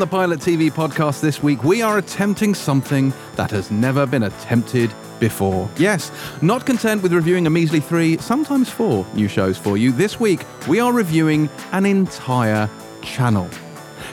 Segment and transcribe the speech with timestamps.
[0.00, 4.90] the Pilot TV podcast this week, we are attempting something that has never been attempted
[5.18, 5.68] before.
[5.76, 6.10] Yes,
[6.40, 10.40] not content with reviewing a measly three, sometimes four new shows for you, this week
[10.66, 12.70] we are reviewing an entire
[13.02, 13.46] channel.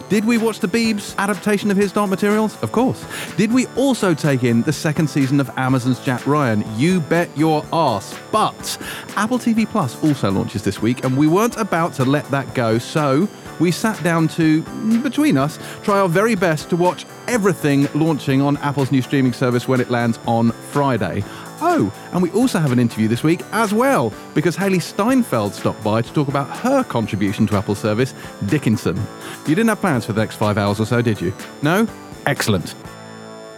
[0.09, 2.61] Did we watch the Beebs adaptation of his Dark Materials?
[2.61, 3.05] Of course.
[3.35, 6.65] Did we also take in the second season of Amazon's Jack Ryan?
[6.77, 8.17] You bet your ass.
[8.31, 8.77] But
[9.15, 12.77] Apple TV Plus also launches this week, and we weren't about to let that go,
[12.77, 13.27] so
[13.59, 18.41] we sat down to, mm, between us, try our very best to watch everything launching
[18.41, 21.23] on Apple's new streaming service when it lands on Friday.
[21.59, 25.83] Oh, and we also have an interview this week as well, because Hailee Steinfeld stopped
[25.83, 28.13] by to talk about her contribution to Apple's service,
[28.45, 28.95] Dickinson.
[29.47, 31.33] You didn't have plans for the next five hours or so, did you?
[31.63, 31.87] No?
[32.27, 32.75] Excellent.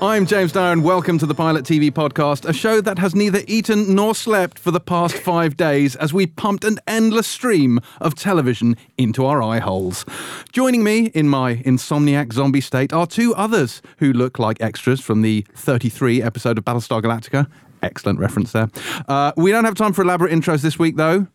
[0.01, 3.41] I'm James Dyer, and welcome to the Pilot TV podcast, a show that has neither
[3.47, 8.15] eaten nor slept for the past five days as we pumped an endless stream of
[8.15, 10.05] television into our eye holes.
[10.53, 15.21] Joining me in my insomniac zombie state are two others who look like extras from
[15.21, 17.47] the 33 episode of Battlestar Galactica.
[17.83, 18.69] Excellent reference there.
[19.09, 21.27] Uh, we don't have time for elaborate intros this week, though,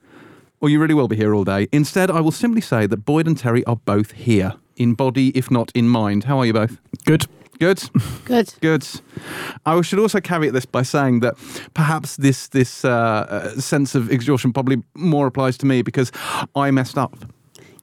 [0.62, 1.68] or you really will be here all day.
[1.70, 5.50] Instead, I will simply say that Boyd and Terry are both here, in body, if
[5.50, 6.24] not in mind.
[6.24, 6.78] How are you both?
[7.04, 7.26] Good.
[7.58, 7.82] Good.
[8.24, 8.54] Good.
[8.60, 8.86] Good.
[9.64, 11.34] I should also caveat this by saying that
[11.74, 16.12] perhaps this this uh, uh, sense of exhaustion probably more applies to me because
[16.54, 17.16] I messed up.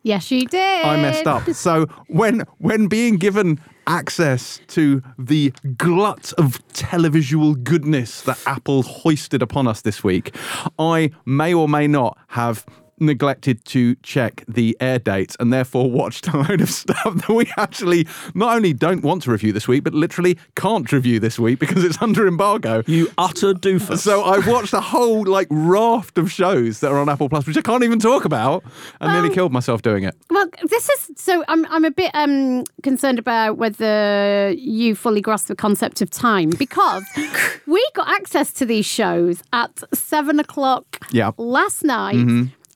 [0.03, 0.85] Yes, you did.
[0.85, 1.47] I messed up.
[1.51, 9.41] So when when being given access to the glut of televisual goodness that Apple hoisted
[9.41, 10.35] upon us this week,
[10.79, 12.65] I may or may not have
[13.01, 17.51] neglected to check the air dates and therefore watched a load of stuff that we
[17.57, 21.59] actually not only don't want to review this week, but literally can't review this week
[21.59, 22.83] because it's under embargo.
[22.87, 23.99] You utter doofus.
[23.99, 27.57] So I watched a whole like raft of shows that are on Apple Plus, which
[27.57, 28.63] I can't even talk about,
[28.99, 30.15] and nearly killed myself doing it.
[30.29, 31.43] Well, this is so.
[31.47, 36.51] I'm I'm a bit um concerned about whether you fully grasp the concept of time
[36.51, 37.03] because
[37.67, 41.31] we got access to these shows at seven o'clock Yeah.
[41.31, 41.41] Mm-hmm.
[41.41, 42.15] last night.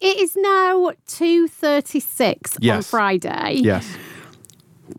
[0.05, 3.53] It is now two thirty six on Friday.
[3.55, 3.97] Yes.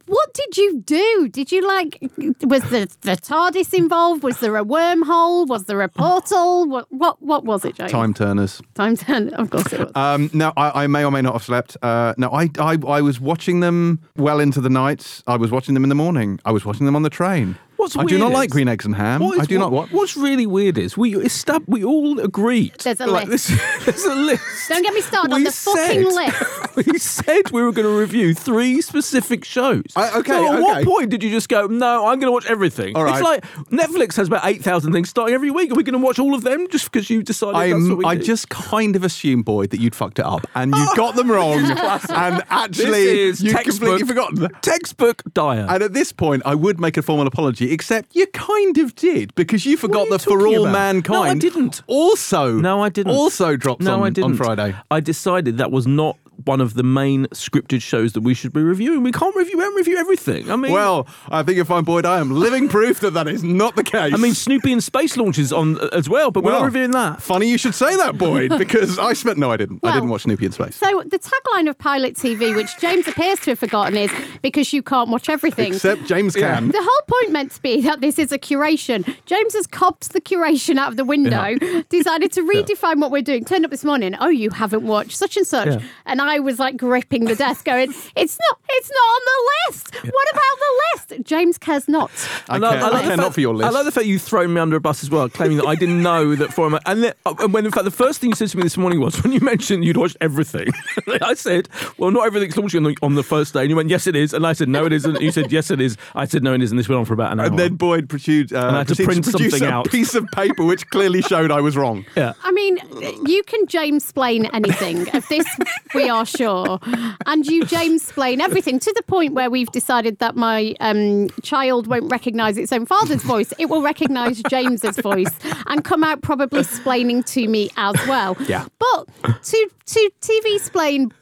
[0.07, 1.29] What did you do?
[1.29, 1.99] Did you like?
[2.43, 4.25] Was the the TARDIS involved?
[4.25, 5.47] Was there a wormhole?
[5.47, 6.67] Was there a portal?
[6.67, 7.93] What what what was it, James?
[7.93, 8.61] Time turners.
[8.75, 9.93] Time turners, Of course it was.
[9.95, 11.77] Um, no, I, I may or may not have slept.
[11.83, 15.23] Uh, no, I, I, I was watching them well into the night.
[15.29, 16.41] I was watching them in the morning.
[16.45, 17.57] I was watching them on the train.
[17.77, 19.21] What's I do weird not like green eggs and ham.
[19.21, 19.71] What is- I do not.
[19.73, 19.93] What?
[19.93, 22.75] What's really weird is we estab- we all agreed.
[22.83, 23.49] There's a like, list.
[23.49, 24.43] This, there's a list.
[24.69, 26.77] Don't get me started on We the fucking said- list.
[26.93, 29.85] we said we were going to review three specific shows.
[29.95, 32.47] I- okay, So at what point did you just go, no, I'm going to watch
[32.47, 32.97] everything?
[32.97, 35.71] All It's like Netflix has about 8,000 things starting every week.
[35.71, 37.99] Are we going to watch all of them just because you decided that's I'm, what
[37.99, 38.23] we I do?
[38.23, 41.59] just kind of assumed, Boyd, that you'd fucked it up, and you got them wrong,
[41.59, 44.49] and actually, you textbook, completely forgotten.
[44.63, 45.67] Textbook dire.
[45.69, 49.35] And at this point, I would make a formal apology, except you kind of did
[49.35, 50.73] because you forgot that for all about?
[50.73, 51.13] mankind.
[51.13, 51.83] No, I didn't.
[51.87, 53.13] Also, No, I didn't.
[53.15, 54.33] Also drops no, on, I didn't.
[54.33, 54.75] on Friday.
[54.91, 58.63] I decided that was not one of the main scripted shows that we should be
[58.63, 59.03] reviewing.
[59.03, 60.51] We can't review and review everything.
[60.51, 63.43] I mean, Well, I think if I'm Boyd, I am living proof that that is
[63.43, 64.13] not the case.
[64.15, 66.91] I mean, Snoopy in Space launches on uh, as well, but we're Well, not reviewing
[66.93, 67.23] that.
[67.23, 69.39] Funny you should say that, Boyd, because I spent.
[69.39, 69.81] No, I didn't.
[69.85, 70.77] I didn't watch Snoopy in Space.
[70.77, 74.11] So the tagline of Pilot TV, which James appears to have forgotten, is
[74.43, 75.73] because you can't watch everything.
[75.75, 76.69] Except James can.
[76.69, 79.05] the whole point meant to be that this is a curation.
[79.27, 81.55] James has copped the curation out of the window,
[81.89, 83.45] decided to redefine what we're doing.
[83.45, 85.69] Turned up this morning, oh, you haven't watched such and such.
[85.69, 85.81] Yeah.
[86.05, 89.95] And I was like gripping the desk, going, It's not it's not on the list.
[90.15, 91.25] What about the list?
[91.27, 92.11] James cares not.
[92.49, 93.67] I And I- care, I I like the care fact- not for your list.
[93.67, 95.75] I like the fact you thrown me under a bus as well, claiming that I
[95.77, 96.83] didn't know that for a moment.
[96.87, 98.77] And, then, uh, and when in fact the first thing you said to me this
[98.77, 100.69] morning was when you mentioned you'd watched everything.
[101.23, 103.89] I said, "Well, not everything's launching on the, on the first day." And you went,
[103.89, 106.25] "Yes, it is." And I said, "No, it isn't." You said, "Yes, it is." I
[106.27, 107.47] said, "No, it isn't." This went on for about an hour.
[107.47, 109.91] and then Boyd produced, uh, I had to print produce something a out.
[109.91, 112.05] piece of paper which clearly showed I was wrong.
[112.17, 112.33] yeah.
[112.43, 112.79] I mean,
[113.27, 115.09] you can James explain anything.
[115.17, 115.47] Of this,
[115.95, 116.79] we are sure.
[117.27, 121.87] And you James explain everything to the point where we've decided that my um, child
[121.87, 123.53] won't recognise its own father's voice.
[123.59, 128.37] It will recognise James's voice and come out probably explaining to me as well.
[128.47, 128.67] Yeah.
[128.79, 131.13] But to to TV explain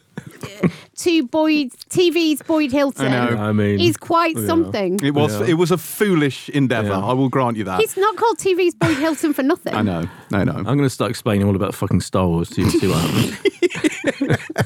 [0.97, 3.37] to Boyd TV's Boyd Hilton I know.
[3.37, 5.01] I mean, is quite something.
[5.03, 5.47] It was Yeah.
[5.47, 6.89] it was a foolish endeavour.
[6.89, 7.05] Yeah.
[7.05, 7.81] I will grant you that.
[7.81, 9.75] He's not called TV's Boyd Hilton for nothing.
[9.75, 10.09] I know.
[10.31, 10.53] No, no.
[10.53, 12.71] I'm going to start explaining all about fucking Star Wars to you.
[12.71, 14.39] See what happens.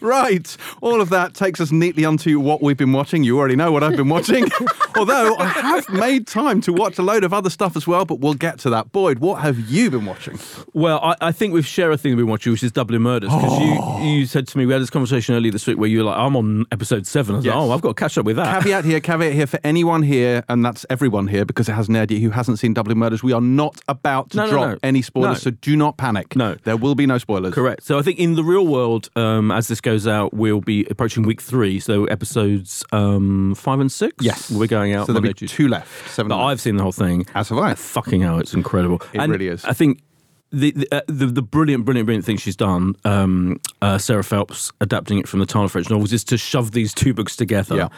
[0.00, 0.56] Right.
[0.80, 3.22] All of that takes us neatly onto what we've been watching.
[3.22, 4.46] You already know what I've been watching.
[4.96, 8.20] Although I have made time to watch a load of other stuff as well, but
[8.20, 8.92] we'll get to that.
[8.92, 10.38] Boyd, what have you been watching?
[10.72, 13.30] Well, I, I think we've shared a thing we've been watching, which is Dublin Murders.
[13.30, 15.98] Because you, you said to me, we had this conversation earlier this week where you
[15.98, 17.34] were like, I'm on episode seven.
[17.34, 17.54] I was Yes.
[17.54, 18.62] like, oh, I've got to catch up with that.
[18.62, 21.96] caveat here, caveat here for anyone here, and that's everyone here because it has an
[21.96, 23.22] idea who hasn't seen Dublin Murders.
[23.22, 24.78] We are not about to No, no, drop no.
[24.82, 25.50] any spoilers, No.
[25.50, 26.34] so do not panic.
[26.36, 26.56] No.
[26.64, 27.52] There will be no spoilers.
[27.54, 27.82] Correct.
[27.82, 31.24] So I think in the real world, um, as this goes out, we'll be approaching
[31.24, 31.80] week three.
[31.80, 34.14] So episodes um, five and six.
[34.24, 34.50] Yes.
[34.50, 35.06] we're going out.
[35.06, 36.08] So there'll be two left.
[36.10, 36.28] Seven.
[36.28, 37.26] But I've seen the whole thing.
[37.34, 37.74] As have I.
[37.74, 39.00] Fucking hell, it's incredible.
[39.12, 39.64] It And really is.
[39.64, 40.00] I think
[40.52, 44.72] the the, uh, the the brilliant, brilliant, brilliant thing she's done, um, uh, Sarah Phelps
[44.80, 47.88] adapting it from the Tana French novels, is to shove these two books together Yeah.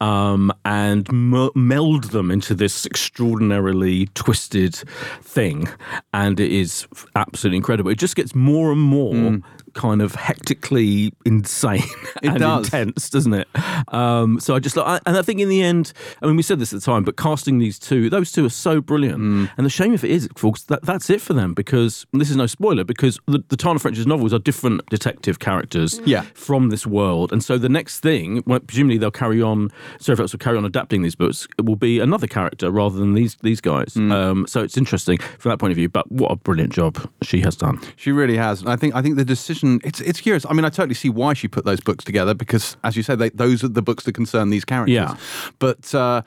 [0.00, 4.74] um, and m- meld them into this extraordinarily twisted
[5.22, 5.68] thing,
[6.12, 6.86] and it is
[7.16, 7.90] absolutely incredible.
[7.90, 9.38] It just gets more and more.
[9.74, 12.06] Kind of hectically insane Mm.
[12.22, 12.66] It and does.
[12.66, 13.48] intense, doesn't it?
[13.92, 15.92] Um, so I just like, and I think in the end,
[16.22, 18.50] I mean, we said this at the time, but casting these two, those two are
[18.50, 19.18] so brilliant.
[19.20, 19.50] Mm.
[19.56, 22.36] And the shame if it is, folks, that that's it for them because this is
[22.36, 26.22] no spoiler because the, the Tana French's novels are different detective characters Yeah.
[26.34, 29.70] from this world, and so the next thing, well, presumably they'll carry on.
[29.98, 31.46] Sarah Phelps will carry on adapting these books.
[31.58, 33.94] It will be another character rather than these these guys.
[33.94, 34.12] Mm.
[34.12, 35.88] Um, so it's interesting from that point of view.
[35.88, 37.80] But what a brilliant job she has done.
[37.96, 38.60] She really has.
[38.60, 40.44] And I think I think the decision it's it's curious.
[40.48, 43.18] I mean, I totally see why she put those books together because, as you said,
[43.18, 44.94] they, those are the books that concern these characters.
[44.94, 45.16] Yeah.
[45.58, 46.22] But uh,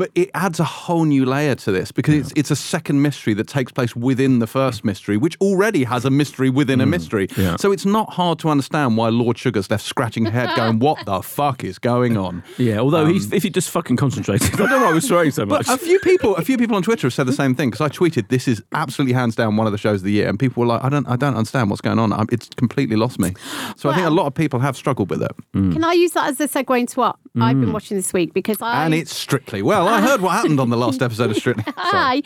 [0.00, 3.34] but it adds a whole new layer to this because it's it's a second mystery
[3.34, 7.28] that takes place within the first mystery, which already has a mystery within a mystery.
[7.36, 7.56] yeah.
[7.56, 11.04] So it's not hard to understand why Lord Sugar's left scratching her head, going, "What
[11.04, 14.70] the fuck is going on?" Yeah, although he's, if he just fucking concentrated, I don't
[14.70, 15.68] know why I was swearing so much.
[15.68, 17.68] Um, But a few people, a few people on Twitter have said the same thing
[17.70, 20.30] because I tweeted, "This is absolutely hands down one of the shows of the year,"
[20.30, 22.10] and people were like, "I don't, I don't understand what's going on.
[22.14, 23.34] Um, It's completely lost me."
[23.76, 26.26] So I think a lot of people have struggled with it, Can I use that
[26.30, 28.32] as a segue into what I've been watching this week?
[28.32, 29.60] Because I and it's Strictly.
[29.60, 31.64] Well, I heard what happened on the last episode of Strictly.
[31.76, 32.22] Hi.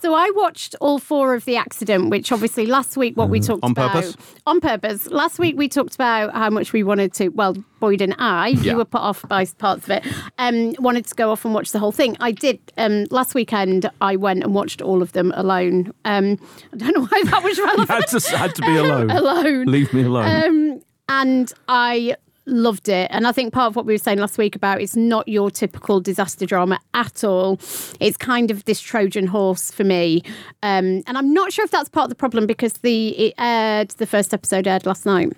[0.00, 3.62] So I watched all four of The Accident, which obviously last week what we talked
[3.64, 4.16] On about purpose?
[4.46, 5.06] on purpose.
[5.08, 7.28] Last week we talked about how much we wanted to.
[7.28, 8.72] Well, Boyd and I, Yeah.
[8.72, 10.04] you were put off by parts of it.
[10.38, 12.16] Um, wanted to go off and watch the whole thing.
[12.20, 12.58] I did.
[12.78, 15.92] Um, last weekend I went and watched all of them alone.
[16.04, 16.38] Um,
[16.72, 17.88] I don't know why that was relevant.
[17.90, 19.10] had to had to be alone.
[19.10, 19.66] alone.
[19.66, 20.44] Leave me alone.
[20.44, 22.16] Um, and I
[22.46, 23.08] loved it.
[23.10, 25.50] And I think part of what we were saying last week about it's not your
[25.50, 27.58] typical disaster drama at all.
[28.00, 30.22] It's kind of this Trojan horse for me.
[30.62, 33.90] Um, and I'm not sure if that's part of the problem because the it aired
[33.92, 35.32] the first episode aired last night.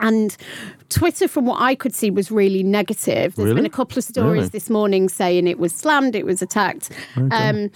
[0.00, 0.36] And
[0.88, 3.36] Twitter, from what I could see, was really negative.
[3.36, 3.54] There's Really?
[3.54, 4.48] been a couple of stories Really?
[4.48, 6.90] this morning saying it was slammed, it was attacked.
[7.16, 7.70] Um,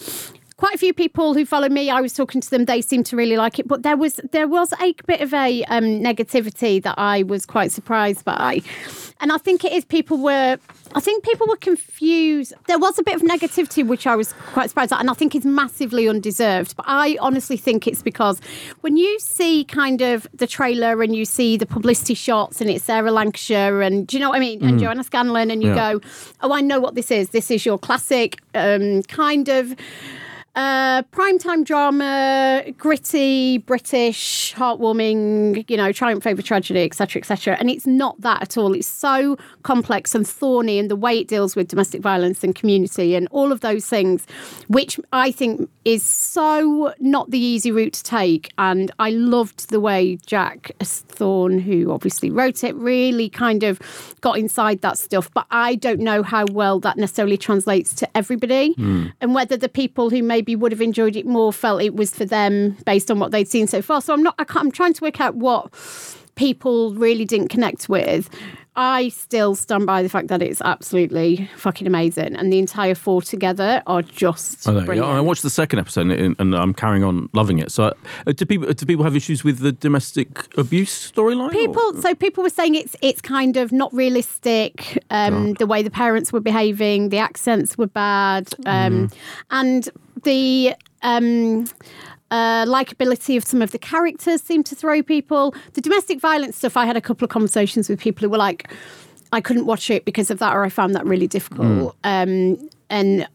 [0.59, 3.17] quite a few people who follow me, I was talking to them, they seemed to
[3.17, 3.67] really like it.
[3.67, 7.73] But there was there was a bit of a um, negativity that I was quite
[7.73, 8.61] surprised by.
[9.21, 10.59] And I think it is people were
[10.95, 12.53] I think people were confused.
[12.67, 15.35] There was a bit of negativity which I was quite surprised at, and I think
[15.35, 16.77] it's massively undeserved.
[16.77, 18.41] But I honestly think it's because
[18.81, 22.85] when you see kind of the trailer and you see the publicity shots and it's
[22.85, 24.65] Sarah Lancashire and do you know what I mean?
[24.65, 25.93] And Joanna Scanlan, and you Yeah.
[25.95, 26.01] go,
[26.43, 27.29] Oh, I know what this is.
[27.31, 29.75] This is your classic um, kind of
[30.59, 37.57] uh, primetime drama, gritty, British, heartwarming, you know, triumph over tragedy, etc., etc.
[37.61, 38.75] And it's not that at all.
[38.75, 43.15] It's so complex and thorny, and the way it deals with domestic violence and community
[43.15, 44.27] and all of those things,
[44.67, 48.51] which I think is so not the easy route to take.
[48.59, 53.79] And I loved the way Jack Thorne, who obviously wrote it, really kind of
[54.23, 55.33] got inside that stuff.
[55.33, 58.75] But I don't know how well that necessarily translates to everybody,
[59.21, 62.25] and whether the people who maybe would have enjoyed it more felt it was for
[62.25, 64.01] them based on what they'd seen so far.
[64.01, 64.35] So I'm not.
[64.39, 65.73] I can't, I'm trying to work out what
[66.35, 68.29] people really didn't connect with.
[68.77, 73.21] I still stand by the fact that it's absolutely fucking amazing, and the entire four
[73.21, 75.03] together are just I, know.
[75.03, 77.73] I watched the second episode and, and I'm carrying on loving it.
[77.73, 77.93] So,
[78.25, 81.49] uh, do people do people have issues with the domestic abuse storyline?
[81.49, 85.03] or- People, so people were saying it's it's kind of not realistic.
[85.11, 89.11] Um, the way the parents were behaving, the accents were bad, um,
[89.51, 89.89] and
[90.25, 91.67] the um,
[92.31, 95.55] uh, likability of some of the characters seemed to throw people.
[95.75, 98.71] The domestic violence stuff, I had a couple of conversations with people who were like,
[99.33, 101.97] I couldn't watch it because of that, or I found that really difficult.
[102.05, 103.29] Um, and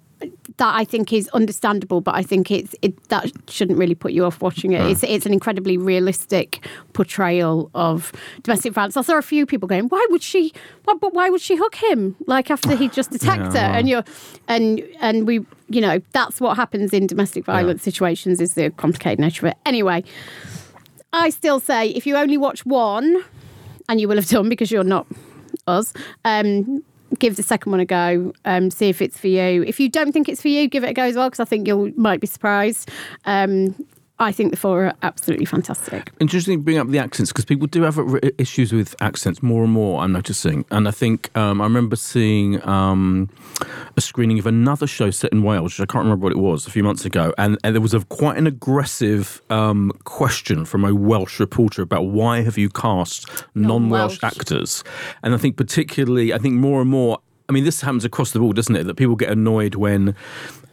[0.57, 4.25] that I think is understandable, but I think it's it, that shouldn't really put you
[4.25, 4.81] off watching it.
[4.81, 8.11] It's it's an incredibly realistic portrayal of
[8.43, 8.97] domestic violence.
[8.97, 10.53] I saw a few people going, "Why would she?
[10.85, 12.15] Why, but why would she hook him?
[12.27, 14.03] Like after he just attacked her?" And you're
[14.47, 18.39] and and we, you know, that's what happens in domestic violence situations.
[18.41, 19.57] Is the complicated nature of it.
[19.65, 20.03] Anyway,
[21.11, 23.23] I still say if you only watch one.
[23.89, 25.05] and you will have done because you're not
[25.67, 25.93] us.
[26.23, 26.83] Um,
[27.19, 28.33] give the second one a go.
[28.45, 29.63] Um, see if it's for you.
[29.63, 31.45] If you don't think it's for you, give it a go as well because I
[31.45, 32.89] think you might be surprised.
[33.25, 33.75] Um,
[34.19, 36.11] I think the four are absolutely fantastic.
[36.19, 37.99] Interesting to bring up the accents because people do have
[38.37, 40.01] issues with accents more and more.
[40.01, 43.29] I'm noticing, and I think um, I remember seeing um,
[43.97, 46.67] a screening of another show set in Wales, which I can't remember what it was,
[46.67, 50.85] a few months ago, and, and there was a quite an aggressive um, question from
[50.85, 54.23] a Welsh reporter about why have you cast non-Welsh Non-Welsh.
[54.23, 54.83] actors,
[55.23, 57.19] and I think particularly, I think more and more.
[57.49, 58.85] I mean, this happens across the board, doesn't it?
[58.85, 60.15] That people get annoyed when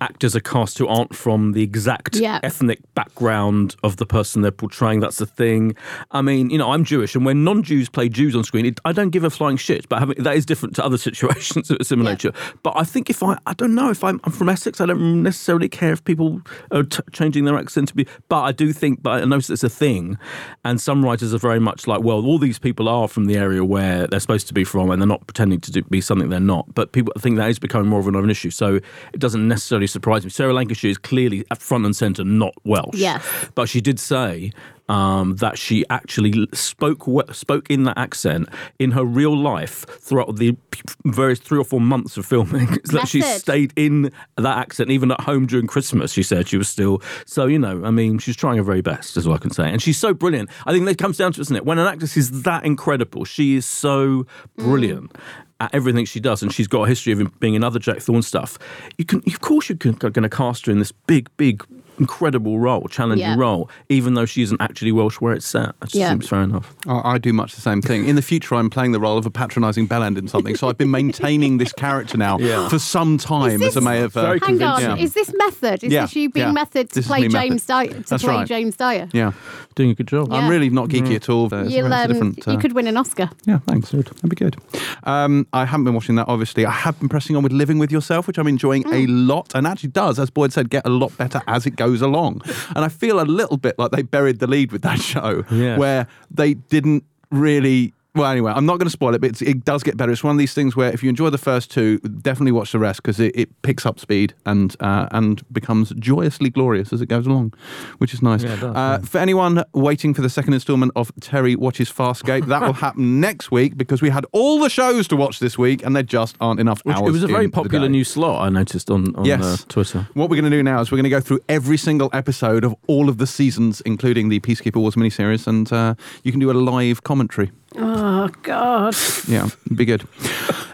[0.01, 2.41] actors are cast who aren't from the exact Yeah.
[2.43, 5.01] ethnic background of the person they're portraying.
[5.01, 5.75] That's the thing.
[6.11, 8.93] I mean, you know, I'm Jewish, and when non-Jews play Jews on screen, it, I
[8.93, 9.89] don't give a flying shit.
[9.89, 12.15] But having, that is different to other situations of a similar Yeah.
[12.15, 12.33] nature.
[12.63, 15.23] But I think if I, I don't know if I'm, I'm from Essex, I don't
[15.23, 16.41] necessarily care if people
[16.71, 18.07] are t- changing their accent to be.
[18.29, 20.17] But I do think, but I notice it's a thing,
[20.65, 23.65] and some writers are very much like, well, all these people are from the area
[23.65, 26.41] where they're supposed to be from, and they're not pretending to do, be something they're
[26.41, 26.73] not.
[26.75, 28.51] But people think that is becoming more of an, of an issue.
[28.51, 28.77] So
[29.13, 30.31] it doesn't necessarily surprise me.
[30.31, 32.95] Sarah Lancashire is clearly at front and centre not Welsh.
[32.95, 33.25] Yes.
[33.55, 34.53] But she did say
[34.91, 38.49] um, that she actually spoke spoke in that accent
[38.81, 40.57] in her real life throughout the
[41.05, 42.67] various three or four months of filming.
[42.87, 46.13] that she stayed in that accent even at home during Christmas.
[46.13, 47.85] She said she was still so you know.
[47.85, 49.71] I mean, she's trying her very best, is all I can say.
[49.71, 50.51] And she's so brilliant.
[50.67, 51.65] I think that comes down to, isn't it?
[51.65, 55.17] When an actress is that incredible, she is so brilliant.
[55.61, 58.23] At everything she does, and she's got a history of being in other Jack Thorne
[58.23, 58.59] stuff.
[58.97, 61.63] You can, of course, you're going to cast her in this big, big,
[61.99, 63.37] incredible role, challenging Yeah.
[63.37, 65.79] role, even though she isn't actually Welsh where it's set.
[65.81, 66.11] That Yeah.
[66.11, 66.75] seems fair enough.
[66.87, 68.07] I I do much the same thing.
[68.07, 70.79] In the future, I'm playing the role of a patronising bellend in something, so I've
[70.79, 72.69] been maintaining this character now Yeah.
[72.69, 74.17] for some time, Is as I this- may have.
[74.17, 75.05] Uh, Very Hang on, convincing.
[75.05, 75.85] is this method?
[75.85, 76.53] Is Yeah, this you being yeah.
[76.53, 77.49] method to This play me method.
[77.51, 77.87] James Dyer?
[77.89, 78.47] To That's play right.
[78.49, 79.09] James Dyer?
[79.13, 79.33] yeah,
[79.77, 80.29] Doing a good job.
[80.31, 80.37] Yeah.
[80.39, 81.49] I'm really not geeky at all.
[81.49, 81.61] There.
[81.63, 82.39] It's, You'll, um, different.
[82.47, 83.31] you uh, could win an Oscar.
[83.47, 83.91] Yeah, thanks.
[83.91, 84.57] That'd be good.
[85.05, 86.67] Um, I haven't been watching that, obviously.
[86.67, 89.67] I have been pressing on with Living with Yourself, which I'm enjoying a lot, and
[89.67, 92.43] actually does, as Boyd said, get a lot better as it goes along.
[92.77, 95.77] And I feel a little bit like they buried the lead with that show, Yeah.
[95.77, 97.93] where they didn't really.
[98.15, 100.11] Well, anyway, I'm not going to spoil it, but it's, it does get better.
[100.11, 102.79] It's one of these things where if you enjoy the first two, definitely watch the
[102.81, 107.07] rest because it, it picks up speed and uh, and becomes joyously glorious as it
[107.07, 107.55] goes along,
[107.99, 108.43] which is nice.
[108.43, 109.07] Yeah, does, uh, yeah.
[109.07, 113.53] For anyone waiting for the second instalment of Terry Watches Farscape, that will happen next
[113.53, 116.59] week because we had all the shows to watch this week and there just aren't
[116.59, 117.09] enough Which, hours.
[117.09, 119.43] it was a very popular new slot I noticed on, on Yes.
[119.45, 120.09] uh, Twitter.
[120.15, 122.65] What we're going to do now is we're going to go through every single episode
[122.65, 126.51] of all of the seasons, including the Peacekeeper Wars miniseries, and uh, you can do
[126.51, 127.53] a live commentary.
[127.77, 128.95] Oh God!
[129.29, 130.05] Yeah, be good.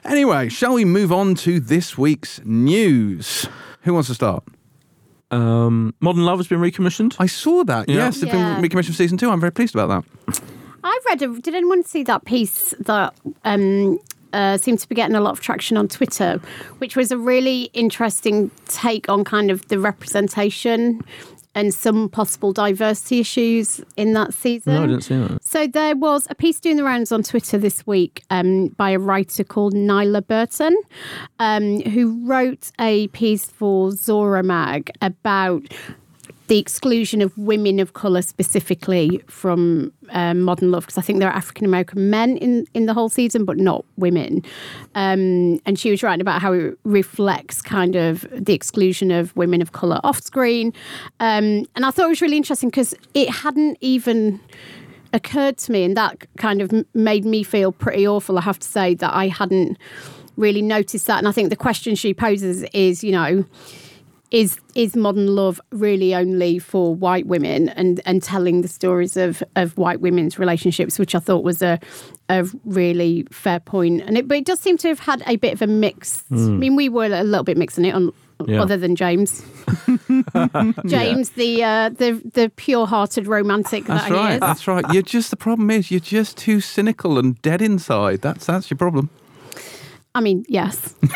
[0.05, 3.47] anyway, shall we move on to this week's news?
[3.83, 4.45] Who wants to start?
[5.31, 7.17] Um, Modern Love has been recommissioned.
[7.19, 7.89] I saw that.
[7.89, 7.97] Yeah.
[7.97, 8.55] Yes, it's Yeah.
[8.55, 9.31] been recommissioned for season two.
[9.31, 9.89] I'm very pleased about
[10.27, 10.41] that.
[10.85, 11.23] I read.
[11.23, 13.13] A, did anyone see that piece that
[13.45, 13.99] um,
[14.33, 16.41] uh, seemed to be getting a lot of traction on Twitter,
[16.79, 21.03] which was a really interesting take on kind of the representation
[21.57, 24.75] and some possible diversity issues in that season.
[24.75, 25.43] No, I didn't see that.
[25.43, 28.99] So there was a piece doing the rounds on Twitter this week um, by a
[28.99, 30.77] writer called Nyla Burton,
[31.39, 35.63] um, who wrote a piece for Zora Mag about
[36.49, 41.29] the exclusion of women of colour specifically from um, Modern Love because I think there
[41.29, 44.43] are African American men in, in the whole season, but not women.
[44.95, 49.61] Um, and she was writing about how it reflects kind of the exclusion of women
[49.61, 50.73] of colour off screen.
[51.21, 54.41] Um, and I thought it was really interesting because it hadn't even
[55.13, 58.39] occurred to me, and that kind of made me feel pretty awful.
[58.39, 59.79] I have to say that I hadn't
[60.37, 61.19] really noticed that.
[61.19, 63.45] And I think the question she poses is, you know,
[64.31, 69.43] is is modern love really only for white women and and telling the stories of
[69.55, 71.79] of white women's relationships which i thought was a
[72.29, 75.53] a really fair point and it but it does seem to have had a bit
[75.53, 78.11] of a mix i mean we were a little bit mixing it on
[78.47, 78.61] Yeah.
[78.63, 79.43] other than james
[80.87, 84.35] james the uh the the pure-hearted romantic That's that right.
[84.35, 84.85] is That's right.
[84.93, 88.21] You're just the problem is you're just too cynical and dead inside.
[88.23, 89.09] That's that's your problem.
[90.17, 90.95] I mean yes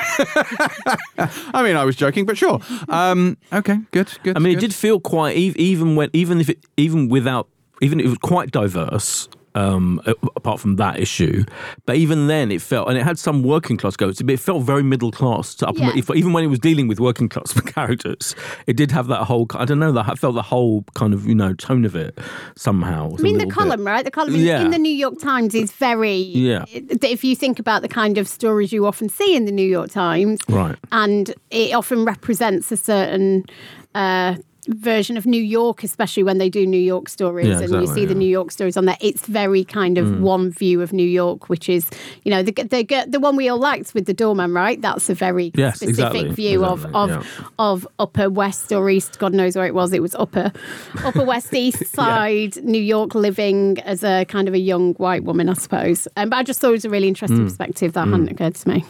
[1.52, 2.60] I mean, I was joking, but sure.
[2.88, 4.36] Um, okay, good, good.
[4.36, 7.48] I mean, it did feel quite even when even if it even without
[7.80, 9.28] even it was quite diverse.
[9.56, 10.00] Um,
[10.36, 11.42] apart from that issue,
[11.84, 14.22] but even then it felt, and it had some working class goats.
[14.22, 15.80] But it felt very middle class to upper.
[15.80, 15.92] Yeah.
[15.96, 18.36] if- Even when it was dealing with working class characters,
[18.68, 19.46] it did have that whole.
[19.56, 19.90] I don't know.
[19.90, 22.16] That I felt the whole kind of you know tone of it
[22.56, 23.12] somehow.
[23.18, 24.04] I mean, the column, right?
[24.04, 24.62] The column in, Yeah.
[24.62, 26.14] in the New York Times is very.
[26.16, 26.64] Yeah.
[26.68, 29.90] If you think about the kind of stories you often see in the New York
[29.90, 30.76] Times, Right.
[30.92, 33.44] and it often represents a certain
[33.96, 34.36] uh,
[34.68, 38.02] version of New York, especially when they do New York stories Yeah, and you exactly,
[38.02, 38.14] see the.
[38.14, 38.96] New York stories on there.
[39.00, 41.88] It's very kind of one view of New York, which is,
[42.24, 44.80] you know, the the, the one we all liked with the doorman, right?
[44.80, 47.46] That's a very Yes, specific exactly, view exactly, of of yeah.
[47.58, 49.18] of Upper West or East.
[49.18, 49.92] God knows where it was.
[49.92, 50.52] It was Upper
[51.04, 55.48] Upper West East Side New York, living as a kind of a young white woman,
[55.48, 56.06] I suppose.
[56.16, 57.44] Um, but I just thought it was a really interesting Hmm.
[57.44, 58.84] perspective that hadn't occurred to me.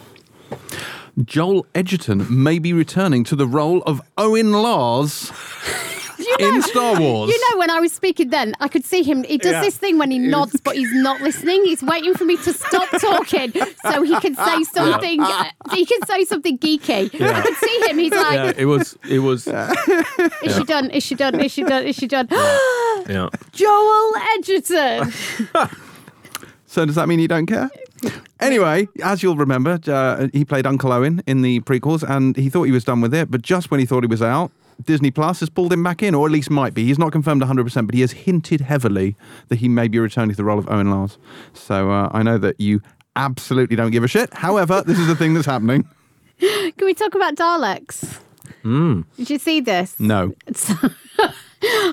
[1.25, 5.31] Joel Edgerton may be returning to the role of Owen Lars
[6.39, 7.29] in Star Wars.
[7.29, 9.23] You know, when I was speaking then, I could see him.
[9.23, 9.61] He does Yeah.
[9.61, 11.63] this thing when he nods, but he's not listening.
[11.65, 13.51] He's waiting for me to stop talking
[13.91, 15.21] so he can say something.
[15.21, 17.13] uh, He can say something geeky.
[17.21, 17.97] I could see him.
[17.97, 18.97] He's like, Yeah, it was.
[19.09, 19.47] It was.
[20.43, 20.89] "Is she done?
[20.91, 21.39] Is she done?
[21.39, 21.83] Is she done?
[21.85, 23.29] Is she done?" Yeah.
[23.51, 25.11] Joel Edgerton.
[26.67, 27.69] So does that mean you don't care?
[28.41, 32.63] Anyway, as you'll remember, uh, he played Uncle Owen in the prequels, and he thought
[32.63, 33.29] he was done with it.
[33.29, 34.51] But just when he thought he was out,
[34.83, 36.85] Disney Plus has pulled him back in, or at least might be.
[36.85, 39.15] He's not confirmed 100%, but he has hinted heavily
[39.49, 41.19] that he may be returning to the role of Owen Lars.
[41.53, 42.81] So uh, I know that you
[43.15, 44.33] absolutely don't give a shit.
[44.33, 45.87] However, this is the thing that's happening.
[46.39, 48.19] Can we talk about Daleks?
[48.63, 49.99] Did you see this?
[49.99, 50.33] No.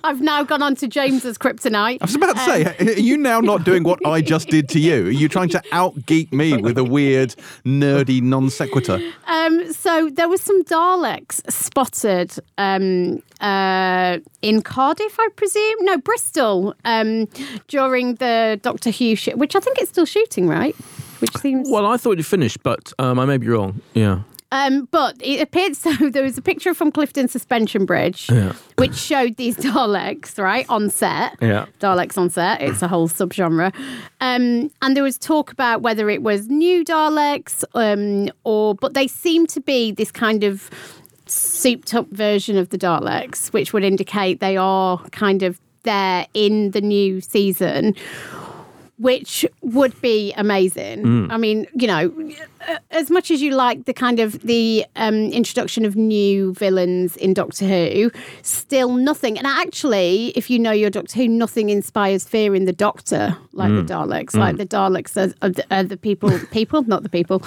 [0.03, 1.99] I've now gone on to James's kryptonite.
[2.01, 4.67] I was about to say, Um, are you now not doing what I just did
[4.71, 5.09] to you?
[5.09, 7.35] Are you trying to out geek me with a weird,
[7.67, 8.99] nerdy non sequitur?
[9.27, 15.77] Um, so there was some Daleks spotted um, uh, in Cardiff, I presume.
[15.85, 17.27] No, Bristol um,
[17.67, 20.75] during the Doctor Who, sh- which I think it's still shooting, right?
[21.21, 21.69] Which seems.
[21.71, 23.83] Well, I thought you'd finished, but um, I may be wrong.
[23.93, 24.21] Yeah.
[24.51, 28.55] Um, but it appeared so there was a picture from Clifton Suspension Bridge, Yeah.
[28.77, 31.37] which showed these Daleks right on set.
[31.43, 31.67] Yeah.
[31.81, 32.63] Daleks on set.
[32.63, 33.75] It's a whole subgenre,
[34.21, 39.07] um, and there was talk about whether it was new Daleks um, or, but they
[39.07, 40.71] seem to be this kind of
[41.27, 46.71] souped up version of the Daleks, which would indicate they are kind of there in
[46.71, 47.95] the new season.
[48.99, 51.31] Which would be amazing.
[51.31, 52.13] I mean, you know,
[52.91, 57.35] as much as you like the kind of the um, introduction of new villains in
[57.35, 58.11] Doctor Who,
[58.43, 59.39] still nothing.
[59.39, 63.71] And actually, if you know your Doctor Who, nothing inspires fear in the Doctor like
[63.75, 64.35] the Daleks.
[64.35, 67.41] Like the Daleks are, are, the, are the people, people, not the people.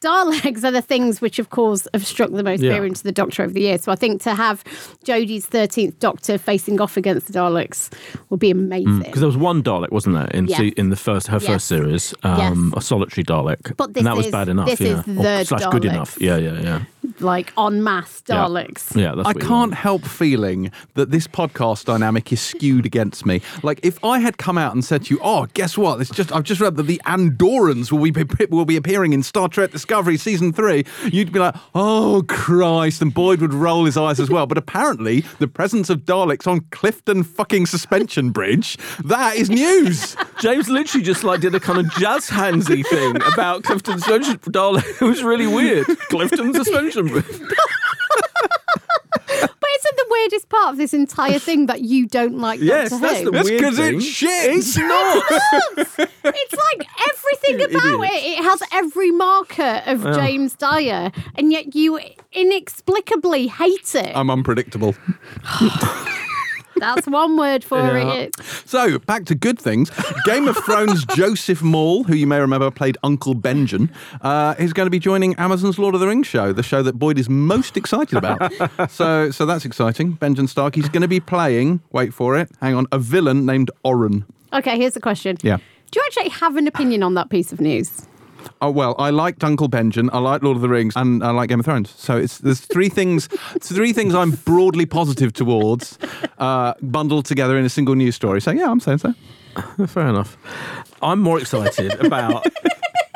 [0.00, 2.74] Daleks are the things which, of course, have struck the most Yeah.
[2.74, 3.82] fear into the Doctor over the years.
[3.82, 4.64] So I think to have
[5.04, 7.90] Jodie's thirteenth Doctor facing off against the Daleks
[8.30, 9.00] would be amazing.
[9.00, 10.72] Because there was one Dalek, wasn't there, in Yes.
[10.76, 11.46] in the first her Yes.
[11.46, 14.57] first series, um, a solitary Dalek, But this and that was is- bad enough.
[14.64, 16.16] This yeah, is the slash good enough.
[16.20, 16.84] Yeah, yeah, yeah.
[17.20, 18.36] Like en masse Yeah.
[18.46, 18.94] Daleks.
[18.96, 19.74] Yeah, that's I what you can't want.
[19.74, 23.40] help feeling that this podcast dynamic is skewed against me.
[23.62, 26.00] Like if I had come out and said to you, "Oh, guess what?
[26.00, 29.48] It's just I've just read that the Andorians will be will be appearing in Star
[29.48, 34.20] Trek Discovery season 3." You'd be like, "Oh, Christ." And Boyd would roll his eyes
[34.20, 34.46] as well.
[34.46, 40.16] But apparently, the presence of Daleks on Clifton fucking suspension bridge, that is news.
[40.40, 44.84] James literally just like did a kind of jazz handsy thing about Clifton suspension Dalek.
[45.00, 45.86] It was really weird.
[46.10, 46.97] Clifton suspension.
[49.30, 53.06] But isn't the weirdest part of this entire thing that you don't like Yes, Doctor
[53.06, 53.24] that's Who?
[53.26, 53.96] the That's weird 'cause thing.
[53.96, 54.54] it's shit.
[54.56, 55.24] It's not.
[56.24, 58.10] It's like everything about is.
[58.10, 58.38] it.
[58.38, 62.00] It has every marker of James Dyer, and yet you
[62.32, 64.12] inexplicably hate it.
[64.16, 64.94] I'm unpredictable.
[66.80, 68.12] That's one word for Yeah.
[68.14, 68.36] it.
[68.64, 69.90] So, back to good things.
[70.24, 73.90] Game of Thrones Joseph Mawle, who you may remember played Uncle Benjen,
[74.22, 76.98] uh, is going to be joining Amazon's Lord of the Rings show, the show that
[76.98, 78.52] Boyd is most excited about.
[78.90, 80.16] so, so that's exciting.
[80.16, 83.70] Benjen Stark, he's going to be playing, wait for it, hang on, a villain named
[83.84, 84.24] Oren.
[84.52, 85.36] Okay, here's the question.
[85.42, 85.58] Yeah.
[85.90, 88.06] Do you actually have an opinion on that piece of news?
[88.60, 91.48] Oh well, I liked Uncle Benjen, I like Lord of the Rings, and I like
[91.48, 91.90] Game of Thrones.
[91.90, 93.28] So it's there's three things,
[93.60, 95.98] three things I'm broadly positive towards,
[96.38, 98.40] uh, bundled together in a single news story.
[98.40, 99.14] So yeah, I'm saying so.
[99.86, 100.36] Fair enough.
[101.02, 102.46] I'm more excited about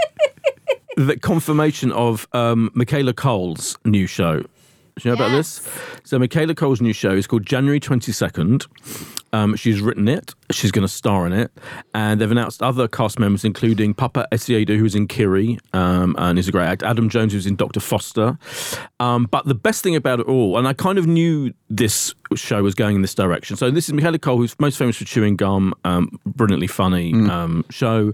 [0.97, 4.43] the confirmation of um, Michaela Coel's new show.
[4.97, 5.67] Do you know about this?
[6.05, 8.67] So Michaela Coel's new show is called January 22nd.
[9.33, 10.35] Um, she's written it.
[10.51, 11.51] She's going to star in it.
[11.95, 16.49] And they've announced other cast members, including Paapa Essiedu, who's in Kiri, um, and he's
[16.49, 16.87] a great actor.
[16.87, 17.81] Adam James, who's in Dr.
[17.81, 18.39] Foster.
[19.01, 22.63] Um, but the best thing about it all, and I kind of knew this show
[22.63, 23.57] was going in this direction.
[23.57, 27.65] So this is Michaela Coel, who's most famous for Chewing Gum, um, brilliantly funny um,
[27.71, 28.13] show.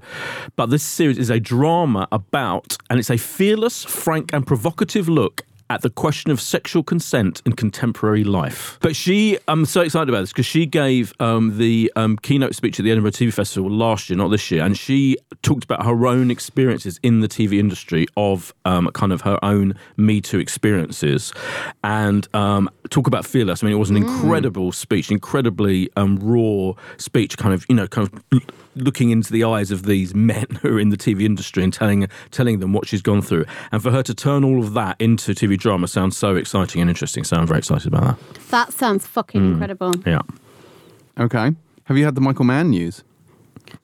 [0.57, 5.43] But this series is a drama about, and it's a fearless, frank, and provocative look
[5.71, 8.79] at the question of sexual consent in contemporary life.
[8.81, 12.79] But she, I'm so excited about this because she gave um, the um, keynote speech
[12.79, 16.07] at the Edinburgh TV Festival last year, not this year, and she talked about her
[16.07, 21.33] own experiences in the TV industry of um, kind of her own Me Too experiences,
[21.85, 23.63] and um, talk about fearless.
[23.63, 27.87] I mean, it was an incredible speech, incredibly um, raw speech, kind of you know,
[27.87, 28.43] kind of
[28.83, 32.09] looking into the eyes of these men who are in the TV industry and telling
[32.31, 35.33] telling them what she's gone through, and for her to turn all of that into
[35.33, 37.25] TV drama sounds so exciting and interesting.
[37.25, 38.41] So I'm very excited about that.
[38.51, 39.95] That sounds fucking incredible.
[40.07, 40.21] Yeah.
[41.19, 41.53] Okay.
[41.85, 43.03] Have you had the Michael Mann news?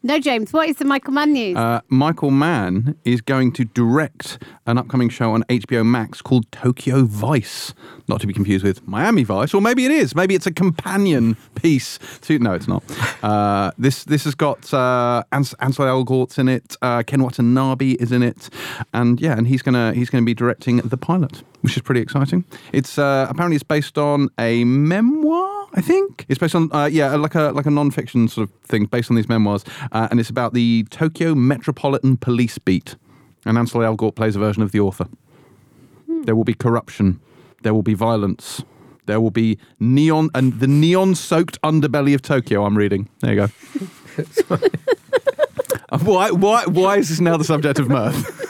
[0.03, 1.57] No, James, what is the Michael Mann news?
[1.57, 7.05] Uh, Michael Mann is going to direct an upcoming show on HBO Max called Tokyo
[7.05, 7.75] Vice.
[8.07, 10.15] Not to be confused with Miami Vice, or maybe it is.
[10.15, 12.39] Maybe it's a companion piece to.
[12.39, 12.83] No, it's not.
[13.23, 16.77] Uh, this this has got uh, Ans- Ansel Elgort's in it.
[16.83, 18.51] Uh, Ken Watanabe is in it,
[18.93, 22.45] and yeah, and he's gonna he's gonna be directing the pilot, which is pretty exciting.
[22.73, 25.69] It's uh, apparently it's based on a memoir.
[25.73, 28.85] I think it's based on uh, yeah, like a like a non-fiction sort of thing
[28.85, 32.97] based on these memoirs, uh, and it's about the Tokyo Metropolitan Police beat.
[33.47, 35.07] And Ansel Elgort plays a version of the author.
[36.25, 37.21] There will be corruption.
[37.65, 38.63] There will be violence.
[39.07, 42.65] There will be neon and the neon-soaked underbelly of Tokyo.
[42.65, 43.09] I'm reading.
[43.21, 44.59] There you go.
[46.03, 46.31] Why?
[46.31, 46.65] Why?
[46.67, 48.41] Why is this now the subject of mirth?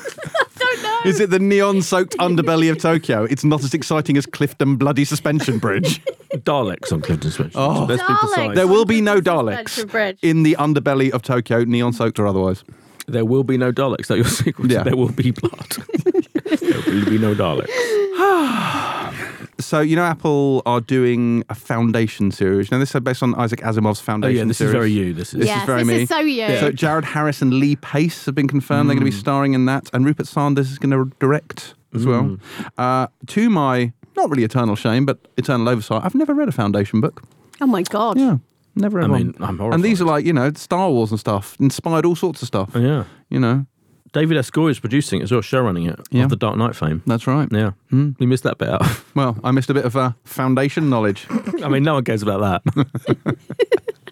[0.58, 1.00] don't know.
[1.04, 3.24] Is it the neon-soaked underbelly of Tokyo?
[3.24, 6.02] It's not as exciting as Clifton Bloody Suspension Bridge.
[6.34, 7.52] Daleks on Clifton Switch.
[7.54, 7.86] Oh.
[7.88, 8.18] Let's be Daleks.
[8.18, 8.54] precise.
[8.56, 12.64] There will be no Suspension Daleks in the underbelly of Tokyo, neon-soaked or otherwise.
[13.06, 14.06] There will be no Daleks.
[14.08, 14.70] That your sequel?
[14.70, 14.82] Yeah.
[14.82, 15.70] There will be blood.
[16.44, 17.68] there will be no Daleks.
[19.60, 22.70] So you know, Apple are doing a Foundation series.
[22.72, 24.02] Now this is based on Isaac Asimov's Foundation.
[24.02, 24.36] Oh Foundation.
[24.36, 24.70] yeah, this series.
[24.70, 25.14] is very you.
[25.14, 25.40] This is.
[25.40, 26.02] This yes, is very this me.
[26.02, 26.58] is so you.
[26.58, 28.90] So Jared Harris and Lee Pace have been confirmed.
[28.90, 32.04] They're going to be starring in that, and Rupert Sanders is going to direct as
[32.04, 32.36] well.
[32.76, 37.00] Uh, to my not really eternal shame, but eternal oversight, I've never read a Foundation
[37.00, 37.22] book.
[37.60, 38.18] oh my god.
[38.18, 38.38] Yeah,
[38.76, 39.34] never read I mean.
[39.40, 42.48] I'm and these are like you know Star Wars and stuff, inspired all sorts of
[42.48, 42.70] stuff.
[42.74, 43.04] Oh, yeah.
[43.30, 43.66] You know,
[44.12, 44.50] David S.
[44.50, 45.98] Goyer is producing it as well, showrunning it.
[46.10, 46.24] Yeah.
[46.24, 47.02] Of the Dark Knight fame.
[47.06, 47.48] that's right.
[47.50, 47.72] Yeah.
[47.92, 48.14] Mm.
[48.20, 48.82] You missed that bit out.
[49.14, 51.26] Well, I missed a bit of uh, Foundation knowledge.
[51.62, 53.36] I mean, no one cares about that.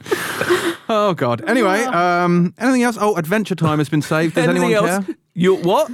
[0.88, 1.42] oh God.
[1.48, 2.96] Anyway, um, anything else?
[3.00, 4.34] Oh, Adventure Time has been saved.
[4.36, 5.06] Does Anything anyone else?
[5.06, 5.16] care?
[5.34, 5.90] You what?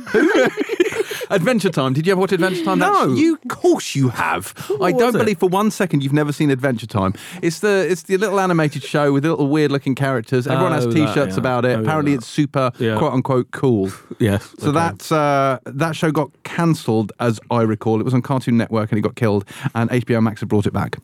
[1.30, 1.92] Adventure Time.
[1.92, 2.78] Did you ever watch Adventure Time?
[2.78, 2.92] No.
[2.92, 4.54] That's- you, of course you have.
[4.80, 5.18] I don't it?
[5.18, 7.14] believe for one second you've never seen Adventure Time.
[7.42, 10.46] It's the it's the little animated show with little weird looking characters.
[10.46, 11.40] Everyone has Oh, that, T-shirts yeah.
[11.40, 11.76] about it.
[11.78, 12.18] Oh, Apparently, that.
[12.18, 12.98] it's super Yeah.
[12.98, 13.90] quote unquote cool.
[14.18, 14.54] yes.
[14.58, 18.00] So that uh, that show got cancelled, as I recall.
[18.00, 20.72] It was on Cartoon Network and it got killed, and HBO Max have brought it
[20.72, 20.96] back.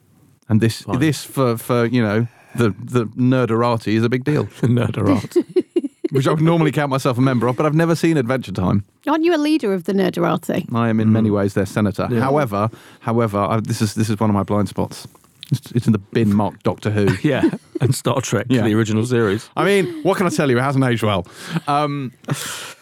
[0.48, 0.98] And this Fine.
[1.00, 5.36] this for for you know the the nerderati is a big deal, nerd art.
[6.14, 8.84] which I would normally count myself a member of, but I've never seen Adventure Time.
[9.06, 10.72] Aren't you a leader of the nerderati?
[10.74, 12.08] I am in many ways their senator.
[12.10, 12.20] Yeah.
[12.20, 15.06] However, however, I, this is this is one of my blind spots.
[15.50, 17.08] It's, it's in the bin marked Doctor Who.
[17.28, 17.42] yeah,
[17.80, 18.62] and Star Trek, Yeah.
[18.62, 19.50] the original series.
[19.56, 20.56] I mean, what can I tell you?
[20.58, 21.26] It hasn't aged well.
[21.66, 22.12] Um,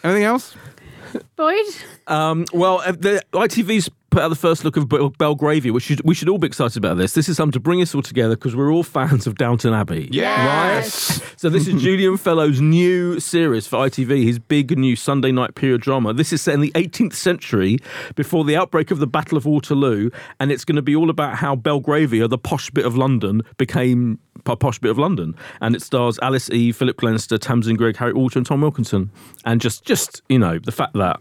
[0.03, 0.55] anything else?
[1.35, 1.65] Boyd?
[2.07, 6.13] Um, well, uh, the ITV's put out the first look of Belgravia, which should, we
[6.13, 7.13] should all be excited about this.
[7.13, 10.07] This is something to bring us all together because we're all fans of Downton Abbey.
[10.11, 11.19] Yes.
[11.19, 11.33] Right?
[11.39, 15.81] So this is Julian Fellowes' new series for ITV, his big new Sunday night period
[15.81, 16.13] drama.
[16.13, 17.79] This is set in the 18th century
[18.15, 21.35] before the outbreak of the Battle of Waterloo, and it's going to be all about
[21.35, 25.35] how Belgravia, the posh bit of London, became a posh bit of London.
[25.59, 29.09] And it stars Alice E, Philip Glenister, Tamsin Greig, Harriet Walter, and Tom Wilkinson.
[29.43, 31.19] And just, just you know, the fact that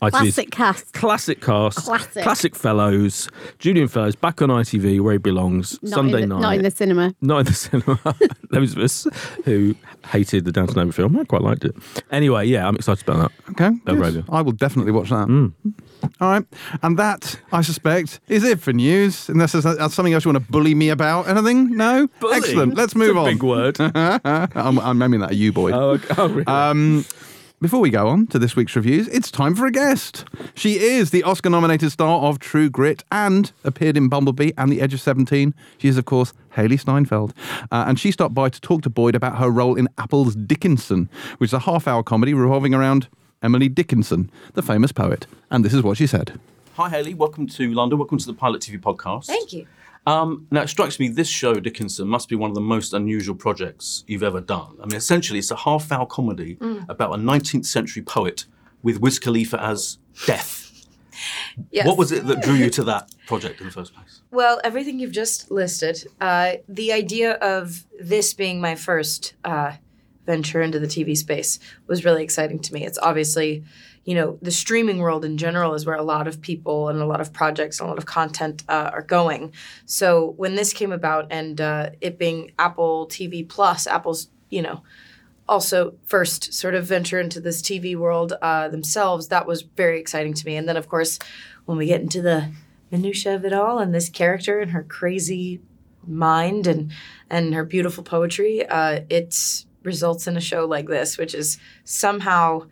[0.00, 0.92] Classic cast.
[0.94, 2.56] classic cast, Classic.
[2.56, 3.28] fellows,
[3.60, 5.80] Julian Fellowes back on ITV where he belongs.
[5.82, 7.14] Not Sunday the, night, Not in the cinema.
[7.20, 8.00] not in the cinema.
[8.50, 9.06] Those of us
[9.44, 9.74] who
[10.06, 11.74] hated the Downton Abbey film, I quite liked it.
[12.10, 13.50] Anyway, yeah, I'm excited about that.
[13.52, 13.76] Okay.
[13.84, 14.24] Belgravia.
[14.28, 15.28] I will definitely watch that.
[16.20, 16.44] All right.
[16.82, 19.28] And that, I suspect, is it for news.
[19.28, 21.28] Unless there's that's something else you want to bully me about.
[21.28, 21.76] Anything?
[21.76, 22.08] No?
[22.18, 22.38] Bullying?
[22.42, 22.74] Excellent.
[22.74, 23.24] Let's It's move a on.
[23.26, 23.76] Big word.
[23.80, 25.70] I'm, I'm aiming that at you, boy.
[25.72, 26.14] oh, okay.
[26.18, 26.46] oh, really?
[26.46, 27.04] Um,
[27.62, 30.24] before we go on to this week's reviews, it's time for a guest.
[30.52, 34.80] She is the Oscar nominated star of True Grit and appeared in Bumblebee and The
[34.80, 35.54] Edge of 17.
[35.78, 37.32] She is, of course, Hailee Steinfeld.
[37.70, 41.08] Uh, and she stopped by to talk to Boyd about her role in Apple's Dickinson,
[41.38, 43.06] which is a half hour comedy revolving around
[43.44, 45.28] Emily Dickinson, the famous poet.
[45.48, 46.40] And this is what she said.
[46.74, 47.14] Hi, Hailee.
[47.14, 48.00] Welcome to London.
[48.00, 49.26] Welcome to the Pilot TV podcast.
[49.26, 49.68] Thank you.
[50.06, 53.36] Um, now, it strikes me this show, Dickinson, must be one of the most unusual
[53.36, 54.76] projects you've ever done.
[54.82, 58.46] I mean, essentially, it's a half hour comedy about a 19th century poet
[58.82, 60.62] with Wiz Khalifa as death.
[61.70, 61.86] Yes.
[61.86, 64.22] What was it that drew you to that project in the first place?
[64.30, 66.04] Well, everything you've just listed.
[66.20, 69.72] Uh, the idea of this being my first uh,
[70.26, 72.84] venture into the TV space was really exciting to me.
[72.84, 73.62] It's obviously,
[74.04, 77.06] you know, the streaming world in general is where a lot of people and a
[77.06, 79.52] lot of projects and a lot of content uh, are going.
[79.86, 84.82] So when this came about and uh, it being Apple TV Plus, Apple's, you know,
[85.48, 90.34] also first sort of venture into this TV world uh, themselves, that was very exciting
[90.34, 90.56] to me.
[90.56, 91.18] And then, of course,
[91.66, 92.50] when we get into the
[92.90, 95.60] minutia of it all and this character and her crazy
[96.06, 96.90] mind and
[97.30, 102.66] and her beautiful poetry, uh, it results in a show like this, which is somehow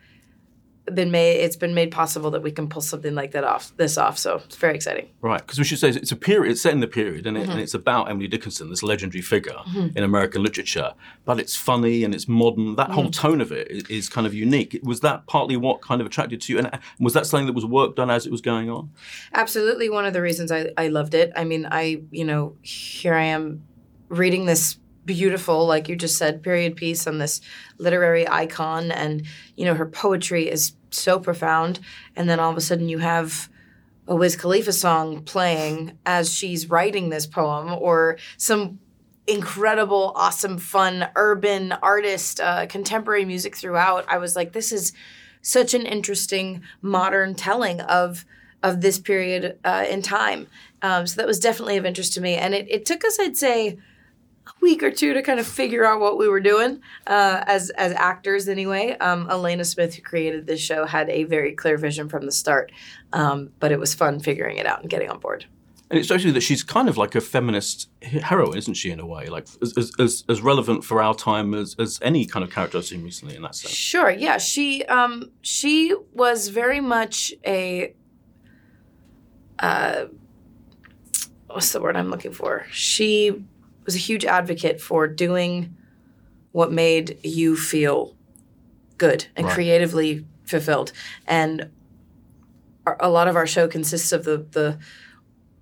[0.94, 3.96] been made it's been made possible that we can pull something like that off this
[3.98, 6.72] off so it's very exciting Right, because we should say it's a period, it's set
[6.72, 7.53] in the period, and, it, mm-hmm.
[7.53, 9.96] and it's about Emily Dickinson, this legendary figure mm-hmm.
[9.96, 10.94] in American literature.
[11.26, 12.76] But it's funny and it's modern.
[12.76, 13.12] That whole mm.
[13.12, 14.81] tone of it is, kind of unique.
[14.83, 16.59] Was that partly what kind of attracted to you?
[16.59, 18.90] And uh, was that something that was work done as it was going on?
[19.35, 23.14] absolutely one of the reasons I, I loved it i mean i you know here
[23.14, 23.62] i am
[24.09, 27.40] reading this beautiful like you just said period piece on this
[27.78, 28.90] literary icon.
[28.90, 29.24] And
[29.56, 31.80] you know her poetry is so profound.
[32.16, 33.48] And then all of a sudden you have
[34.06, 38.80] a Wiz Khalifa song playing as she's writing this poem or some
[39.26, 44.04] incredible awesome fun urban artist uh, contemporary music throughout.
[44.08, 44.92] I was like this is
[45.42, 48.24] such an interesting modern telling of
[48.62, 50.46] of this period uh, in time.
[50.82, 53.36] Um, so that was definitely of interest to me, and it, it took us, I'd
[53.36, 53.78] say,
[54.60, 57.92] week or two to kind of figure out what we were doing uh, as as
[57.92, 58.48] actors.
[58.48, 62.32] Anyway, um, Alena Smith, who created this show, had a very clear vision from the
[62.32, 62.72] start,
[63.12, 65.46] um, but it was fun figuring it out and getting on board.
[65.90, 69.06] And it's actually that she's kind of like a feminist heroine, isn't she, in a
[69.06, 69.26] way?
[69.26, 72.78] Like as, as- as, as relevant for our time as, as any kind of character
[72.78, 73.74] I've seen recently in that sense.
[73.74, 74.08] Sure.
[74.10, 74.38] Yeah.
[74.38, 77.92] She um she was very much a
[79.58, 80.04] uh
[81.48, 82.64] what's the word I'm looking for?
[82.70, 83.44] She
[83.90, 85.76] was a huge advocate for doing
[86.53, 88.14] what made you feel
[88.98, 89.55] good and Right.
[89.55, 90.92] creatively fulfilled.
[91.26, 91.70] And
[92.87, 94.79] our, a lot of our show consists of the the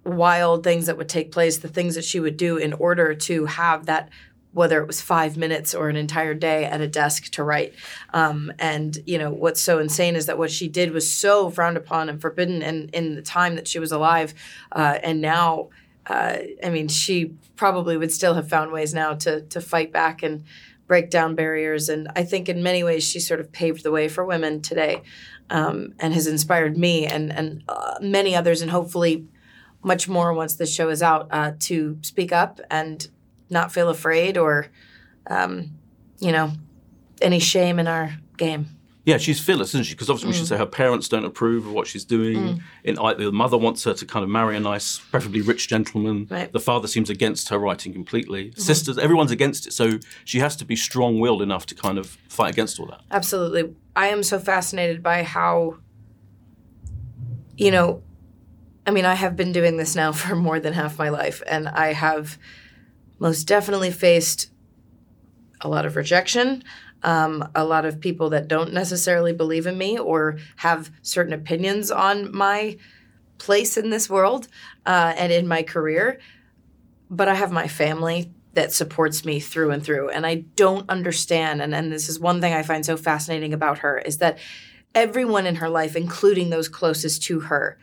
[0.05, 3.47] wild things that would take place, the things that she would do in order to
[3.47, 4.11] have that
[4.53, 7.75] whether it was five minutes or an entire day at a desk to write.
[8.13, 11.79] Um, and you know what's so insane is that what she did was so frowned
[11.79, 14.35] upon and forbidden in, in the time that she was alive,
[14.73, 15.69] uh, and now,
[16.09, 20.23] uh, I mean, she probably would still have found ways now to to fight back
[20.23, 20.45] and
[20.87, 21.89] break down barriers.
[21.89, 25.03] And I think in many ways she sort of paved the way for women today,
[25.51, 29.27] um, and has inspired me and and uh, many others, and hopefully
[29.83, 33.09] much more once the show is out uh, to speak up and
[33.51, 34.67] not feel afraid or
[35.29, 35.71] um,
[36.19, 36.53] you know
[37.21, 38.78] any shame in our game
[39.09, 39.95] Yeah, she's fearless, isn't she?
[39.95, 40.51] Because obviously we should mm.
[40.51, 42.37] say her parents don't approve of what she's doing.
[42.37, 42.63] Mm.
[42.85, 46.27] In like, the mother wants her to kind of marry a nice, preferably rich gentleman.
[46.31, 46.53] Right.
[46.53, 48.51] The father seems against her writing completely.
[48.51, 48.61] Mm-hmm.
[48.61, 49.73] Sisters, everyone's against it.
[49.73, 53.01] So she has to be strong-willed enough to kind of fight against all that.
[53.11, 55.77] absolutely i am so fascinated by how
[57.57, 58.03] you know
[58.87, 61.69] i mean i have been doing this now for more than half my life and
[61.69, 62.39] i have
[63.19, 64.51] most definitely faced
[65.61, 66.63] a lot of rejection
[67.03, 71.91] um, a lot of people that don't necessarily believe in me or have certain opinions
[71.91, 72.77] on my
[73.39, 74.49] place in this world
[74.87, 76.19] uh, and in my career
[77.11, 80.11] but I have my family that supports me through and through.
[80.11, 81.63] And I don't understand.
[81.63, 84.39] And, and this is one thing I find so fascinating about her is that
[84.95, 87.79] everyone in her life, including those closest to her,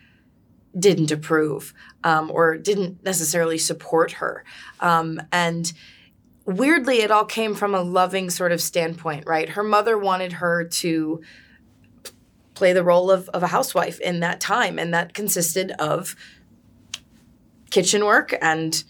[0.78, 1.74] didn't approve
[2.04, 4.44] um, or didn't necessarily support her.
[4.82, 5.72] Um, and
[6.46, 9.50] weirdly, it all came from a loving sort of standpoint, right?
[9.50, 11.22] Her mother wanted her to
[12.54, 14.80] play the role of, of a housewife in that time.
[14.80, 16.16] And that consisted of
[17.70, 18.84] kitchen work and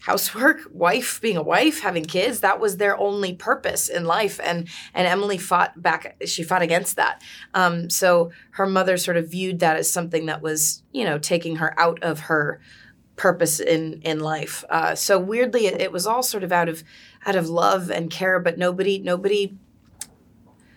[0.00, 2.40] housework, wife, being a wife, having kids.
[2.40, 4.38] That was their only purpose in life.
[4.42, 6.16] And and Emily fought back.
[6.26, 7.22] She fought against that.
[7.54, 11.56] Um, so her mother sort of viewed that as something that was, you know, taking
[11.56, 12.60] her out of her
[13.16, 14.64] purpose in in life.
[14.70, 16.84] Uh, so weirdly, it, it was all sort of out of
[17.26, 19.56] out of love and care, but nobody nobody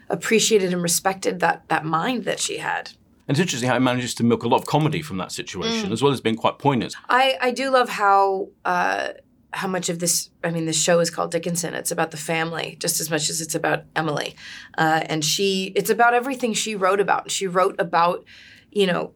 [0.10, 2.91] appreciated and respected that that mind that she had.
[3.28, 5.91] And it's interesting how it manages to milk a lot of comedy from that situation,
[5.91, 6.95] as well as being quite poignant.
[7.10, 9.10] I, I do love how uh,
[9.54, 11.75] how much of this I mean this show is called Dickinson.
[11.75, 14.36] It's about the family just as much as it's about Emily,
[14.78, 17.30] uh, and she it's about everything she wrote about.
[17.30, 18.25] She wrote about
[18.71, 19.13] you know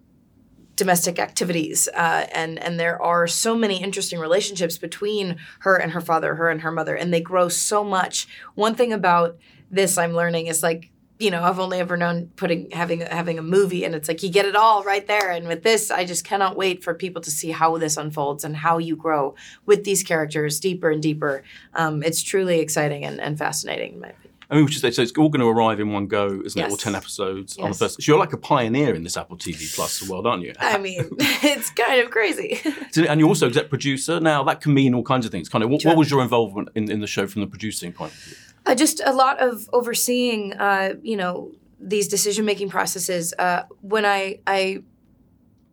[0.75, 6.01] domestic activities uh, and and there are so many interesting relationships between her and her
[6.01, 8.27] father, her and her mother, and they grow so much.
[8.55, 9.37] One thing about
[9.69, 13.43] this I'm learning is like you know I've only ever known putting having having a
[13.43, 16.25] movie and it's like you get it all right there and with this I just
[16.25, 20.03] cannot wait for people to see how this unfolds and how you grow with these
[20.03, 21.43] characters deeper and deeper
[21.75, 24.22] um, it's truly exciting and, and fascinating in my opinion
[24.53, 26.69] I mean, which is so it's all going to arrive in one go, isn't it?
[26.69, 28.03] All ten episodes on the first.
[28.03, 30.53] So you're like a pioneer in this Apple TV Plus world, aren't you?
[30.59, 32.61] I mean, it's kind of crazy.
[32.95, 34.19] and you're also exec producer.
[34.19, 35.49] Now that can mean all kinds of things.
[35.49, 38.11] Kind of, what, what was your involvement in, in the show from the producing point
[38.11, 38.35] of view?
[38.67, 43.33] Uh, just a lot of overseeing, uh, you know, these decision making processes.
[43.39, 44.83] Uh, when I, I,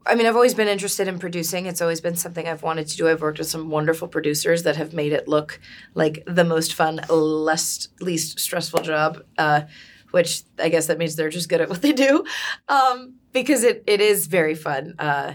[0.06, 1.66] I mean, I've always been interested in producing.
[1.66, 3.08] It's always been something I've wanted to do.
[3.08, 5.60] I've worked with some wonderful producers that have made it look
[5.94, 9.22] like the most fun, less least stressful job.
[9.36, 9.62] Uh,
[10.10, 12.24] which I guess that means they're just good at what they do,
[12.68, 15.34] um, because it, it is very fun, uh,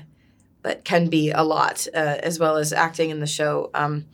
[0.63, 3.69] but can be a lot uh, as well as acting in the show.
[3.73, 4.05] Um,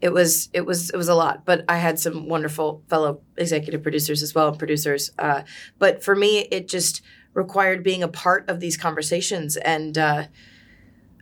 [0.00, 3.82] it was it was it was a lot but i had some wonderful fellow executive
[3.82, 5.42] producers as well and producers uh,
[5.78, 7.00] but for me it just
[7.34, 10.24] required being a part of these conversations and uh,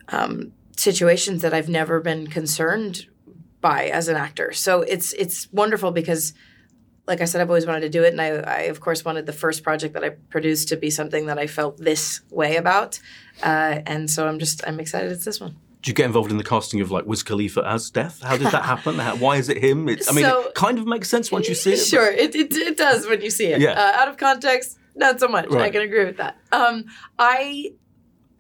[0.08, 3.06] um, situations that i've never been concerned
[3.60, 6.32] by as an actor so it's it's wonderful because
[7.06, 9.26] like i said i've always wanted to do it and i, I of course wanted
[9.26, 12.98] the first project that i produced to be something that i felt this way about
[13.42, 16.38] uh, and so i'm just i'm excited it's this one Did you get involved in
[16.38, 18.22] the casting of like Wiz Khalifa as Death?
[18.22, 18.98] How did that happen?
[18.98, 19.88] How, why is it him?
[19.88, 21.78] It's, I mean, So- it kind of makes sense once you see it.
[21.94, 23.60] Sure, it, it, it does when you see it.
[23.60, 23.72] Yeah.
[23.72, 25.50] Uh, out of context, not so much.
[25.52, 26.36] I can agree with that.
[26.50, 26.84] Um,
[27.18, 27.72] I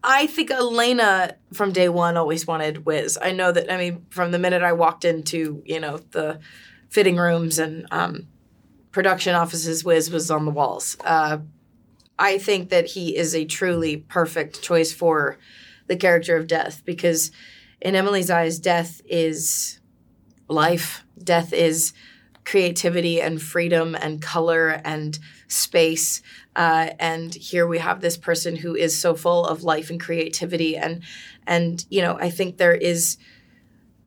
[0.04, 3.18] I think Alena from day one always wanted Wiz.
[3.20, 3.72] I know that.
[3.72, 6.40] I mean, from the minute I walked into you know the
[6.88, 8.26] fitting rooms and um,
[8.90, 10.96] production offices, Wiz was on the walls.
[11.04, 11.38] Uh,
[12.18, 15.38] I think that he is a truly perfect choice for
[15.86, 17.32] the character of Death because
[17.80, 19.80] in Emily's eyes, Death is
[20.48, 21.04] life.
[21.22, 21.92] Death is
[22.44, 26.22] creativity and freedom and color and space.
[26.54, 30.76] Uh, and here we have this person who is so full of life and creativity.
[30.76, 31.02] And
[31.46, 33.16] and you know, I think there is,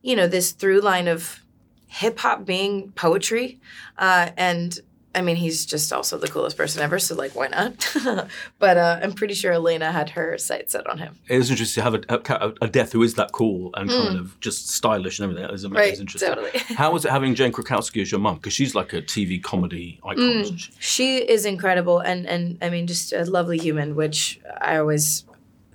[0.02, 1.42] you know, this through line of
[1.88, 3.60] hip hop being poetry.
[3.98, 4.80] Uh, and
[5.16, 7.00] I mean, he's just also the coolest person ever.
[7.00, 7.90] So like, why not?
[8.60, 11.18] but uh, I'm pretty sure Alena had her sights set on him.
[11.30, 14.18] It is interesting to have a, a, a death who is that cool and kind
[14.18, 15.48] of just stylish and everything.
[15.48, 16.30] That is, Right, interesting.
[16.30, 16.52] totally.
[16.76, 18.36] How was it having Jane Krakowski as your mum?
[18.36, 20.72] Because she's like a TV comedy icon, isn't she?
[20.80, 25.24] She is incredible, and and I mean, just a lovely human, which I always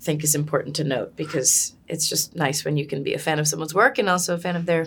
[0.00, 3.38] think is important to note because it's just nice when you can be a fan
[3.38, 4.86] of someone's work and also a fan of their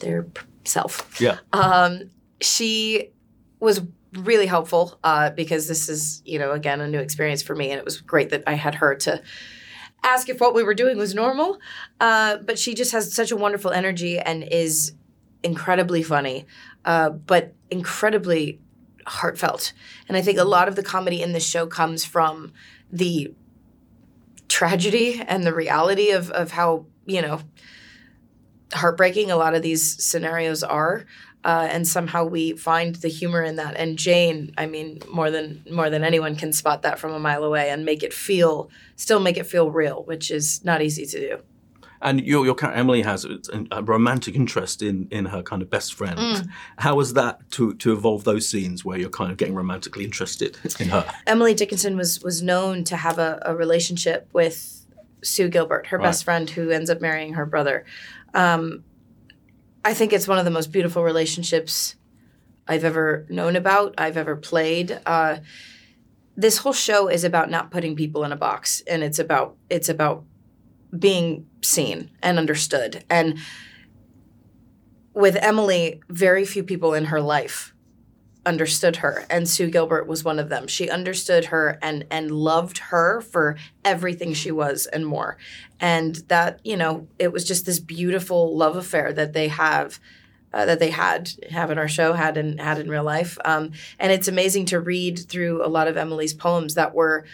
[0.00, 0.26] their
[0.64, 1.20] self.
[1.20, 1.38] Yeah.
[1.52, 2.10] Um,
[2.42, 3.10] she
[3.60, 3.80] was
[4.12, 7.78] really helpful uh, because this is, you know, again, a new experience for me, and
[7.78, 9.22] it was great that I had her to
[10.04, 11.58] ask if what we were doing was normal.
[12.00, 14.92] Uh, but she just has such a wonderful energy and is
[15.42, 16.46] incredibly funny,
[16.84, 18.60] uh, but incredibly
[19.06, 19.72] heartfelt.
[20.08, 22.52] And I think a lot of the comedy in this show comes from
[22.90, 23.34] the
[24.48, 27.40] tragedy and the reality of, of how, you know,
[28.74, 31.04] heartbreaking a lot of these scenarios are.
[31.44, 33.74] Uh, and somehow we find the humor in that.
[33.76, 37.42] And Jane, I mean, more than more than anyone can spot that from a mile
[37.42, 41.20] away and make it feel, still make it feel real, which is not easy to
[41.20, 41.38] do.
[42.00, 43.38] And your, your character Emily has a,
[43.70, 46.50] a romantic interest in, in her kind of best friend.
[46.78, 50.58] How was that to, to evolve those scenes where you're kind of getting romantically interested
[50.80, 51.06] in her?
[51.28, 54.84] Emily Dickinson was was known to have a, a relationship with
[55.22, 57.84] Sue Gilbert, her best friend, who ends up marrying her brother.
[58.34, 58.82] Um,
[59.84, 61.96] I think it's one of the most beautiful relationships
[62.68, 65.00] I've ever known about, I've ever played.
[65.04, 65.38] Uh,
[66.36, 69.88] this whole show is about not putting people in a box, and it's about it's
[69.88, 70.24] about
[70.96, 73.04] being seen and understood.
[73.10, 73.38] And
[75.14, 77.71] with Emily, very few people in her life
[78.44, 80.66] understood her and Sue Gilbert was one of them.
[80.66, 85.36] She understood her and and loved her for everything she was and more.
[85.78, 90.00] And that, you know, it was just this beautiful love affair that they have
[90.52, 93.38] uh, that they had have in our show had in had in real life.
[93.44, 97.24] Um, and it's amazing to read through a lot of Emily's poems that were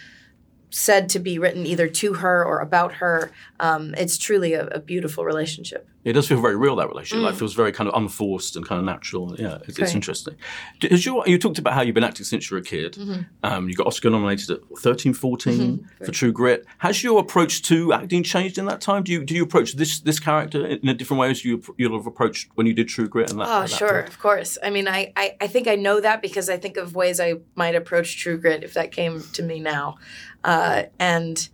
[0.71, 3.31] said to be written either to her or about her.
[3.61, 5.89] Um, it's truly a, a beautiful relationship.
[6.05, 7.25] It does feel very real that relationship.
[7.25, 9.35] Like, it feels very kind of unforced and kind of natural.
[9.39, 10.37] Yeah, it's, it's interesting.
[10.81, 12.97] Your, you talked about how you've been acting since you were a kid.
[13.43, 16.65] Um, you got Oscar nominated at 13, 14 for True Grit.
[16.79, 19.03] Has your approach to acting changed in that time?
[19.03, 21.97] Do you do you approach this this character in a different way as you you'll
[21.99, 23.31] have approached when you did True Grit?
[23.31, 24.57] And that, Oh, at that sure, of course.
[24.63, 27.35] I mean, I, I, I think I know that because I think of ways I
[27.55, 29.97] might approach True Grit if that came to me now.
[30.49, 31.51] Uh, and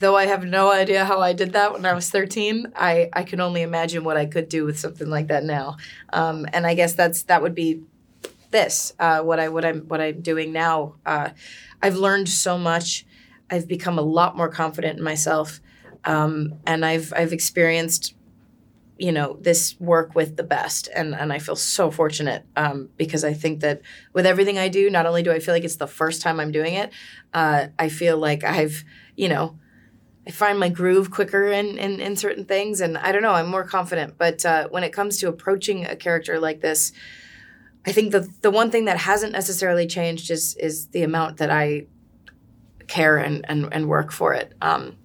[0.00, 3.22] though I have no idea how I did that when I was 13, I, I
[3.22, 5.78] can only imagine what I could do with something like that now.
[6.12, 7.80] Um, and I guess that's that would be
[8.50, 10.96] this uh, what I what I'm what I'm doing now.
[11.06, 11.30] Uh,
[11.82, 13.06] I've learned so much.
[13.50, 15.60] I've become a lot more confident in myself,
[16.04, 18.14] um, and I've I've experienced
[18.98, 23.24] you know this work with the best and and I feel so fortunate um, because
[23.24, 23.82] I think that
[24.12, 26.52] with everything I do not only do I feel like it's the first time I'm
[26.52, 26.92] doing it
[27.32, 28.84] uh, I feel like I've
[29.16, 29.58] you know
[30.26, 33.48] I find my groove quicker in, in in certain things and I don't know I'm
[33.48, 34.14] more confident.
[34.16, 36.92] But uh, when it comes to approaching a character like this
[37.86, 41.50] I think the the one thing that hasn't necessarily changed is is the amount that
[41.50, 41.86] I
[42.86, 44.54] care and and, and work for it.
[44.62, 44.96] Um,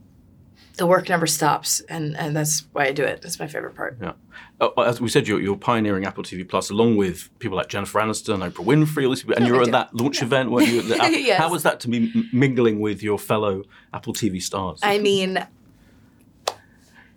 [0.79, 3.97] the work never stops and and that's why I do it that's my favorite part
[4.01, 4.13] Yeah.
[4.61, 7.97] Uh, as we said, you're, you're pioneering Apple TV Plus along with people like Jennifer
[7.99, 10.51] Aniston, Oprah Winfrey, all these people, and you were big at that launch event.
[10.51, 10.79] Weren't you?
[10.79, 11.37] At the Apple- Yes.
[11.41, 11.99] How was that to be
[12.33, 13.63] mingling with your fellow
[13.93, 14.79] Apple TV stars?
[14.83, 15.31] I mean,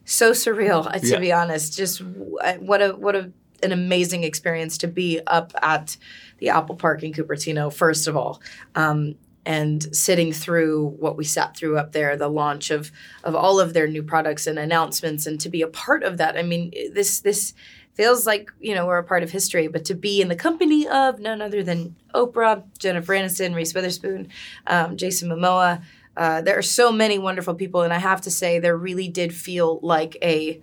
[0.04, 0.86] so surreal.
[0.86, 1.18] uh, To Yeah.
[1.18, 3.32] be honest, just uh, what a what a
[3.62, 5.96] an amazing experience to be up at
[6.38, 7.72] the Apple Park in Cupertino.
[7.72, 8.40] First of all,
[8.74, 9.14] um,
[9.44, 12.92] and sitting through what we sat through up there, the launch of
[13.24, 16.36] of all of their new products and announcements, and to be a part of that.
[16.36, 17.54] I mean, this this
[17.94, 20.86] feels like you know we're a part of history, but to be in the company
[20.86, 24.28] of none other than Oprah, Jennifer Aniston, Reese Witherspoon,
[24.66, 25.82] um, Jason Momoa.
[26.14, 29.34] Uh, there are so many wonderful people, and I have to say, there really did
[29.34, 30.60] feel like a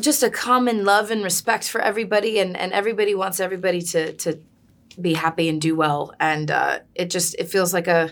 [0.00, 4.38] just a common love and respect for everybody, and, and everybody wants everybody to to
[5.00, 8.10] be happy and do well, and uh, it just it feels like a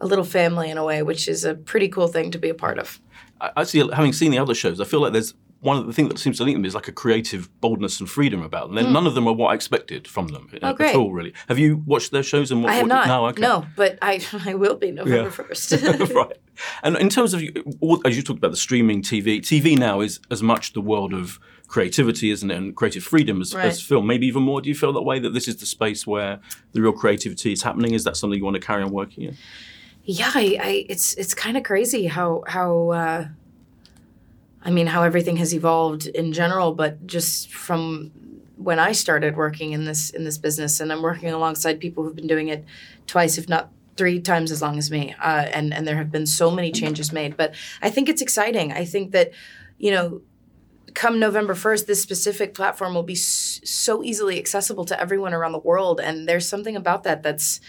[0.00, 2.54] a little family in a way, which is a pretty cool thing to be a
[2.54, 3.00] part of.
[3.40, 6.08] I- Actually, having seen the other shows, I feel like there's one of the things
[6.08, 8.78] that seems to link them is like a creative boldness and freedom about them.
[8.78, 10.48] And None of them are what I expected from them.
[10.62, 10.96] Oh, at great.
[10.96, 11.34] all, really.
[11.48, 12.50] Have you watched their shows?
[12.50, 13.06] And what, I have what- not.
[13.08, 13.42] No, okay.
[13.42, 15.72] No, but I I will be November first.
[16.14, 16.38] right.
[16.82, 17.42] And in terms of,
[18.06, 21.38] as you talked about the streaming TV, TV now is as much the world of
[21.70, 23.66] creativity, isn't it, and creative freedom as, Right.
[23.66, 24.04] as film.
[24.12, 24.60] Maybe even more.
[24.60, 26.40] Do you feel that way, that this is the space where
[26.72, 27.94] the real creativity is happening?
[27.94, 29.36] Is that something you want to carry on working in?
[30.04, 33.28] yeah, I, I it's it's kind of crazy how how uh,
[34.64, 38.10] I mean how everything has evolved in general, but just from
[38.56, 42.16] when I started working in this in this business, and I'm working alongside people who've
[42.16, 42.64] been doing it
[43.06, 46.26] twice, if not three times as long as me, uh, and and there have been
[46.26, 47.36] so many changes made.
[47.36, 48.72] But I think it's exciting.
[48.72, 49.30] I think that
[49.78, 50.22] you know.
[50.94, 55.58] Come November 1st, this specific platform will be so easily accessible to everyone around the
[55.58, 56.00] world.
[56.00, 57.60] And there's something about that that's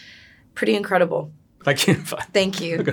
[0.55, 1.32] pretty incredible.
[1.63, 1.95] Thank you.
[2.34, 2.84] Thank you.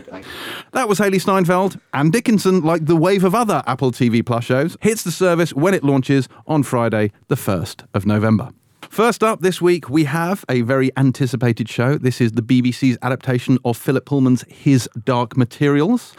[0.73, 1.81] That was Hailee Steinfeld.
[1.95, 5.75] and Dickinson, like the wave of other Apple TV Plus shows, hits the service when
[5.75, 8.51] it launches on Friday, the 1st of November.
[8.91, 11.99] First up this week, we have a very anticipated show.
[11.99, 16.13] This is the BBC's adaptation of Philip Pullman's His Dark Materials,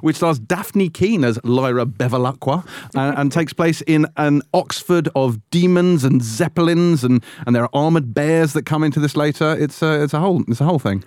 [0.00, 5.38] which stars Dafne Keen as Lyra Belacqua and, and takes place in an Oxford of
[5.50, 9.56] demons and zeppelins, and, and there are armored bears that come into this later.
[9.58, 11.04] It's a, it's a whole it's a whole thing.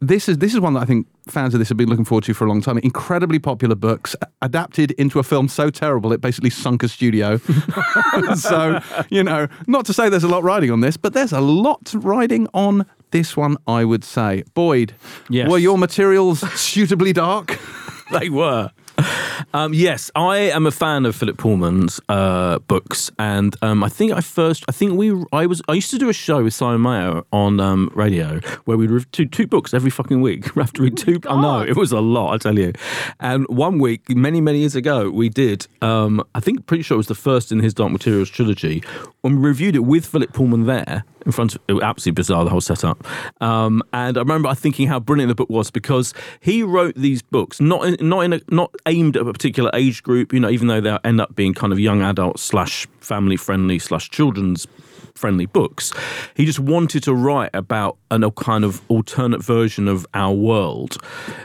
[0.00, 2.24] This is this is one that I think fans of this have been looking forward
[2.24, 2.78] to for a long time.
[2.78, 7.36] Incredibly popular books adapted into a film so terrible it basically sunk a studio.
[8.36, 11.40] so you know, not to say there's a lot riding on this, but there's a
[11.40, 13.56] lot riding on this one.
[13.66, 14.94] I would say, Boyd,
[15.28, 15.48] Yes.
[15.50, 17.58] were your materials suitably dark?
[18.12, 18.70] they were.
[19.54, 24.12] Um, yes, I am a fan of Philip Pullman's uh, books, and um, I think
[24.12, 26.80] I first, I think we, I was, I used to do a show with Simon
[26.80, 30.54] Mayo on um, radio where we'd read two, two books every fucking week.
[30.62, 31.18] We have to read two.
[31.28, 32.72] I know it was a lot, I tell you.
[33.20, 35.66] And one week, many many years ago, we did.
[35.80, 38.82] Um, I think pretty sure it was the first in his Dark Materials trilogy.
[39.22, 42.60] When we reviewed it with Philip Pullman there in front of absolutely bizarre the whole
[42.60, 43.06] setup.
[43.40, 47.60] Um, and I remember thinking how brilliant the book was because he wrote these books
[47.60, 50.32] not in, not in a, not aimed at a particular age group.
[50.32, 53.78] You know, even though they end up being kind of young adult slash family friendly
[53.78, 54.66] slash children's
[55.14, 55.92] friendly books.
[56.34, 60.96] He just wanted to write about an, a kind of alternate version of our world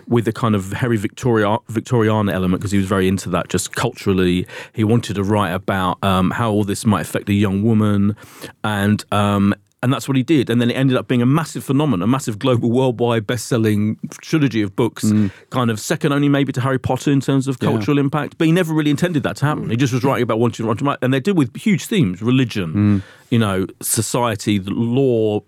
[0.08, 3.76] with a kind of very Victoria, Victorian element because he was very into that just
[3.76, 4.48] culturally.
[4.74, 8.16] He wanted to write about um, how all this might affect a young woman
[8.64, 9.54] and um,
[9.84, 10.50] and that's what he did.
[10.50, 14.62] And then it ended up being a massive phenomenon, a massive global, worldwide best-selling trilogy
[14.62, 15.32] of books, mm.
[15.52, 18.38] kind of second only maybe to Harry Potter in terms of cultural impact.
[18.38, 19.70] But he never really intended that to happen.
[19.70, 22.22] He just was writing about wanting to write, to and they did with huge themes:
[22.22, 23.04] religion, mm.
[23.30, 25.42] you know, society, the law,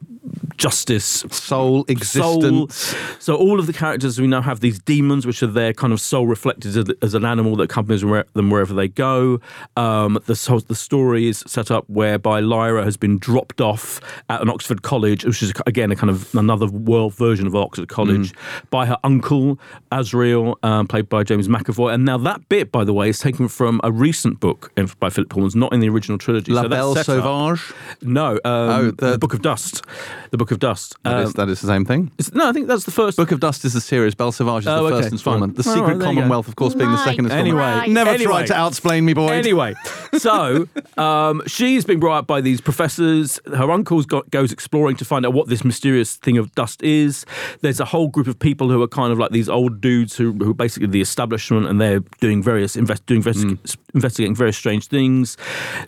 [0.60, 2.76] justice, Soul, existence.
[2.76, 3.00] soul.
[3.20, 6.02] So all of the characters we now have these demons, which are their kind of
[6.02, 9.40] soul reflected as, an animal that accompanies them wherever they go.
[9.78, 14.50] Um, the the story is set up whereby Lyra has been dropped off at an
[14.50, 18.34] Oxford college, which is again a kind of another world version of Oxford College,
[18.70, 19.58] by her uncle
[19.94, 21.94] Asriel, um, played by James McAvoy.
[21.94, 25.30] And now that bit, by the way, is taken from a recent book by Philip
[25.30, 26.52] Pullman's, not in the original trilogy.
[26.52, 27.74] La so Belle up- Sauvage.
[28.02, 29.84] no, um, Oh, the, the- Book of Dust.
[30.32, 30.96] The Book Book of Dust.
[31.04, 32.10] That Um, is- that is the same thing.
[32.18, 33.18] it's- no, I think that's the first.
[33.18, 34.16] Book of Dust is the series.
[34.16, 35.56] Belle Sauvage is Oh, the okay, first installment.
[35.56, 36.22] The All Secret right, there you go.
[36.22, 37.48] Commonwealth, of course, being the second installment.
[37.48, 37.88] Anyway, Right.
[37.90, 38.26] never Anyway.
[38.32, 39.30] tried to outsplain me, boys.
[39.30, 39.76] Anyway,
[40.18, 43.40] so um, she's been brought up by these professors.
[43.46, 47.26] Her uncle's goes exploring to find out what this mysterious thing of dust is.
[47.62, 50.32] There's a whole group of people who are kind of like these old dudes who,
[50.34, 53.60] who are basically the establishment, and they're doing various invest, doing investi-
[53.94, 55.38] investigating very strange things.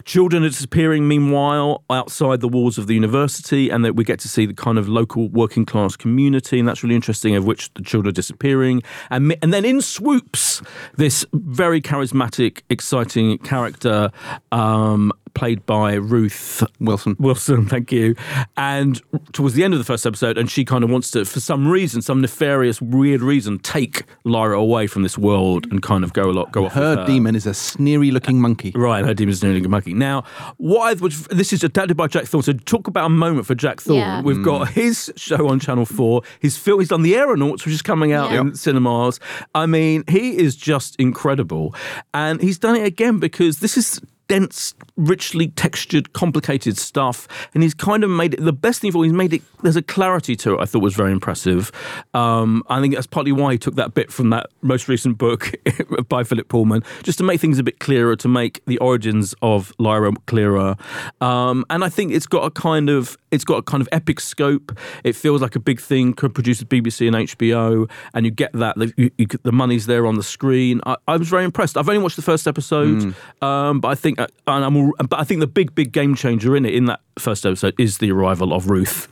[0.05, 1.07] Children are disappearing.
[1.07, 4.77] Meanwhile, outside the walls of the university, and that we get to see the kind
[4.77, 7.35] of local working class community, and that's really interesting.
[7.35, 10.61] Of which the children are disappearing, and and then in swoops
[10.97, 14.11] this very charismatic, exciting character.
[14.51, 17.15] Um, Played by Ruth Wilson.
[17.19, 18.15] Wilson, thank you.
[18.57, 19.01] And
[19.33, 21.67] towards the end of the first episode, and she kind of wants to, for some
[21.67, 26.23] reason, some nefarious, weird reason, take Lyra away from this world and kind of go
[26.29, 26.75] a lot, go off.
[26.75, 27.05] with Her her.
[27.05, 28.71] demon is a sneery-looking monkey.
[28.81, 29.93] Right, her demon's nearly monkey.
[29.93, 30.23] Now,
[30.57, 32.41] what I was, this is adapted by Jack Thorne.
[32.43, 33.99] So talk about a moment for Jack Thorne.
[33.99, 34.21] Yeah.
[34.21, 34.71] We've got mm.
[34.71, 36.23] his show on Channel Four.
[36.39, 38.41] His film, he's done The Aeronauts, which is coming out Yeah.
[38.41, 39.19] in cinemas.
[39.53, 41.75] I mean, he is just incredible,
[42.13, 44.01] and he's done it again because this is
[44.31, 48.39] dense, richly textured, complicated stuff, and he's kind of made it.
[48.39, 49.41] The best thing of all, he's made it.
[49.61, 50.61] There's a clarity to it.
[50.61, 51.69] I thought was very impressive.
[52.13, 55.51] Um, I think that's partly why he took that bit from that most recent book
[56.07, 59.73] by Philip Pullman, just to make things a bit clearer, to make the origins of
[59.79, 60.77] Lyra clearer.
[61.19, 64.21] Um, and I think it's got a kind of it's got a kind of epic
[64.21, 64.77] scope.
[65.03, 68.77] It feels like a big thing produced at BBC and HBO, and you get that
[68.77, 70.79] the, you, you, the money's there on the screen.
[70.85, 71.75] I, I was very impressed.
[71.75, 75.23] I've only watched the first episode, um, but I think Uh, and I'm, but I
[75.23, 78.53] think the big big game changer in it in that first episode is the arrival
[78.53, 79.07] of Ruth.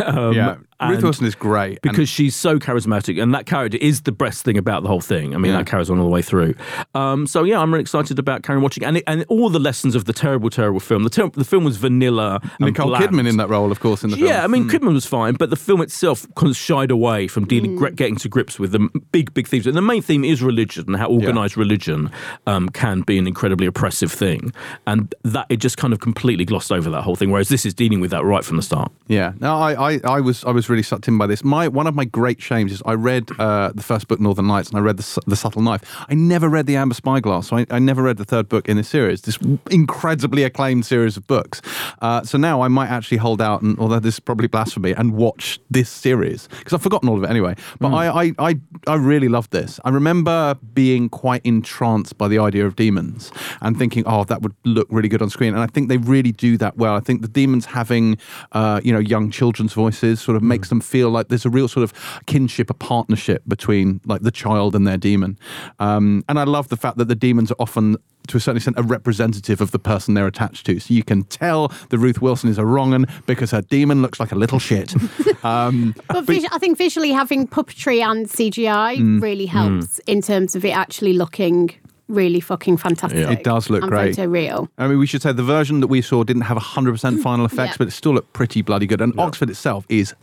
[0.04, 1.78] um, Yeah, Ruth Wilson is great.
[1.82, 5.00] and- because she's so charismatic, and that character is the best thing about the whole
[5.00, 5.34] thing.
[5.34, 5.58] I mean, Yeah.
[5.58, 6.54] that carries on all the way through.
[6.94, 9.94] Um, so yeah, I'm really excited about carrying watching, and it, and all the lessons
[9.94, 11.04] of the terrible, terrible film.
[11.04, 12.40] The ter- the film was vanilla.
[12.42, 13.04] and Nicole bland.
[13.04, 14.28] Kidman in that role, of course, in the film.
[14.28, 17.46] Yeah, I mean, Kidman was fine, but the film itself kind of shied away from
[17.46, 19.66] dealing, gre- getting to grips with the big, big themes.
[19.66, 22.10] And the main theme is religion and how organized religion
[22.46, 24.52] um, can be an incredibly oppressive thing,
[24.86, 27.30] and that it just kind of completely glossed over that whole thing.
[27.34, 28.92] Whereas this is dealing with that right from the start.
[29.08, 31.42] Yeah, no, I, I, I was I was really sucked in by this.
[31.42, 34.68] My one of my great shames is I read uh, the first book, Northern Lights,
[34.68, 35.82] and I read the, the Subtle Knife.
[36.08, 38.76] I never read the Amber Spyglass, so I, I never read the third book in
[38.76, 39.22] this series.
[39.22, 39.36] This
[39.68, 41.60] incredibly acclaimed series of books.
[42.00, 45.14] Uh, so now I might actually hold out, and although this is probably blasphemy, and
[45.14, 47.56] watch this series because I've forgotten all of it anyway.
[47.80, 49.80] But I, I, I I really loved this.
[49.84, 54.54] I remember being quite entranced by the idea of demons and thinking, oh, that would
[54.64, 55.52] look really good on screen.
[55.52, 56.94] And I think they really do that well.
[56.94, 58.18] I think the demons having,
[58.52, 61.68] uh, you know, young children's voices sort of makes them feel like there's a real
[61.68, 61.92] sort of
[62.26, 65.38] kinship, a partnership between like the child and their demon.
[65.78, 67.96] Um, and I love the fact that the demons are often
[68.28, 70.80] to a certain extent, a representative of the person they're attached to.
[70.80, 74.18] So you can tell that Ruth Wilson is a wrong un because her demon looks
[74.18, 74.94] like a little shit.
[75.44, 79.20] um, But vis- I think visually having puppetry and CGI Mm.
[79.22, 81.70] really helps in terms of it actually looking
[82.08, 83.28] really fucking fantastic.
[83.30, 84.16] It does look and great.
[84.16, 84.68] Photoreal.
[84.78, 87.72] I mean, we should say the version that we saw didn't have 100% final effects,
[87.72, 87.76] Yeah.
[87.78, 89.00] but it still looked pretty bloody good.
[89.00, 90.14] And Oxford itself is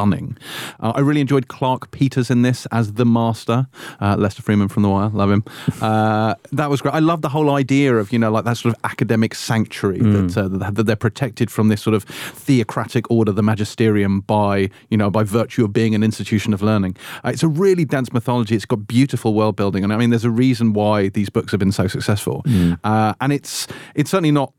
[0.00, 0.36] stunning.
[0.80, 3.66] Uh, I really enjoyed Clarke Peters in this as the master.
[4.00, 5.44] Uh, Lester Freamon from The Wire, love him.
[5.80, 6.94] Uh, that was great.
[6.94, 10.36] I love the whole idea of, you know, like that sort of academic sanctuary that,
[10.36, 14.96] uh, that, that they're protected from this sort of theocratic order, the magisterium, by, you
[14.96, 16.96] know, by virtue of being an institution of learning.
[17.24, 18.54] Uh, it's a really dense mythology.
[18.54, 19.84] It's got beautiful world building.
[19.84, 22.42] And I mean, there's a reason why these books have been so successful.
[22.84, 24.52] Uh, and it's it's certainly not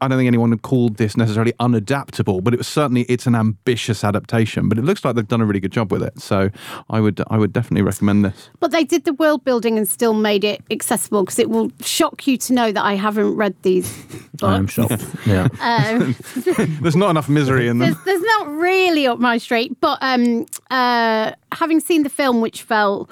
[0.00, 4.04] I don't think anyone called this necessarily unadaptable, but it was certainly it's an ambitious
[4.04, 4.68] adaptation.
[4.68, 6.20] But it looks like they've done a really good job with it.
[6.20, 6.50] So
[6.90, 8.50] I would I would definitely recommend this.
[8.60, 12.26] But they did the world building and still made it accessible because it will shock
[12.26, 13.90] you to know that I haven't read these
[14.34, 14.42] books.
[14.42, 15.04] I am shocked.
[15.26, 15.48] yeah.
[15.60, 16.14] Um,
[16.82, 17.92] There's not enough misery in them.
[17.92, 22.62] there's, there's not really up my street, but um, uh, having seen the film, which
[22.62, 23.10] felt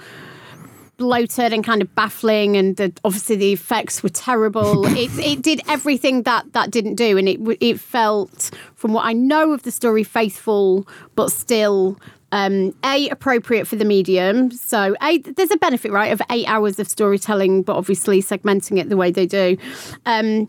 [0.96, 4.86] bloated and kind of baffling, and the, obviously the effects were terrible.
[4.96, 9.12] it, it did everything that that didn't do, and it it felt, from what I
[9.12, 11.98] know of the story, faithful, but still.
[12.32, 14.50] Um, a appropriate for the medium.
[14.50, 18.88] So a there's a benefit, right, of eight hours of storytelling, but obviously segmenting it
[18.88, 19.56] the way they do.
[20.04, 20.48] Um,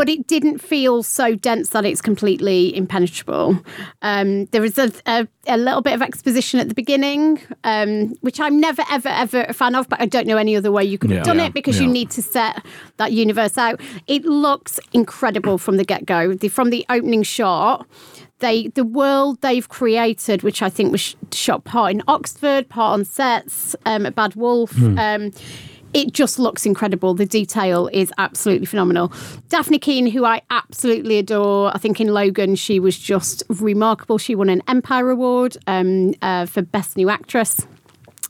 [0.00, 3.58] but it didn't feel so dense that it's completely impenetrable.
[4.00, 8.40] Um, there was a, a, a little bit of exposition at the beginning, um, which
[8.40, 10.96] I'm never, ever, ever a fan of, but I don't know any other way you
[10.96, 11.48] could have done Yeah.
[11.48, 12.64] it because you need to set
[12.96, 13.78] that universe out.
[14.06, 16.32] It looks incredible from the get go.
[16.32, 17.86] The, from the opening shot,
[18.38, 22.94] they the world they've created, which I think was sh- shot part in Oxford, part
[22.98, 24.72] on sets um, at Bad Wolf.
[24.82, 25.30] Um,
[25.92, 27.14] it just looks incredible.
[27.14, 29.08] The detail is absolutely phenomenal.
[29.48, 34.18] Dafne Keen, who I absolutely adore, I think in Logan she was just remarkable.
[34.18, 37.66] She won an Empire Award um, uh, for Best New Actress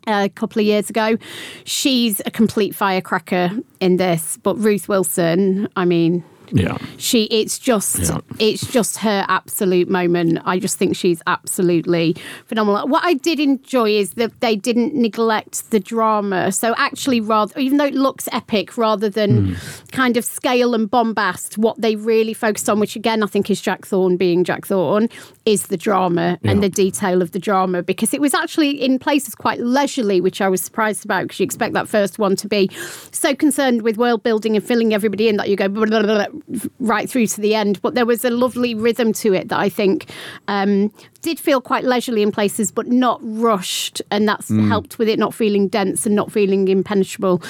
[0.06, 1.16] a couple of years ago.
[1.64, 3.50] She's a complete firecracker
[3.80, 6.78] in this, but Ruth Wilson, I mean, Yeah.
[6.96, 8.18] she it's just Yeah.
[8.38, 10.38] it's just her absolute moment.
[10.44, 12.88] I just think she's absolutely phenomenal.
[12.88, 16.52] What I did enjoy is that they didn't neglect the drama.
[16.52, 19.54] So actually rather even though it looks epic rather than hmm.
[19.92, 23.60] kind of scale and bombast, what they really focused on, which again I think is
[23.60, 25.08] Jack Thorne being Jack Thorne,
[25.44, 29.34] is the drama and the detail of the drama because it was actually in places
[29.34, 32.70] quite leisurely, which I was surprised about because you expect that first one to be
[33.12, 36.26] so concerned with world building and filling everybody in that you go blah, blah, blah,
[36.26, 36.39] blah,
[36.78, 37.80] right through to the end.
[37.82, 40.10] But there was a lovely rhythm to it that I think
[40.48, 45.18] um, did feel quite leisurely in places, but not rushed, and that's helped with it
[45.18, 47.42] not feeling dense and not feeling impenetrable.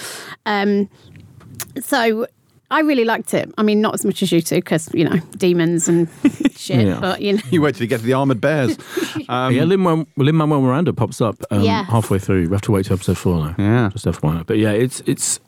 [0.47, 0.89] Um,
[1.81, 2.27] so.
[2.73, 3.53] I really liked it.
[3.59, 6.09] I mean, not as much as you two, because you know demons and
[6.53, 6.87] shit.
[6.87, 7.01] Yeah.
[7.01, 8.79] But you know, You wait till you get to the armoured bears.
[9.29, 9.81] Um, yeah, Lin
[10.17, 11.89] Manuel Miranda pops up um, Yes.
[11.91, 12.43] halfway through.
[12.49, 13.55] We have to wait to episode four now.
[13.59, 13.89] Yeah.
[13.93, 14.47] just FYI.
[14.47, 15.41] But yeah, it's it's.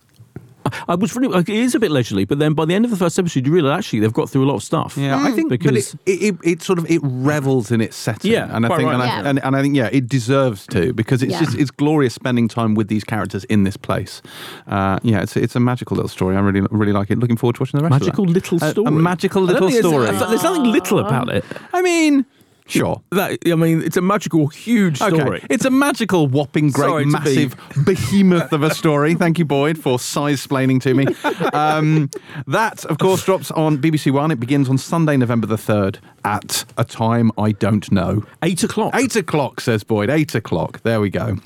[0.89, 2.91] I was really like it is a bit leisurely, but then by the end of
[2.91, 4.97] the first episode, you realise actually they've got through a lot of stuff.
[4.97, 8.31] Yeah, I think because because it, it, it sort of it revels in its setting.
[8.33, 8.95] Yeah, and I quite think right.
[9.01, 9.17] and, Yeah.
[9.27, 11.41] I, and, and I think yeah, it deserves to because it's Yeah.
[11.45, 14.23] just it's glorious spending time with these characters in this place.
[14.67, 16.37] Uh, yeah, it's it's a magical little story.
[16.37, 17.19] I really really like it.
[17.19, 17.93] Looking forward to watching the rest.
[18.01, 18.35] magical of that.
[18.35, 20.07] little story, A, magical little story.
[20.07, 21.45] there's- There's nothing little about it.
[21.73, 22.25] I mean,
[22.73, 23.03] sure.
[23.11, 25.39] That I mean, it's a magical, huge story.
[25.39, 25.47] Okay.
[25.51, 29.15] It's a magical, whopping, great, Sorry massive behemoth of a story.
[29.15, 31.07] Thank you, Boyd, for size-splaining to me.
[31.53, 32.09] Um,
[32.47, 34.31] that, of course, drops on BBC One.
[34.31, 38.25] It begins on Sunday, November the 3rd at a time I don't know.
[38.43, 38.95] Eight o'clock.
[38.95, 40.09] Eight o'clock, says Boyd.
[40.09, 40.83] Eight o'clock.
[40.83, 41.39] There we go.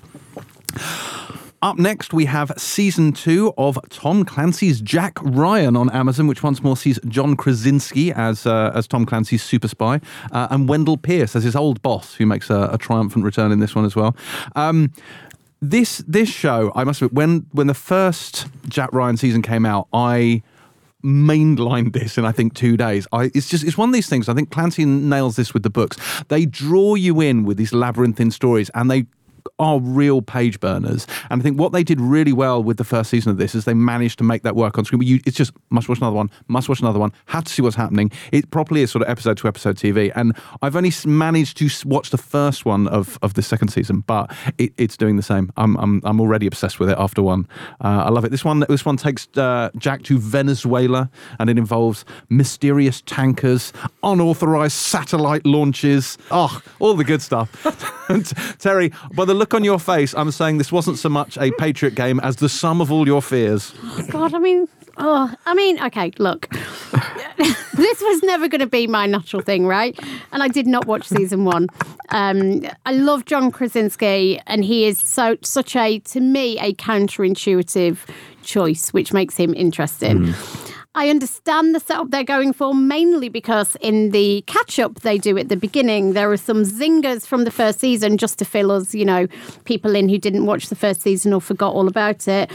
[1.62, 6.62] Up next, we have season two of Tom Clancy's Jack Ryan on Amazon, which once
[6.62, 10.00] more sees John Krasinski as uh, as Tom Clancy's super spy,
[10.32, 13.60] uh, and Wendell Pierce as his old boss, who makes a, a triumphant return in
[13.60, 14.14] this one as well.
[14.54, 14.92] Um,
[15.62, 19.88] this this show, I must admit, when when the first Jack Ryan season came out,
[19.94, 20.42] I
[21.02, 23.06] mainlined this in I think two days.
[23.12, 24.28] I, it's just it's one of these things.
[24.28, 25.96] I think Clancy nails this with the books.
[26.28, 29.06] They draw you in with these labyrinthine stories, and they
[29.58, 31.06] are real page burners.
[31.30, 33.64] And I think what they did really well with the first season of this is
[33.64, 35.02] they managed to make that work on screen.
[35.02, 37.76] You, it's just must watch another one, must watch another one, had to see what's
[37.76, 38.10] happening.
[38.32, 40.12] It properly is sort of episode to episode TV.
[40.14, 44.34] And I've only managed to watch the first one of, of the second season, but
[44.58, 45.52] it, it's doing the same.
[45.56, 47.48] I'm, I'm I'm already obsessed with it after one.
[47.82, 48.30] Uh, I love it.
[48.30, 53.72] This one this one takes uh, Jack to Venezuela, and it involves mysterious tankers,
[54.02, 56.16] unauthorized satellite launches.
[56.30, 57.50] Oh, all the good stuff.
[58.58, 61.94] Terry, by the look on your face, I'm saying this wasn't so much a Patriot
[61.94, 63.72] game as the sum of all your fears.
[64.10, 66.48] God, I mean, oh, I mean, okay, look,
[67.74, 69.98] this was never going to be my natural thing, right?
[70.32, 71.68] And I did not watch season one.
[72.10, 77.98] Um, I love John Krasinski, and he is so such a, to me, a counterintuitive
[78.42, 80.34] choice, which makes him interesting.
[80.96, 85.36] I understand the setup they're going for mainly because in the catch up they do
[85.36, 88.94] at the beginning, there are some zingers from the first season just to fill us,
[88.94, 89.26] you know,
[89.64, 92.50] people in who didn't watch the first season or forgot all about it.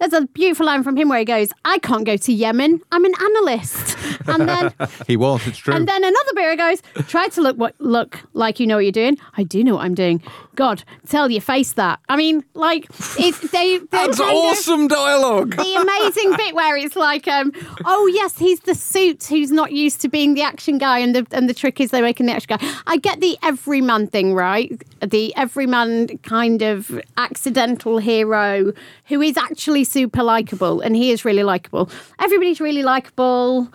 [0.00, 3.04] There's a beautiful line from him where he goes, I can't go to Yemen, I'm
[3.04, 3.96] an analyst.
[4.28, 4.74] And then
[5.06, 5.72] He was, it's true.
[5.72, 8.92] and then another beer goes, try to look what look like you know what you're
[8.92, 9.16] doing.
[9.38, 10.22] I do know what I'm doing.
[10.58, 12.00] God, tell your face that.
[12.08, 12.86] I mean, like
[13.16, 15.54] it's they they're That's of- awesome dialogue.
[15.54, 17.52] the amazing bit where it's like, um,
[17.84, 21.24] oh yes, he's the suit who's not used to being the action guy, and the
[21.30, 22.74] and the trick is they're making the action guy.
[22.88, 24.72] I get the everyman thing, right?
[25.00, 28.72] The everyman kind of accidental hero
[29.06, 31.88] who is actually super likable, and he is really likable.
[32.18, 33.68] Everybody's really likable.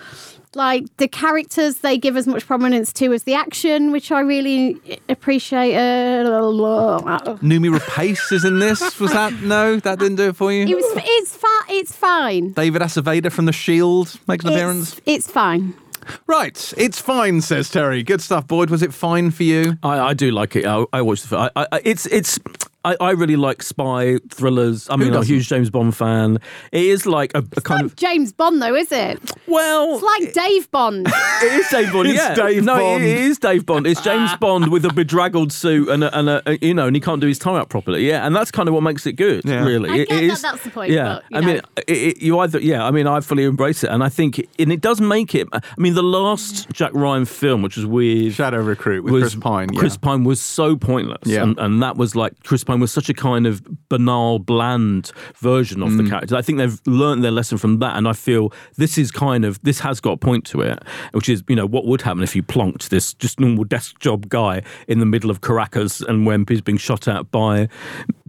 [0.56, 4.80] Like the characters, they give as much prominence to as the action, which I really
[5.10, 5.76] appreciate.
[5.76, 6.26] Uh,
[7.42, 9.00] Noomi Rapace is in this.
[9.00, 9.78] Was that no?
[9.78, 10.66] That didn't do it for you.
[10.66, 11.52] it was, it's fine.
[11.70, 12.52] It's fine.
[12.54, 14.94] David Aceveda from The Shield makes an appearance.
[15.00, 15.74] It's, it's fine.
[16.28, 18.04] Right, it's fine, says Terry.
[18.04, 18.70] Good stuff, Boyd.
[18.70, 19.78] Was it fine for you?
[19.84, 20.66] I, I do like it.
[20.66, 21.50] I, I watched the film.
[21.56, 22.40] I, I, it's it's.
[22.86, 24.90] I, I really like spy thrillers.
[24.90, 25.34] I mean, I'm a doesn't?
[25.34, 26.40] huge James Bond fan.
[26.72, 29.20] It is like a, a kind of James Bond, though, is it?
[29.48, 31.08] well, It's like Dave Bond.
[31.44, 32.08] It is Dave Bond.
[32.14, 33.04] It's yeah, Dave no, Bond.
[33.04, 33.88] it is Dave Bond.
[33.88, 34.38] It's James ah.
[34.40, 37.28] Bond with a bedraggled suit and a, and a, you know, and he can't do
[37.28, 38.08] his tie up properly.
[38.08, 39.44] Yeah, and that's kind of what makes it good.
[39.46, 39.64] Yeah.
[39.66, 41.56] Really, I It- get it that is- that's the point, Yeah, but, you I mean,
[41.58, 41.62] know.
[41.88, 42.86] it, it, you either yeah.
[42.86, 45.48] I mean, I fully embrace it, and I think, and it does make it.
[45.54, 49.36] I mean, the last Jack Ryan film, which was with Shadow Recruit with was Chris
[49.36, 49.70] Pine.
[49.74, 49.80] Yeah.
[49.80, 51.20] Chris Pine was so pointless.
[51.26, 51.44] Yeah.
[51.44, 55.82] And, and that was like Chris Pine was such a kind of banal, bland version
[55.82, 56.10] of the mm.
[56.10, 56.36] character.
[56.36, 59.62] I think they've learned their lesson from that, and I feel this is kind of
[59.64, 62.36] this has got a point to it, which is you know what would happen if
[62.36, 66.46] you plonked this just normal desk job guy in the middle of Caracas and when
[66.48, 67.68] he's being shot at by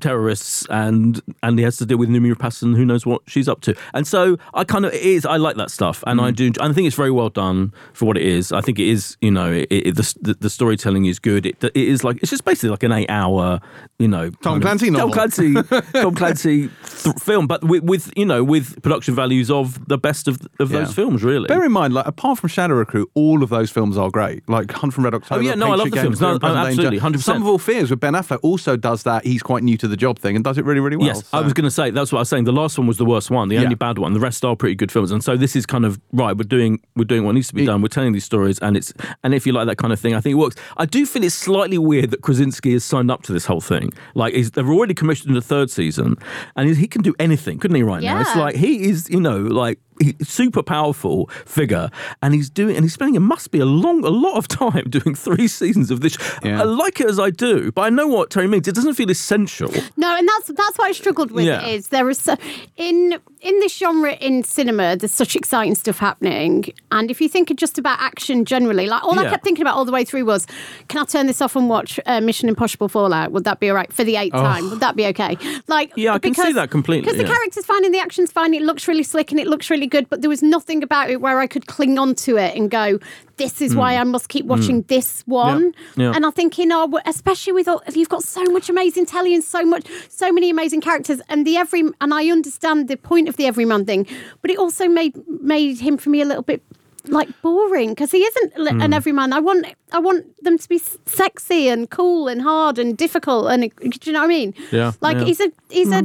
[0.00, 3.48] terrorists and and he has to deal with Noomi Rapace and who knows what she's
[3.48, 3.74] up to.
[3.92, 6.36] And so I kind of it is I like that stuff and I mm.
[6.36, 8.52] do and I think it's very well done for what it is.
[8.52, 11.46] I think it is you know it, it, the, the the storytelling is good.
[11.46, 13.60] It, it is like it's just basically like an eight hour
[13.98, 15.12] you know Tom kind of- Clancy Tom.
[15.12, 15.54] Clancy
[15.92, 20.28] Tom Clancy th- film, but with, with you know with production values of the best
[20.28, 20.80] of of Yeah.
[20.80, 21.46] those films really.
[21.46, 24.48] Bear in mind, like apart from Shadow Recruit, all of those films are great.
[24.48, 25.40] Like Hunt from Red October.
[25.40, 26.20] Oh, yeah, no, I love the Games, films.
[26.20, 27.18] No, oh, absolutely, Danger.
[27.18, 27.22] 100%.
[27.22, 29.24] Sum of All Fears with Ben Affleck also does that.
[29.24, 31.06] He's quite new to the job thing and does it really, really well.
[31.08, 32.44] Yes, I was going to say that's what I was saying.
[32.44, 33.62] The last one was the worst one, the Yeah.
[33.62, 34.12] only bad one.
[34.12, 36.36] The rest are pretty good films, and so this is kind of right.
[36.36, 37.82] We're doing we're doing what needs to be It- done.
[37.82, 38.92] We're telling these stories, and it's
[39.22, 40.56] and if you like that kind of thing, I think it works.
[40.76, 43.92] I do feel it's slightly weird that Krasinski has signed up to this whole thing.
[44.14, 46.16] Like he's, they've already commissioned a third season,
[46.56, 47.82] and he can do anything, couldn't he?
[47.82, 51.90] Right now, it's like he is, you know, like he, super powerful figure,
[52.22, 54.84] and he's doing and he's spending it must be a long a lot of time
[54.90, 56.16] doing three seasons of this.
[56.44, 56.60] Yeah.
[56.60, 58.68] I like it as I do, but I know what Terry means.
[58.68, 59.70] It doesn't feel essential.
[59.96, 61.44] No, and that's that's what I struggled with.
[61.44, 61.64] Yeah.
[61.66, 62.36] Is there is so,
[62.76, 67.50] in in this genre in cinema, there's such exciting stuff happening, and if you think
[67.50, 70.24] of just about action generally, like all I kept thinking about all the way through
[70.24, 70.46] was,
[70.88, 73.32] can I turn this off and watch uh, Mission Impossible Fallout?
[73.32, 74.70] Would that be all right for the eighth time?
[74.70, 75.36] Would that be okay?
[75.68, 76.00] Like, Oh.
[76.00, 78.54] Yeah, I can see that completely, Because the character's fine and the action's fine.
[78.54, 81.20] It looks really slick and it looks really good, but there was nothing about it
[81.20, 82.98] where I could cling on to it and go,
[83.36, 86.00] "This is why I must keep watching this one." Hmm.
[86.00, 86.12] Yeah.
[86.14, 89.42] And I think in our, especially with all, you've got so much amazing telly and
[89.44, 93.36] so much, so many amazing characters, and the every, and I understand the point of
[93.36, 94.06] the everyman thing,
[94.42, 96.62] but it also made made him for me a little bit
[97.08, 98.80] like boring because he isn't Hmm.
[98.80, 99.34] an everyman.
[99.34, 103.70] I want I want them to be sexy and cool and hard and difficult and
[103.78, 104.54] do you know what I mean?
[104.72, 105.20] Yeah, Like yeah.
[105.20, 105.26] Hmm.
[105.26, 106.02] he's a he's a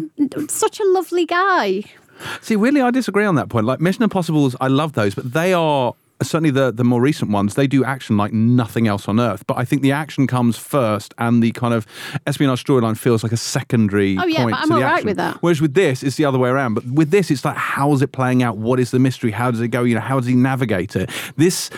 [0.49, 1.83] such a lovely guy.
[2.41, 3.65] See, weirdly, I disagree on that point.
[3.65, 7.55] Like Mission Impossibles, I love those, but they are certainly the the more recent ones.
[7.55, 9.47] They do action like nothing else on earth.
[9.47, 11.87] But I think the action comes first, and the kind of
[12.27, 14.17] espionage storyline feels like a secondary.
[14.17, 15.07] Oh, yeah, point but I'm all right action.
[15.07, 15.37] with that.
[15.41, 16.73] Whereas with this, it's the other way around.
[16.73, 18.57] But with this, it's like, how is it playing out?
[18.57, 19.31] What is the mystery?
[19.31, 19.83] How does it go?
[19.83, 21.09] You know, how does he navigate it?
[21.37, 21.69] This.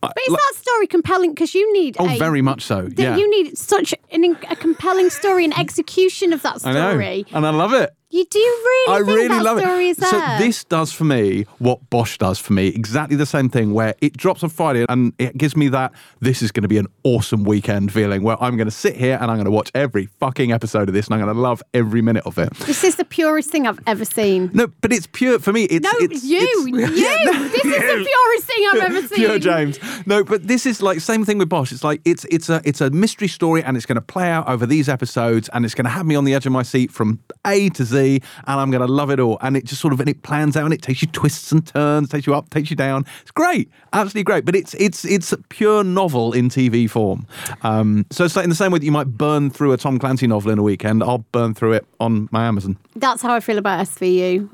[0.00, 1.32] But is that story compelling?
[1.34, 2.88] Because you need Oh, a, very much so.
[2.96, 3.16] Yeah.
[3.16, 7.26] You need such an, a compelling story and execution of that I know, story.
[7.32, 7.90] and I love it.
[8.12, 9.68] You do really I really love it.
[9.82, 10.10] is there.
[10.10, 12.66] So this does for me what Bosch does for me.
[12.66, 16.42] Exactly the same thing where it drops on Friday and it gives me that this
[16.42, 19.30] is going to be an awesome weekend feeling where I'm going to sit here and
[19.30, 22.02] I'm going to watch every fucking episode of this and I'm going to love every
[22.02, 22.52] minute of it.
[22.66, 24.50] This is the purest thing I've ever seen.
[24.54, 25.64] No, but it's pure for me.
[25.66, 27.04] It's No, it's, you, it's- you.
[27.04, 29.18] Yeah, no, this is the purest thing I've ever seen.
[29.18, 29.78] Pure James.
[30.06, 31.70] No, but this is like same thing with Bosch.
[31.70, 34.48] It's like it's it's a it's a mystery story and it's going to play out
[34.48, 36.90] over these episodes and it's going to have me on the edge of my seat
[36.90, 38.22] from A to Z and
[38.60, 39.38] I'm going to love it all.
[39.40, 41.66] And it just sort of and it plans out and it takes you twists and
[41.66, 43.04] turns, takes you up, takes you down.
[43.22, 44.44] It's great, absolutely great.
[44.44, 47.26] But it's it's it's a pure novel in TV form.
[47.62, 49.98] Um, so it's like in the same way that you might burn through a Tom
[49.98, 52.76] Clancy novel in a weekend, I'll burn through it on my Amazon.
[52.96, 54.48] That's how I feel about SVU.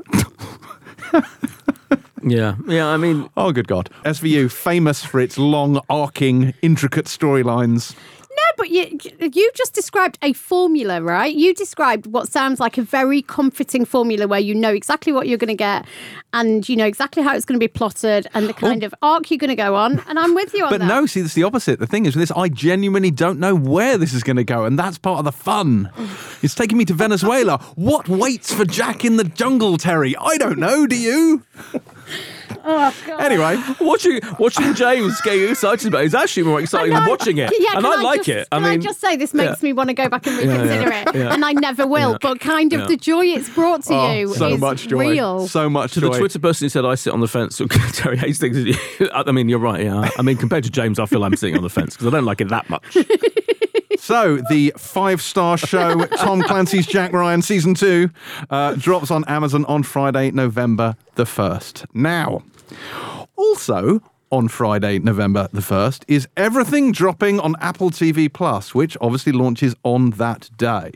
[2.28, 2.88] Yeah, yeah.
[2.88, 3.88] I mean, Oh, good God.
[4.04, 7.94] SVU, famous for its long, arcing, intricate storylines.
[8.56, 11.34] But you you just described a formula, right?
[11.34, 15.38] You described what sounds like a very comforting formula where you know exactly what you're
[15.38, 15.86] going to get,
[16.32, 19.30] and you know exactly how it's going to be plotted, and the kind of arc
[19.30, 20.00] you're going to go on.
[20.08, 20.88] And I'm with you on But that.
[20.88, 21.78] But no, see, that's the opposite.
[21.78, 24.64] The thing is, with this, I genuinely don't know where this is going to go,
[24.64, 25.90] and that's part of the fun.
[26.42, 27.58] It's taking me to Venezuela.
[27.74, 30.14] What waits for Jack in the jungle, Terry?
[30.16, 30.86] I don't know.
[30.86, 31.42] Do you?
[32.68, 33.20] Oh, God.
[33.20, 37.38] Anyway, watching watching James getting excited about it is actually more exciting I than watching
[37.38, 38.48] it, Yeah, and can I like just, it.
[38.50, 40.90] I can mean, I just say this makes me want to go back and reconsider
[40.90, 41.32] yeah, it, yeah.
[41.32, 42.12] and I never will.
[42.12, 42.18] Yeah.
[42.20, 42.86] But kind of Yeah.
[42.86, 45.10] the joy it's brought to oh, you so is much joy.
[45.10, 45.46] real.
[45.46, 46.10] So much to joy.
[46.12, 47.60] the Twitter person who said I sit on the fence,
[47.92, 48.76] Terry Hastings.
[49.12, 49.84] I mean, you're right.
[49.84, 52.10] Yeah, I mean, compared to James, I feel I'm sitting on the fence because I
[52.10, 52.96] don't like it that much.
[53.98, 58.08] So, the five star show, Tom Clancy's Jack Ryan Season 2,
[58.50, 61.86] uh, drops on Amazon on Friday, November the 1st.
[61.94, 62.42] Now,
[63.36, 64.00] also
[64.32, 69.74] on Friday, November the 1st, is everything dropping on Apple TV Plus, which obviously launches
[69.84, 70.90] on that day.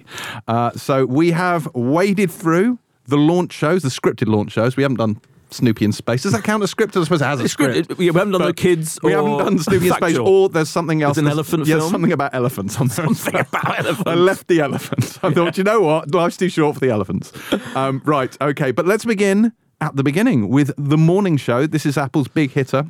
[0.49, 4.77] Uh, so, we have waded through the launch shows, the scripted launch shows.
[4.77, 5.21] We haven't done
[5.53, 6.23] Snoopy in Space.
[6.25, 7.01] Does that count as scripted?
[7.01, 7.99] I suppose it has a script.
[7.99, 8.99] We haven't done But the kids.
[9.03, 11.17] We haven't done Snoopy in Space, or there's something else.
[11.19, 11.91] an There's- elephant yes, film?
[11.91, 14.03] something about elephants on something about elephants.
[14.07, 15.19] I left the elephants.
[15.23, 16.13] I thought, you know what?
[16.15, 17.33] Life's too short for the elephants.
[17.77, 21.67] Um, right, okay, but let's begin at the beginning with the morning show.
[21.67, 22.87] This is Apple's big hitter.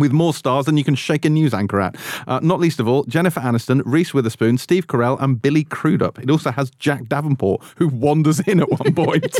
[0.00, 1.94] With more stars than you can shake a news anchor at.
[2.26, 6.18] Uh, not least of all, Jennifer Aniston, Reese Witherspoon, Steve Carell, and Billy Crudup.
[6.18, 9.36] It also has Jack Davenport, who wanders in at one point.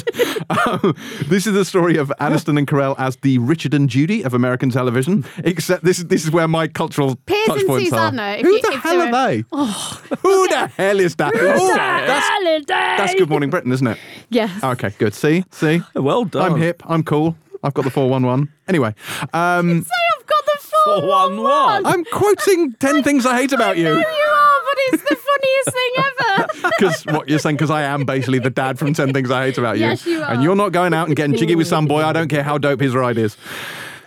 [0.67, 0.95] um,
[1.27, 4.71] this is the story of Aniston and Carell as the Richard and Judy of American
[4.71, 5.25] television.
[5.39, 8.35] Except this is this is where my cultural Piers touch and points Susanna, are.
[8.37, 9.45] if Who you- the if hell are were- they?
[10.23, 11.33] Who the hell is that?
[11.35, 12.65] Oh, that's, Holiday.
[12.67, 13.99] that's Good Morning Britain, isn't it?
[14.29, 14.63] Yes.
[14.63, 15.15] Okay, good.
[15.15, 15.83] See, see.
[15.95, 16.53] Well done.
[16.53, 16.83] I'm hip.
[16.87, 17.37] I'm cool.
[17.63, 18.49] I've got the four one one.
[18.69, 18.95] Anyway,
[19.33, 19.85] um,
[20.71, 21.85] Say I've got the four oh, one 411.
[21.85, 21.87] one.
[21.87, 23.93] I'm quoting ten things I hate about You you.
[23.95, 26.47] are, but it's the funniest thing ever.
[26.79, 27.57] Because what you're saying?
[27.57, 29.87] Because I am basically the dad from Ten Things I Hate About You.
[29.87, 30.31] Yes, you are.
[30.33, 32.03] And you're not going out and getting jiggy with some boy.
[32.03, 33.37] I don't care how dope his ride is.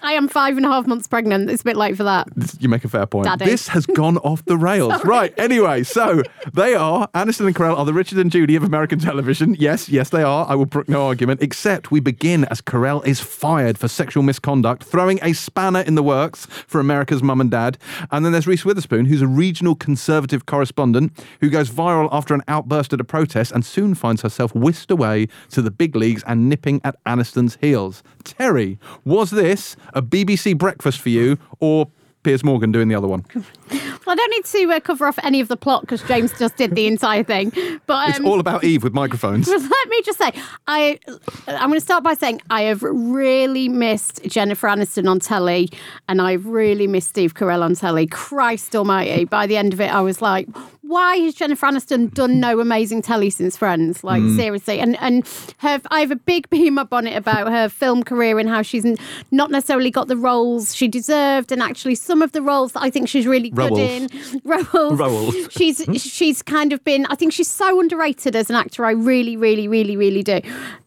[0.03, 1.49] I am five and a half months pregnant.
[1.49, 2.27] It's a bit late for that.
[2.59, 3.25] You make a fair point.
[3.25, 3.45] Daddy.
[3.45, 5.03] This has gone off the rails.
[5.05, 5.33] right.
[5.39, 6.21] Anyway, so
[6.53, 9.55] they are Aniston and Carell are the Richard and Judy of American television.
[9.57, 10.45] Yes, yes, they are.
[10.47, 11.41] I will brook no argument.
[11.41, 16.03] Except we begin as Carell is fired for sexual misconduct, throwing a spanner in the
[16.03, 17.77] works for America's mum and dad.
[18.11, 22.41] And then there's Reese Witherspoon, who's a regional conservative correspondent who goes viral after an
[22.49, 26.49] outburst at a protest and soon finds herself whisked away to the big leagues and
[26.49, 28.03] nipping at Aniston's heels.
[28.25, 31.89] Terry, was this a BBC breakfast for you or
[32.23, 33.25] Piers Morgan doing the other one?
[34.05, 36.55] Well, I don't need to uh, cover off any of the plot because James just
[36.57, 37.51] did the entire thing.
[37.85, 39.47] But It's um, all about Eve with microphones.
[39.47, 40.31] Let me just say,
[40.67, 40.99] I
[41.47, 45.69] I'm going to start by saying I have really missed Jennifer Aniston on telly,
[46.07, 48.07] and I've really missed Steve Carell on telly.
[48.07, 49.25] Christ Almighty!
[49.25, 50.47] By the end of it, I was like,
[50.81, 54.03] why has Jennifer Aniston done no amazing telly since Friends?
[54.03, 57.69] Like seriously, and and her, I have a big bee in my bonnet about her
[57.69, 58.85] film career and how she's
[59.31, 62.89] not necessarily got the roles she deserved, and actually some of the roles that I
[62.89, 64.33] think she's really good Roles.
[64.33, 64.41] in.
[64.43, 64.99] Roles.
[64.99, 65.47] Roles.
[65.51, 67.05] She's she's kind of been.
[67.07, 68.85] I think she's so underrated as an actor.
[68.85, 70.41] I really, really, really, really do.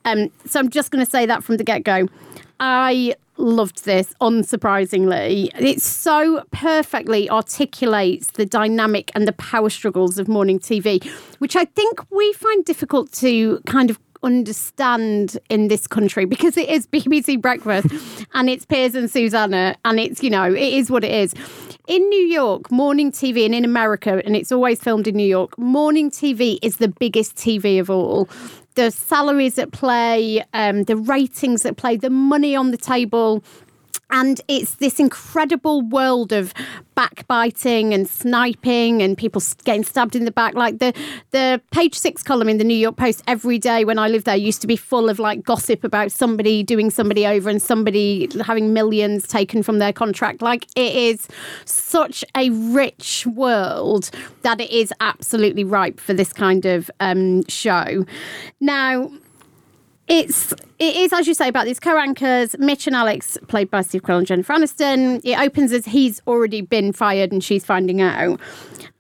[0.05, 2.09] Um, so I'm just going to say that from the get go.
[2.59, 5.51] I loved this, unsurprisingly.
[5.61, 11.05] It so perfectly articulates the dynamic and the power struggles of morning TV,
[11.39, 16.69] which I think we find difficult to kind of understand in this country because it
[16.69, 17.89] is BBC Breakfast
[18.35, 21.35] and it's Piers and Susanna and it's, you know, it is what it is.
[21.87, 25.57] In New York, morning TV and in America, and it's always filmed in New York,
[25.57, 28.29] morning TV is the biggest TV of all.
[28.75, 33.45] The salaries at play, um, the ratings at play, the money on the table.
[34.11, 36.55] And it's this incredible world of
[36.95, 40.55] backbiting and sniping and people getting stabbed in the back.
[40.55, 40.93] Like the
[41.33, 44.37] the page six column in the New York Post every day when I lived there
[44.37, 48.73] used to be full of like gossip about somebody doing somebody over and somebody having
[48.73, 50.41] millions taken from their contract.
[50.41, 51.29] Like it is
[51.65, 54.11] such a rich world
[54.43, 58.05] that it is absolutely ripe for this kind of um, show.
[58.61, 59.11] Now,
[60.09, 64.03] it's it is as you say about these co-anchors Mitch and Alex played by Steve
[64.03, 68.41] Carell and Jennifer Aniston it opens as he's already been fired and she's finding out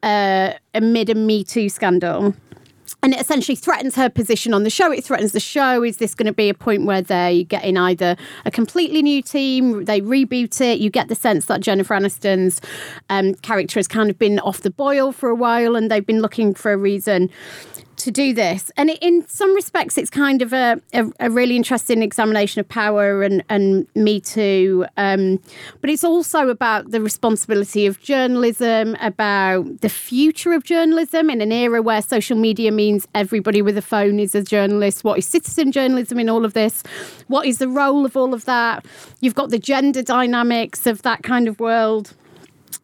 [0.03, 2.35] uh, amid a Me Too scandal
[3.03, 4.91] and it essentially threatens her position on the show.
[4.91, 5.83] It threatens the show.
[5.83, 9.23] Is this going to be a point where they get in either a completely new
[9.23, 10.81] team, they reboot it?
[10.81, 12.61] You get the sense that Jennifer Aniston's
[13.11, 16.23] um, character has kind of been off the boil for a while, and they've been
[16.23, 17.31] looking for a reason
[18.07, 18.71] to do this.
[18.77, 22.69] And it, in some respects, it's kind of a, a, a really interesting examination of
[22.69, 24.87] power and, and Me Too.
[24.97, 25.41] Um,
[25.81, 31.51] but it's also about the responsibility of journalism, about the future of journalism in an
[31.51, 35.03] era where social media means everybody with a phone is a journalist.
[35.03, 36.85] What is citizen journalism in all of this?
[37.27, 38.87] What is the role of all of that?
[39.21, 42.15] You've got the gender dynamics of that kind of world.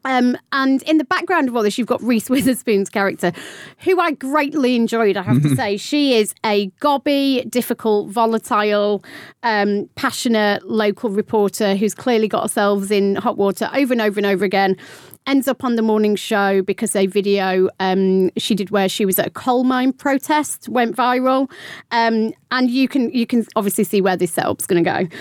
[0.05, 3.33] Um, and in the background of all this, you've got Reese Witherspoon's character,
[3.79, 5.77] who I greatly enjoyed, I have to say.
[5.77, 9.05] She is a gobby, difficult, volatile,
[9.43, 14.27] um, passionate local reporter who's clearly got herself in hot water over and over and
[14.27, 14.77] over again.
[15.25, 19.21] Ends up on the morning show because a video um, she did where she was
[19.21, 21.49] at a coal mine protest went viral,
[21.93, 25.17] um, and you can you can obviously see where this setup's going to go.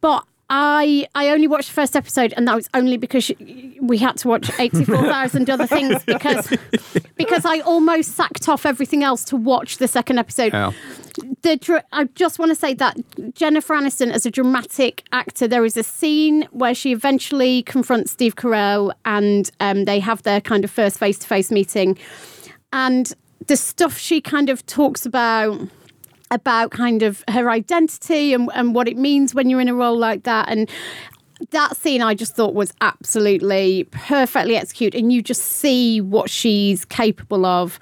[0.00, 3.30] But I I only watched the first episode, and that was only because
[3.80, 6.52] we had to watch eighty four thousand other things because
[7.16, 10.52] because I almost sacked off everything else to watch the second episode.
[11.42, 12.96] The I just want to say that
[13.34, 18.36] Jennifer Aniston, as a dramatic actor, there is a scene where she eventually confronts Steve
[18.36, 21.98] Carell, and um, they have their kind of first face to face meeting,
[22.72, 23.14] and
[23.46, 25.68] the stuff she kind of talks about
[26.34, 29.96] about kind of her identity and, and what it means when you're in a role
[29.96, 30.48] like that.
[30.48, 30.68] And
[31.50, 34.98] that scene I just thought was absolutely perfectly executed.
[34.98, 37.78] And you just see what she's capable of.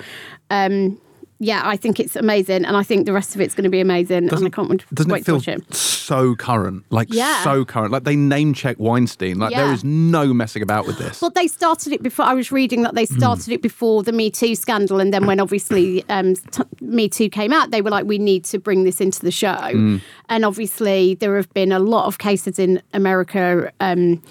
[0.50, 1.00] Um,
[1.42, 3.80] yeah, I think it's amazing, and I think the rest of it's going to be
[3.80, 5.74] amazing, and I can't wait, Doesn't wait it feel to watch it.
[5.74, 6.84] so current?
[6.90, 7.42] Like Yeah.
[7.42, 7.90] so current.
[7.90, 9.38] Like they name check Weinstein.
[9.40, 9.72] Like there Yeah.
[9.74, 11.20] is no messing about with this.
[11.20, 12.24] Well, they started it before.
[12.26, 15.40] I was reading that they started it before the Me Too scandal, and then when
[15.40, 19.00] obviously um, t- Me Too came out, they were like, "We need to bring this
[19.00, 24.22] into the show." And obviously, there have been a lot of cases in America um,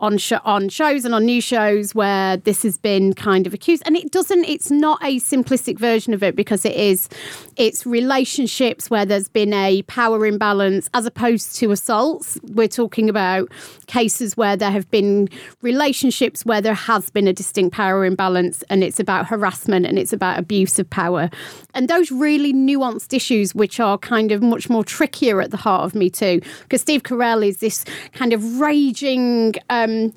[0.00, 3.82] on sh- on shows and on new shows where this has been kind of accused,
[3.86, 4.44] and it doesn't.
[4.44, 7.08] It's not a simplistic version of it because it is.
[7.56, 12.38] It's relationships where there's been a power imbalance as opposed to assaults.
[12.42, 13.50] We're talking about
[13.86, 15.28] cases where there have been
[15.60, 20.12] relationships where there has been a distinct power imbalance and it's about harassment and it's
[20.12, 21.28] about abuse of power.
[21.74, 25.84] And those really nuanced issues, which are kind of much more trickier at the heart
[25.84, 30.12] of Me Too, because Steve Carell is this kind of raging um, m-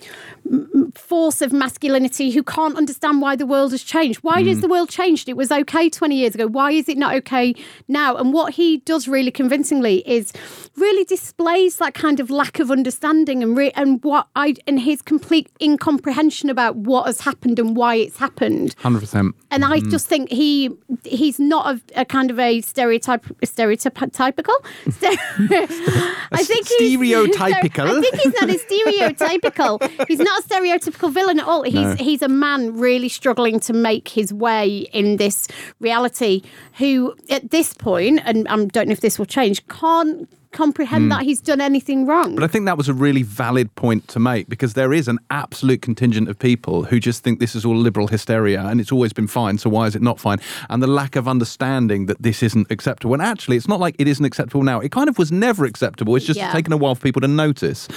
[0.96, 4.20] force of masculinity who can't understand why the world has changed.
[4.24, 4.62] Why has mm.
[4.62, 5.30] the world changed?
[5.30, 6.48] It was okay 20 years ago.
[6.48, 7.56] Why is it not okay
[7.88, 8.16] now?
[8.16, 10.34] And what he does really convincingly is
[10.76, 15.02] really displays that kind of lack of understanding and re- and what I and his
[15.02, 18.76] complete incomprehension about what has happened and why it's happened.
[18.80, 19.36] Hundred percent.
[19.52, 19.90] And I mm-hmm.
[19.90, 20.72] just think he
[21.04, 24.56] he's not a, a kind of a stereotype stereotypical.
[24.86, 25.18] Stere-
[26.32, 27.98] I think he's, Stereotypical?
[27.98, 30.08] I think he's not a stereotypical.
[30.08, 31.64] he's not a stereotypical villain at all.
[31.64, 35.48] He's he's a man really struggling to make his way in this
[35.80, 36.42] reality.
[36.78, 41.24] Who at this point, and I don't know if this will change, can't comprehend that
[41.24, 42.36] he's done anything wrong.
[42.36, 45.20] But I think that was a really valid point to make because there is an
[45.30, 49.12] absolute contingent of people who just think this is all liberal hysteria and it's always
[49.14, 50.38] been fine, so why is it not fine?
[50.70, 53.14] And the lack of understanding that this isn't acceptable.
[53.14, 54.80] And actually, it's not like it isn't acceptable now.
[54.80, 56.16] It kind of was never acceptable.
[56.16, 56.52] It's just Yeah.
[56.52, 57.88] taken a while for people to notice.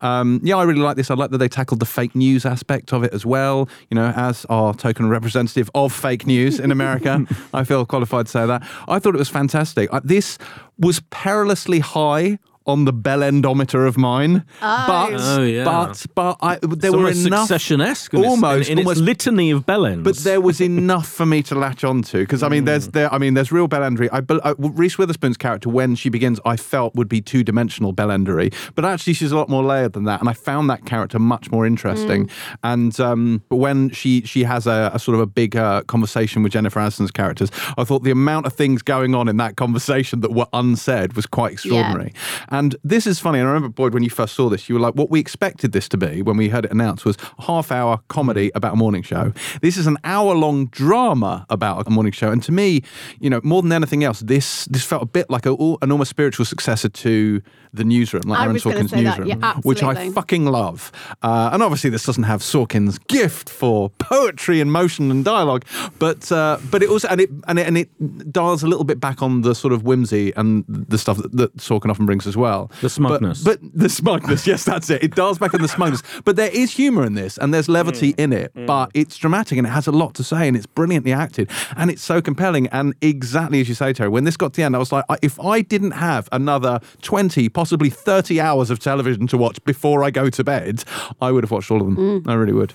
[0.00, 1.10] Um, yeah, I really like this.
[1.10, 3.68] I like that they tackled the fake news aspect of it as well.
[3.90, 8.30] You know, as our token representative of fake news in America, I feel qualified to
[8.32, 8.62] say that.
[8.88, 9.92] I thought it was fantastic.
[9.92, 10.38] I, this
[10.78, 15.64] was perilously high on the bell endometer of mine, but Oh, yeah.
[15.64, 17.48] but but I, there It's were enough.
[17.48, 19.00] succession-esque in its- Almost, in, in almost.
[19.00, 20.02] its litany of bellends.
[20.04, 23.12] But there was enough for me to latch onto because I mean, there's there.
[23.12, 24.08] I mean, there's real bellendery.
[24.12, 27.92] I, bel- uh, Reese Witherspoon's character, when she begins, I felt would be two dimensional
[27.92, 31.18] bellendery, but actually she's a lot more layered than that, and I found that character
[31.18, 32.30] much more interesting.
[32.62, 36.42] And um, but when she she has a, a sort of a big uh, conversation
[36.42, 40.20] with Jennifer Aniston's characters, I thought the amount of things going on in that conversation
[40.20, 42.12] that were unsaid was quite extraordinary.
[42.54, 43.40] And this is funny.
[43.40, 45.72] And I remember Boyd when you first saw this, you were like, what we expected
[45.72, 48.76] this to be when we heard it announced was a half hour comedy about a
[48.76, 49.32] morning show.
[49.60, 52.30] This is an hour long drama about a morning show.
[52.30, 52.82] And to me,
[53.20, 55.52] you know, more than anything else, this this felt a bit like a,
[55.82, 57.42] an almost spiritual successor to
[57.72, 60.92] the newsroom, like I Aaron Sorkin's say that, newsroom, yeah, which I fucking love.
[61.22, 65.64] Uh, and obviously, this doesn't have Sorkin's gift for poetry and motion and dialogue,
[65.98, 69.00] but uh, but it also and it and it, and it dials a little bit
[69.00, 72.36] back on the sort of whimsy and the stuff that, that Sorkin often brings as
[72.36, 72.43] well.
[72.80, 73.42] The smugness.
[73.42, 75.02] but, but the smugness, yes, that's it.
[75.02, 78.12] It dials back on the smugness, but there is humour in this and there's levity
[78.14, 78.18] Mm.
[78.20, 81.12] in it, but it's dramatic and it has a lot to say and it's brilliantly
[81.12, 82.66] acted and it's so compelling.
[82.68, 85.04] And exactly as you say, Terry, when this got to the end, I was like,
[85.22, 90.10] if I didn't have another twenty, possibly thirty hours of television to watch before I
[90.10, 90.84] go to bed,
[91.20, 92.22] I would have watched all of them.
[92.26, 92.72] I really would.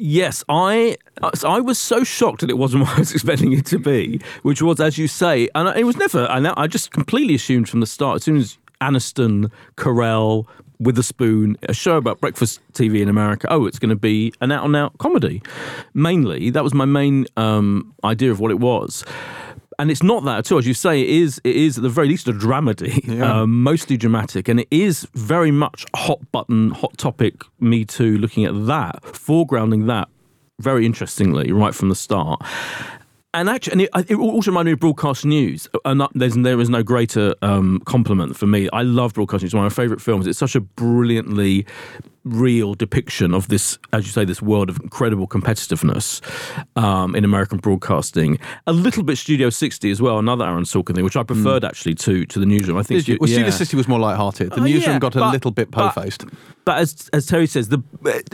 [0.00, 3.66] Yes, I uh, I was so shocked that it wasn't what I was expecting it
[3.66, 6.24] to be, which was, as you say, and it was never.
[6.26, 10.46] And I just completely assumed from the start, as soon as Aniston, Carell,
[10.78, 14.96] Witherspoon, a show about breakfast TV in America, oh, it's going to be an out-and-out
[14.98, 15.42] comedy.
[15.92, 19.04] Mainly, that was my main um, idea of what it was.
[19.80, 21.00] And it's not that at all, as you say.
[21.02, 21.40] It is.
[21.44, 25.52] It is at the very least a dramedy, um, mostly dramatic, and it is very
[25.52, 27.42] much hot button, hot topic.
[27.60, 28.18] Me too.
[28.18, 30.08] Looking at that, foregrounding that
[30.60, 32.42] very interestingly right from the start.
[33.34, 35.68] And actually, and it, it also reminded me of broadcast news.
[35.84, 38.70] And there's, there is no greater um, compliment for me.
[38.72, 39.50] I love broadcast news.
[39.50, 40.26] It's one of my favourite films.
[40.26, 41.66] It's such a brilliantly
[42.28, 46.20] real depiction of this, as you say, this world of incredible competitiveness
[46.76, 48.38] um, in American broadcasting.
[48.66, 51.94] A little bit Studio 60 as well, another Aaron Sorkin thing, which I preferred actually
[51.96, 52.76] to to the newsroom.
[52.78, 53.00] I think.
[53.00, 53.18] Did you?
[53.20, 53.50] Well, Studio yeah.
[53.52, 54.50] 60 was more light-hearted.
[54.52, 56.24] The Oh, newsroom yeah, got a but- little bit po-faced.
[56.64, 57.82] But as as Terry says, the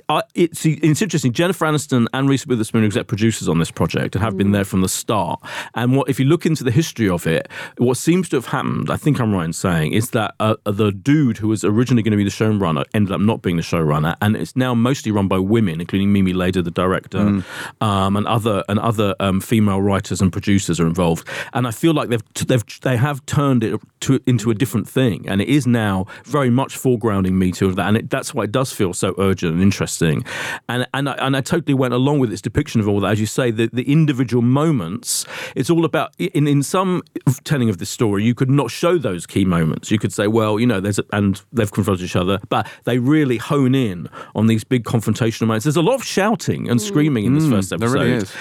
[0.09, 1.33] uh, it's it's interesting.
[1.33, 4.65] Jennifer Aniston and Reese Witherspoon are exec producers on this project and have been there
[4.65, 5.41] from the start.
[5.77, 8.91] And what if you look into the history of it, what seems to have happened,
[8.91, 12.11] I think I'm right in saying, is that uh, the dude who was originally going
[12.11, 13.84] to be the showrunner ended up not being the showrunner.
[13.85, 17.45] Showrunner, and it's now mostly run by women, including Mimi Leder, the director, Mm.
[17.81, 21.27] um, and other and other um, female writers and producers are involved.
[21.53, 25.29] And I feel like they've they've they have turned it to into a different thing,
[25.29, 28.45] and it is now very much foregrounding Me Too of that, and it, that's why
[28.45, 30.25] it does feel so urgent and interesting.
[30.69, 33.21] And and I, and I totally went along with its depiction of all that, as
[33.21, 35.27] you say, the, the individual moments.
[35.55, 37.03] It's all about in in some
[37.45, 39.91] telling of this story, you could not show those key moments.
[39.91, 42.99] You could say, well, you know, there's a, and they've confronted each other, but they
[42.99, 45.65] really hone in on these big confrontational moments.
[45.65, 47.79] There's a lot of shouting and screaming in this first Mm.
[47.79, 48.33] there episode, really is.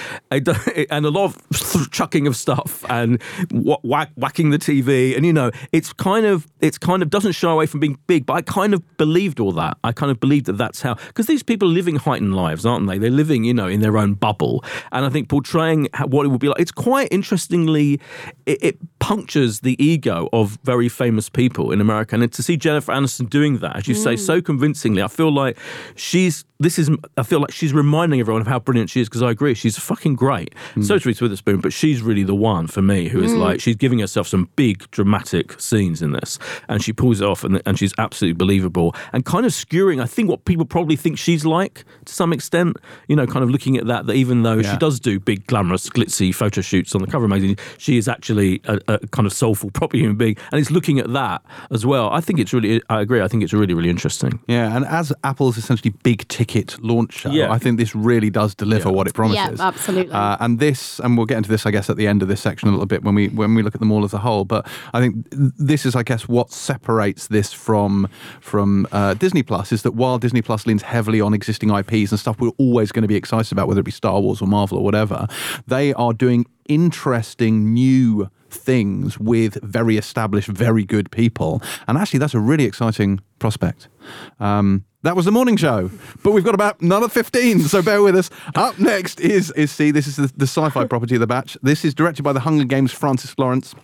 [0.77, 3.21] It- and a lot of chucking of stuff and
[3.51, 7.33] wha- whack, whacking the TV, and you know, it's kind of it's kind of doesn't
[7.33, 9.77] shy away from being big, but I kind of believed all that.
[9.83, 12.87] I kind of believed that that's how because these people are living heightened lives, aren't
[12.87, 12.97] they?
[12.97, 16.39] They're living, you know, in their own bubble, and I think portraying what it would
[16.39, 16.59] be like.
[16.59, 17.99] It's quite interestingly,
[18.45, 22.91] it, it punctures the ego of very famous people in America, and to see Jennifer
[22.93, 25.57] Aniston doing that, as you say, so convincingly, I feel like
[25.95, 29.21] she's this is I feel like she's reminding everyone of how brilliant she is because
[29.21, 30.53] I agree she's fucking great.
[30.75, 30.85] Mm.
[30.85, 33.39] So is Reese Witherspoon, but she's really the one for me who is mm.
[33.39, 37.43] like she's giving herself some big dramatic scenes in this, and she pulls it off,
[37.43, 40.01] and, and she's absolutely believable and kind of skewering.
[40.01, 43.49] I think what people probably think she's like to some extent, you know, kind of
[43.49, 44.71] looking at that that even though Yeah.
[44.71, 48.07] she does do big glamorous glitzy photo shoots on the cover of magazine, she is
[48.07, 51.41] actually a, a kind of soulful proper human being, and it's looking at that
[51.71, 52.09] as well.
[52.11, 53.21] I think it's really, I agree.
[53.21, 54.39] I think it's really, really interesting.
[54.47, 57.51] Yeah, and as Apple's essentially big ticket launch show, Yeah.
[57.51, 58.95] I think this really does deliver Yeah.
[58.95, 59.59] what it promises.
[59.59, 60.11] Yeah, absolutely.
[60.13, 62.41] Uh, and this, and we'll get into this, I guess, at the end of this
[62.41, 64.45] section a little bit when we when we look at them all as a whole.
[64.45, 68.07] But I think this is, I guess, what separates this from
[68.41, 72.19] from uh, Disney Plus is that while Disney Plus leans heavily on existing IPs and
[72.19, 74.77] stuff we're always going to be excited about, whether it be Star Wars or Marvel
[74.77, 75.27] or whatever,
[75.67, 81.61] they are doing interesting new things with very established, very good people.
[81.87, 83.87] And actually, that's a really exciting prospect.
[84.39, 85.91] Um, that was the morning show,
[86.23, 88.29] but we've got about another 15, so bear with us.
[88.55, 91.57] Up next is, is see, this is the, the sci fi property of the batch.
[91.61, 93.75] This is directed by the Hunger Games Francis Lawrence.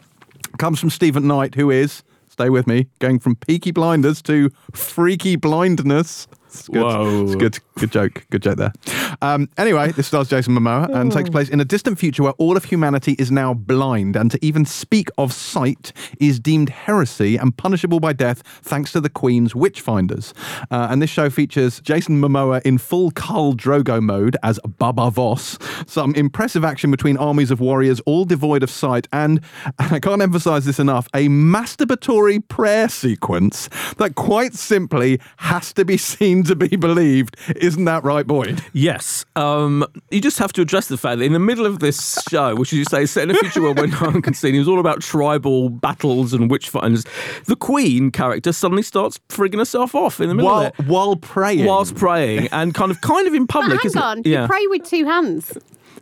[0.58, 5.36] Comes from Stephen Knight, who is, stay with me, going from Peaky Blinders to Freaky
[5.36, 6.28] Blindness.
[6.48, 6.82] It's good.
[6.82, 7.24] Whoa.
[7.24, 7.60] It's good.
[7.80, 8.26] Good joke.
[8.30, 8.74] Good joke there.
[9.22, 12.58] Um, anyway, this stars Jason Momoa and takes place in a distant future where all
[12.58, 17.56] of humanity is now blind, and to even speak of sight is deemed heresy and
[17.56, 20.34] punishable by death, thanks to the Queen's witchfinders.
[20.70, 25.58] Uh, and this show features Jason Momoa in full Khal Drogo mode as Baba Voss,
[25.88, 29.40] some impressive action between armies of warriors, all devoid of sight, and,
[29.80, 35.86] and I can't emphasize this enough, a masturbatory prayer sequence that quite simply has to
[35.86, 37.38] be seen to be believed.
[37.70, 38.64] Isn't that right, Boyd?
[38.74, 39.26] Yes.
[39.36, 42.56] Um, you just have to address the fact that in the middle of this show,
[42.56, 44.48] which, as you say, is set in a future world where no one can see,
[44.48, 47.06] and it was all about tribal battles and witch fighters,
[47.46, 50.86] the Queen character suddenly starts frigging herself off in the middle While, of it.
[50.88, 51.66] while praying.
[51.66, 54.26] Whilst praying and kind of kind of in But public, hang isn't on, it?
[54.28, 55.56] you pray with two hands.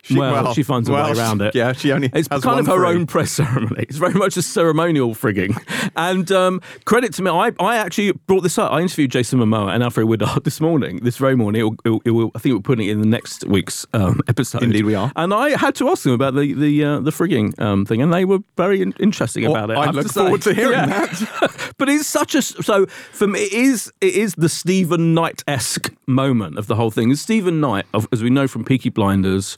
[0.03, 1.53] She- well, she finds a well, way around it.
[1.55, 3.85] Yeah, she only It's has kind of her own press ceremony.
[3.89, 5.57] It's very much a ceremonial frigging.
[5.95, 8.71] And um, credit to me, I, I actually brought this up.
[8.71, 11.61] I interviewed Jason Momoa and Alfre Woodard this morning, this very morning.
[11.61, 13.85] It will, it will, it will- I think we're putting it in the next week's
[13.93, 14.63] um, episode.
[14.63, 15.11] Indeed we are.
[15.15, 18.13] And I had to ask them about the the uh, the frigging um, thing, and
[18.13, 19.77] they were very in- interesting Well, about it.
[19.77, 20.21] I have look say.
[20.21, 21.05] forward to hearing Yeah.
[21.05, 21.73] that.
[21.77, 25.91] but it's such a so for me it is it is the Stephen Knight esque
[26.07, 27.15] moment of the whole thing.
[27.15, 29.57] Stephen Knight, of- as we know from Peaky Blinders.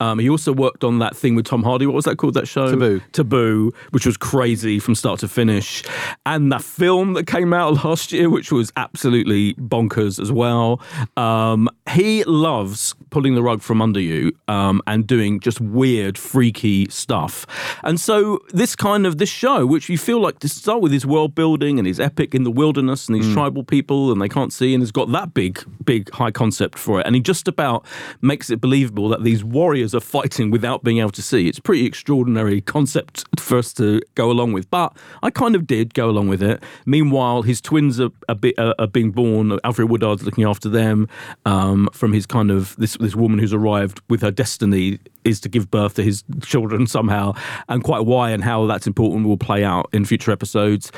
[0.00, 1.86] Um, he also worked on that thing with Tom Hardy.
[1.86, 2.34] What was that called?
[2.34, 2.70] That show?
[2.70, 3.00] Taboo.
[3.12, 5.82] Taboo, which was crazy from start to finish.
[6.26, 10.80] And that film that came out last year, which was absolutely bonkers as well.
[11.16, 16.88] Um, he loves pulling the rug from under you um, and doing just weird, freaky
[16.90, 17.46] stuff.
[17.82, 21.06] And so this kind of this show, which you feel like to start with his
[21.06, 24.52] world building and his epic in the wilderness and these tribal people and they can't
[24.52, 27.06] see and has got that big, big high concept for it.
[27.06, 27.84] And he just about
[28.20, 31.48] makes it believable that these warriors are fighting without being able to see.
[31.48, 34.70] It's a pretty extraordinary concept for us to go along with.
[34.70, 36.62] But I kind of did go along with it.
[36.84, 39.50] Meanwhile, his twins are, a bit, uh, are being born.
[39.64, 41.08] Alfre Woodard's looking after them
[41.46, 45.40] um, Um, from his kind of this this woman who's arrived with her destiny is
[45.40, 47.34] to give birth to his children somehow,
[47.68, 50.90] and quite why and how that's important will play out in future episodes.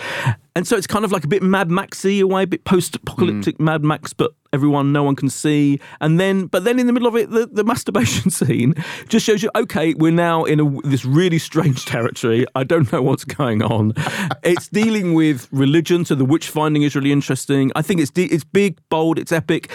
[0.57, 3.65] And so it's kind of like a bit Mad Maxy away, a bit post-apocalyptic mm.
[3.65, 5.79] Mad Max, but everyone, no one can see.
[6.01, 8.75] And then, but then in the middle of it, the, the masturbation scene
[9.09, 12.47] just shows you, okay, we're now in a, this really strange territory.
[12.57, 13.95] I don't know what's going on.
[14.43, 17.71] it's dealing with religion, so the witch finding is really interesting.
[17.77, 19.71] I think it's de- it's big, bold, it's epic.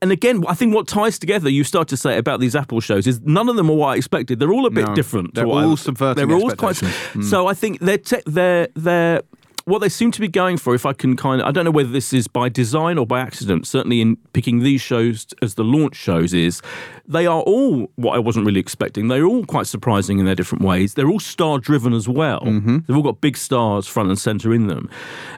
[0.00, 3.06] And again, I think what ties together, you start to say about these Apple shows,
[3.06, 4.38] is none of them are what I expected.
[4.38, 4.94] They're all a bit No.
[4.94, 5.34] different.
[5.34, 6.76] They're what I- all subverting They're all quite.
[6.76, 7.24] Mm.
[7.24, 9.22] So I think they're te- they're they're
[9.64, 11.70] what they seem to be going for, if I can kind of, I don't know
[11.70, 15.64] whether this is by design or by accident, certainly in picking these shows as the
[15.64, 16.62] launch shows, is
[17.08, 19.08] they are all what I wasn't really expecting.
[19.08, 20.94] They're all quite surprising in their different ways.
[20.94, 22.40] They're all star driven as well.
[22.42, 22.78] Mm-hmm.
[22.86, 24.90] They've all got big stars front and center in them.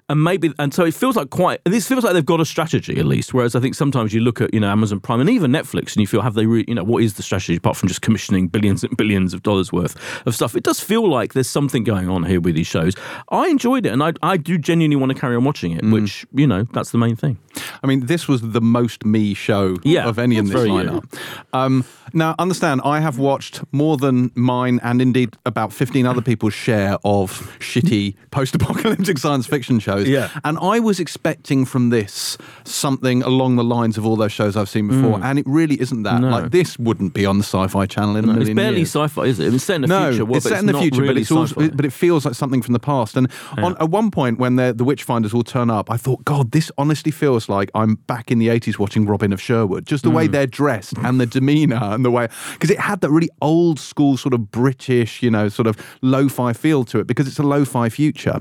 [0.09, 2.99] And maybe, and so it feels like quite, this feels like they've got a strategy
[2.99, 3.33] at least.
[3.33, 5.99] Whereas I think sometimes you look at, you know, Amazon Prime and even Netflix and
[5.99, 8.49] you feel, have they, re- you know, what is the strategy apart from just commissioning
[8.49, 10.57] billions and billions of dollars worth of stuff?
[10.57, 12.95] It does feel like there's something going on here with these shows.
[13.31, 15.93] I enjoyed it and I, I do genuinely want to carry on watching it, Mm.
[15.93, 17.39] which, you know, that's the main thing.
[17.83, 21.05] I mean, this was the most me show Yeah, of any in this lineup.
[21.53, 26.55] Um, now, understand, I have watched more than mine and indeed about 15 other people's
[26.55, 30.09] share of shitty post apocalyptic science fiction shows.
[30.09, 30.29] Yeah.
[30.45, 34.69] And I was expecting from this something along the lines of all those shows I've
[34.69, 35.21] seen before.
[35.23, 36.15] And it really isn't that.
[36.15, 36.21] Mm.
[36.23, 36.31] No.
[36.31, 38.89] Like, this wouldn't be on the sci fi channel in a million It's barely years.
[38.91, 39.55] sci-fi, is it?
[39.55, 40.25] It's set in the no, future.
[40.25, 41.75] well, it's set in the future, but it's also, sci-fi.
[41.75, 43.17] but it feels like something from the past.
[43.17, 46.51] And on, at one point, when the the Witchfinders all turn up, I thought, God,
[46.53, 49.87] this honestly feels like I'm back in the '80s watching Robin of Sherwood.
[49.87, 50.33] Just the way Hmm.
[50.33, 54.17] they're dressed and the demeanor and the way, because it had that really old school
[54.17, 57.89] sort of British, you know, sort of lo-fi feel to it, because it's a lo-fi
[57.89, 58.41] future.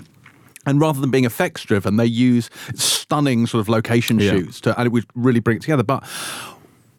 [0.65, 4.31] And rather than being effects driven, they use stunning sort of location Yeah.
[4.31, 5.83] shoots to, and it would really bring it together.
[5.83, 6.03] But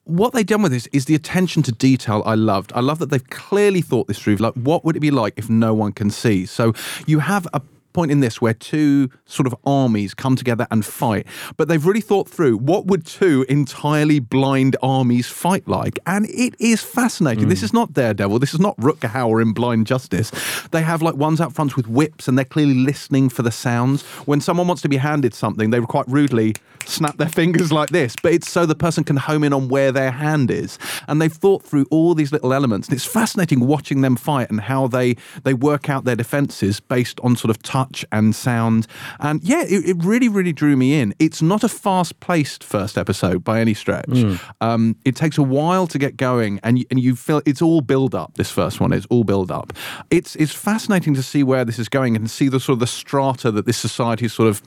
[0.05, 2.72] what they've done with this is the attention to detail I loved.
[2.74, 4.36] I love that they've clearly thought this through.
[4.36, 6.47] Like, what would it be like if no one can see?
[6.47, 6.72] So
[7.06, 7.60] you have a
[7.93, 11.27] point in this where two sort of armies come together and fight,
[11.57, 16.55] but they've really thought through what would two entirely blind armies fight like, and it
[16.59, 17.49] is fascinating.
[17.49, 17.65] This mm.
[17.65, 18.39] is not Daredevil.
[18.39, 20.31] This is not Rutger Hauer in Blind Justice.
[20.71, 24.03] They have like ones out front with whips, and they're clearly listening for the sounds.
[24.27, 26.55] When someone wants to be handed something, they quite rudely
[26.87, 29.93] snap their fingers like this, but it's so the person can home in on where
[29.93, 30.79] their hand is.
[31.09, 32.89] And they've thought through all these little elements.
[32.89, 37.21] And it's fascinating watching them fight and how they they work out their defenses based
[37.21, 38.86] on sort of touch and sound.
[39.19, 41.15] And yeah, it, it really, really drew me in.
[41.19, 44.09] It's not a fast-paced first episode by any stretch.
[44.61, 47.81] Um, it takes a while to get going, and you, and you feel it's all
[47.81, 48.35] build up.
[48.35, 49.73] This first one is all build up.
[50.11, 52.86] It's it's fascinating to see where this is going and see the sort of the
[52.86, 54.62] strata that this society is sort of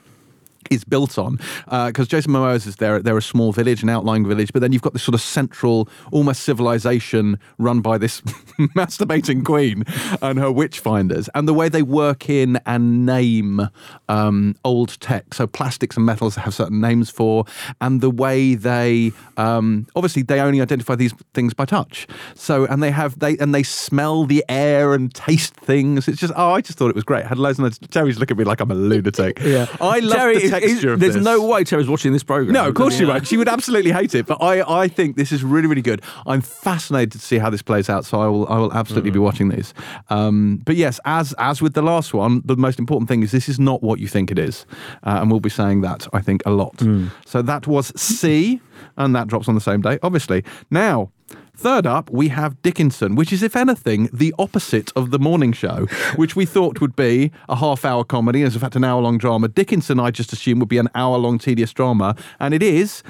[0.71, 3.01] is built on because Jason Momoa's is there.
[3.01, 5.89] They're a small village, an outlying village, but then you've got this sort of central,
[6.11, 8.21] almost civilization run by this
[8.75, 9.83] masturbating queen
[10.21, 13.69] and her witch finders, and the way they work in and name
[14.09, 17.45] um, old tech, so plastics and metals have certain names for,
[17.81, 22.07] and the way they um, obviously they only identify these things by touch.
[22.35, 26.07] So and they have they and they smell the air and taste things.
[26.07, 27.25] It's just oh, I just thought it was great.
[27.25, 27.79] I had loads and loads.
[27.79, 29.39] Terry's looking at me like I'm a lunatic.
[29.39, 31.23] Yeah, I love Terry, texture of There's this.
[31.23, 32.53] no way Terry's watching this program.
[32.53, 33.27] No, of course she won't.
[33.27, 34.25] She would absolutely hate it.
[34.25, 36.01] But I, I think this is really, really good.
[36.25, 38.05] I'm fascinated to see how this plays out.
[38.05, 39.73] So I will, I will absolutely be watching these.
[40.09, 43.49] Um, but yes, as as with the last one, the most important thing is this
[43.49, 44.65] is not what you think it is,
[45.03, 46.81] uh, and we'll be saying that I think a lot.
[47.25, 48.61] So that was See,
[48.97, 50.43] and that drops on the same day, obviously.
[50.69, 51.11] Now.
[51.55, 55.85] Third up, we have Dickinson, which is, if anything, the opposite of the morning show,
[56.15, 59.19] which we thought would be a half hour comedy, as in fact an hour long
[59.19, 59.47] drama.
[59.47, 63.03] Dickinson, I just assumed, would be an hour long tedious drama, and it is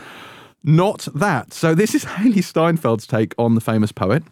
[0.62, 1.54] not that.
[1.54, 4.24] So, this is Hailee Steinfeld's take on the famous poet,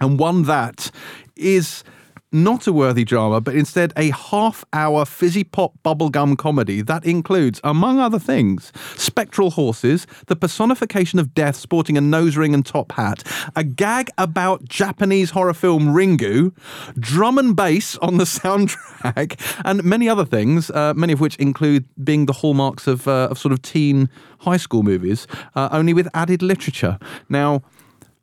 [0.00, 0.92] and one that
[1.34, 1.82] is
[2.32, 7.60] not a worthy drama, but instead a half hour fizzy pop bubblegum comedy that includes,
[7.64, 12.92] among other things, spectral horses, the personification of death sporting a nose ring and top
[12.92, 13.22] hat,
[13.56, 16.52] a gag about Japanese horror film Ringu,
[16.98, 21.84] drum and bass on the soundtrack, and many other things, uh, many of which include
[22.02, 24.08] being the hallmarks of, uh, of sort of teen
[24.40, 26.98] high school movies, uh, only with added literature.
[27.28, 27.62] Now,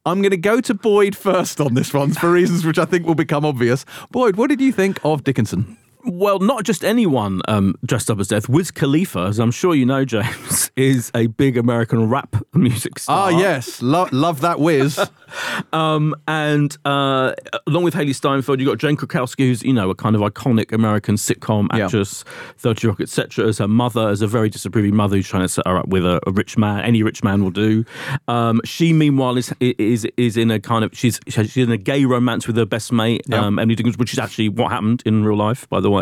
[0.08, 3.06] I'm going to go to Boyd first on this one for reasons which I think
[3.06, 3.84] will become obvious.
[4.10, 5.77] Boyd, what did you think of Dickinson?
[6.10, 8.48] Well, not just anyone um, dressed up as death.
[8.50, 13.32] Wiz Khalifa, as I'm sure you know, James, is a big American rap music star.
[13.32, 15.00] Ah, yes, Lo- love that whiz.
[15.74, 17.34] Um, and uh,
[17.68, 20.72] along with Hailee Steinfeld, you've got Jane Krakowski, who's, you know, a kind of iconic
[20.72, 21.86] American sitcom Yeah.
[21.86, 22.24] actress,
[22.60, 25.68] 30 Rock, etc., as her mother, as a very disapproving mother who's trying to set
[25.68, 26.80] her up with a, a rich man.
[26.86, 27.84] Any rich man will do.
[28.30, 32.06] Um, she, meanwhile, is is is in a kind of, she's, she's in a gay
[32.06, 33.42] romance with her best mate, Yeah.
[33.46, 35.97] um, Emily Dickens, which is actually what happened in real life, by the way.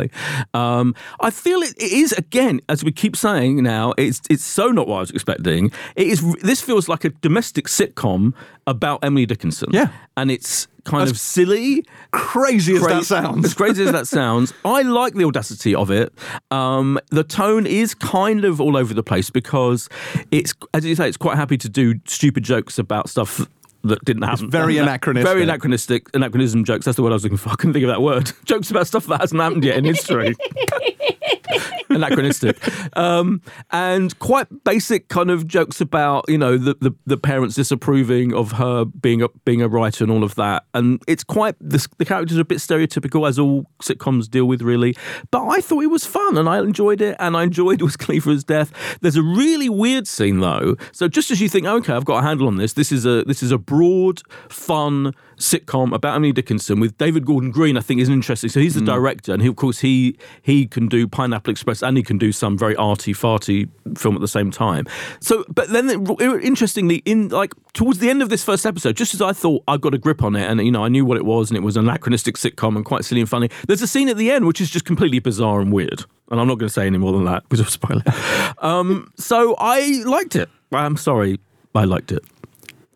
[0.53, 4.67] Um, I feel it, it is, again, as we keep saying now, it's it's so
[4.69, 5.71] not what I was expecting.
[5.95, 6.35] It is.
[6.41, 8.33] This feels like a domestic sitcom
[8.67, 9.69] about Emily Dickinson.
[9.71, 9.89] Yeah.
[10.17, 11.83] And it's kind of silly.
[12.11, 13.45] Crazy as Cra- that sounds.
[13.45, 16.13] As crazy as that sounds, I like the audacity of it.
[16.51, 19.89] Um, the tone is kind of all over the place because
[20.31, 23.47] it's, as you say, it's quite happy to do stupid jokes about stuff
[23.87, 24.49] that didn't happen.
[24.49, 25.27] very anachronistic.
[25.27, 26.09] Very anachronistic.
[26.13, 26.85] Anachronism jokes.
[26.85, 27.49] That's the word I was looking for.
[27.49, 28.31] I couldn't think of that word.
[28.45, 30.35] jokes about stuff that hasn't happened yet in history.
[31.89, 32.57] anachronistic,
[32.97, 33.41] um,
[33.71, 38.53] and quite basic kind of jokes about you know the, the, the parents disapproving of
[38.53, 40.65] her being a being a writer and all of that.
[40.73, 44.61] And it's quite the, the characters are a bit stereotypical as all sitcoms deal with
[44.61, 44.95] really.
[45.31, 48.43] But I thought it was fun and I enjoyed it, and I enjoyed Wiz Khalifa's
[48.43, 48.71] death.
[49.01, 50.75] There's a really weird scene though.
[50.91, 52.73] So just as you think, okay, I've got a handle on this.
[52.73, 57.51] This is a this is a broad, fun sitcom about Emily Dickinson with David Gordon
[57.51, 57.77] Green.
[57.77, 58.49] I think is interesting.
[58.49, 61.97] So he's the director, and he, of course he he can do Pineapple Express and
[61.97, 64.85] he can do some very arty farty film at the same time.
[65.19, 65.89] So, but then
[66.19, 69.75] interestingly, in like towards the end of this first episode, just as I thought I
[69.75, 71.63] got a grip on it, and you know I knew what it was, and it
[71.63, 73.49] was an anachronistic sitcom and quite silly and funny.
[73.67, 76.05] There's a scene at the end which is just completely bizarre and weird.
[76.31, 78.01] And I'm not going to say any more than that because of spoiler.
[78.59, 80.49] um, so I liked it.
[80.71, 81.39] I'm sorry,
[81.75, 82.23] I liked it.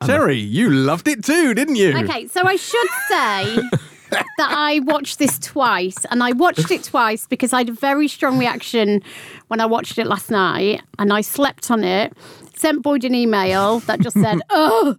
[0.05, 1.97] Terry, you loved it too, didn't you?
[1.97, 3.59] Okay, so I should say
[4.09, 8.07] that I watched this twice, and I watched it twice because I had a very
[8.07, 9.03] strong reaction
[9.47, 12.13] when I watched it last night, and I slept on it.
[12.55, 14.97] Sent Boyd an email that just said "oh,"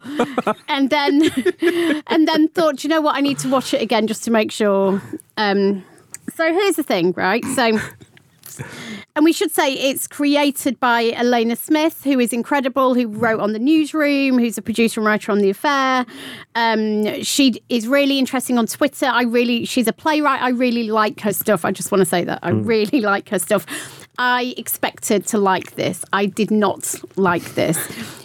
[0.69, 1.31] and then
[2.07, 3.17] and then thought, "Do you know what?
[3.17, 5.03] I need to watch it again just to make sure.
[5.37, 5.85] Um,
[6.35, 7.45] so here's the thing, right?
[7.57, 7.79] So.
[9.15, 13.53] And we should say it's created by Alena Smith, who is incredible, who wrote on
[13.53, 16.07] The Newsroom, who's a producer and writer on The Affair.
[16.55, 19.07] Um, she is really interesting on Twitter.
[19.07, 20.41] I really, she's a playwright.
[20.41, 21.65] I really like her stuff.
[21.65, 22.39] I just want to say that.
[22.43, 23.67] I really like her stuff.
[24.19, 26.05] I expected to like this.
[26.13, 27.79] I did not like this.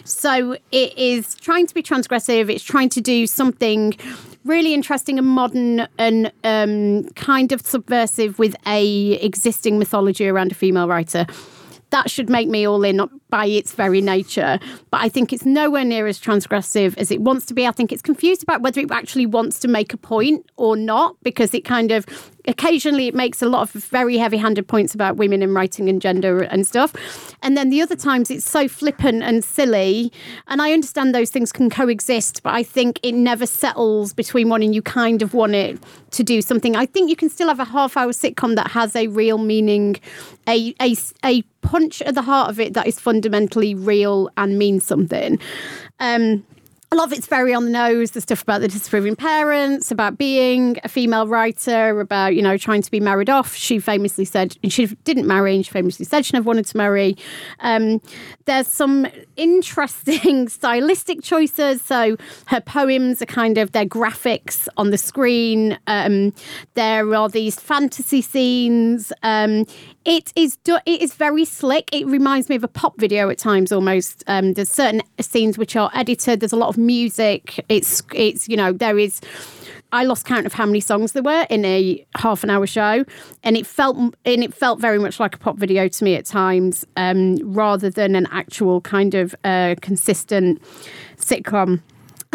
[0.04, 2.50] So it is trying to be transgressive.
[2.50, 3.96] It's trying to do something
[4.46, 10.54] really interesting and modern and um, kind of subversive with a existing mythology around a
[10.54, 11.26] female writer.
[11.90, 13.00] That should make me all in
[13.36, 14.58] by its very nature.
[14.90, 17.66] But I think it's nowhere near as transgressive as it wants to be.
[17.66, 21.16] I think it's confused about whether it actually wants to make a point or not,
[21.22, 22.06] because it kind of
[22.48, 26.00] occasionally it makes a lot of very heavy handed points about women and writing and
[26.00, 26.94] gender and stuff.
[27.42, 30.12] And then the other times it's so flippant and silly.
[30.46, 34.62] And I understand those things can coexist, but I think it never settles between one
[34.62, 35.78] and you kind of want it
[36.12, 36.74] to do something.
[36.74, 39.96] I think you can still have a half hour sitcom that has a real meaning,
[40.48, 44.84] a, a, a punch at the heart of it that is fundamentally real and means
[44.84, 45.38] something.
[45.98, 46.44] Um,
[46.92, 48.12] a lot of it's very on the nose.
[48.12, 52.82] The stuff about the disapproving parents, about being a female writer, about you know trying
[52.82, 53.56] to be married off.
[53.56, 56.76] She famously said and she didn't marry, and she famously said she never wanted to
[56.76, 57.16] marry.
[57.58, 58.00] Um,
[58.46, 59.06] there's some
[59.36, 61.82] interesting stylistic choices.
[61.82, 62.16] So
[62.46, 65.78] her poems are kind of their graphics on the screen.
[65.86, 66.32] Um,
[66.74, 69.12] there are these fantasy scenes.
[69.22, 69.66] Um,
[70.04, 71.88] it is do- it is very slick.
[71.92, 74.22] It reminds me of a pop video at times almost.
[74.28, 76.40] Um, there's certain scenes which are edited.
[76.40, 77.64] There's a lot of music.
[77.68, 79.20] It's it's you know there is.
[79.92, 83.04] I lost count of how many songs there were in a half an hour show,
[83.42, 86.24] and it felt and it felt very much like a pop video to me at
[86.24, 90.62] times, um, rather than an actual kind of uh, consistent
[91.16, 91.80] sitcom.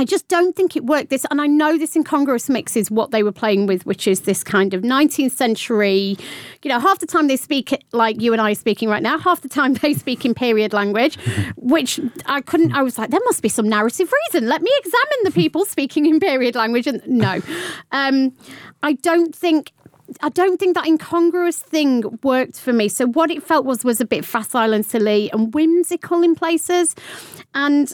[0.02, 1.12] I just don't think it worked.
[1.12, 4.22] This, and I know this incongruous mix is what they were playing with, which is
[4.22, 6.18] this kind of 19th century.
[6.64, 9.20] You know, half the time they speak like you and I are speaking right now.
[9.20, 11.20] Half the time they speak in period language,
[11.56, 12.72] which I couldn't.
[12.72, 14.50] I was like, there must be some narrative reason.
[14.50, 16.88] Let me examine the people speaking in period language.
[16.88, 17.40] And no,
[17.92, 18.36] um,
[18.82, 19.72] I don't think
[20.22, 22.90] I don't think that incongruous thing worked for me.
[22.90, 26.96] So what it felt was was a bit facile and silly and whimsical in places.
[27.54, 27.94] And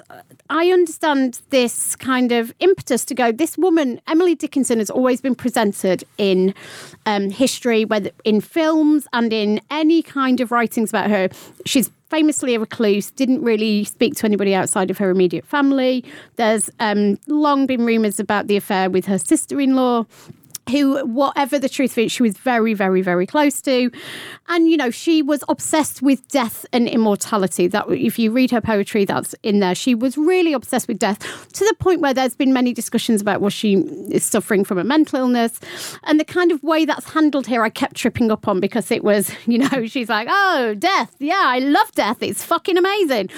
[0.49, 3.31] I understand this kind of impetus to go.
[3.31, 6.53] This woman, Emily Dickinson, has always been presented in
[7.05, 11.29] um, history, whether in films and in any kind of writings about her.
[11.65, 16.05] She's famously a recluse, didn't really speak to anybody outside of her immediate family.
[16.37, 20.05] There's um, long been rumours about the affair with her sister in law
[20.69, 23.91] who, whatever the truth it, she was very, very, very close to.
[24.47, 27.67] And, you know, she was obsessed with death and immortality.
[27.67, 29.75] That if you read her poetry, that's in there.
[29.75, 31.19] She was really obsessed with death
[31.53, 33.75] to the point where there's been many discussions about was she
[34.09, 35.59] is suffering from a mental illness.
[36.03, 39.03] And the kind of way that's handled here, I kept tripping up on because it
[39.03, 41.15] was, you know, she's like, oh, death.
[41.19, 42.21] Yeah, I love death.
[42.21, 43.29] It's fucking amazing.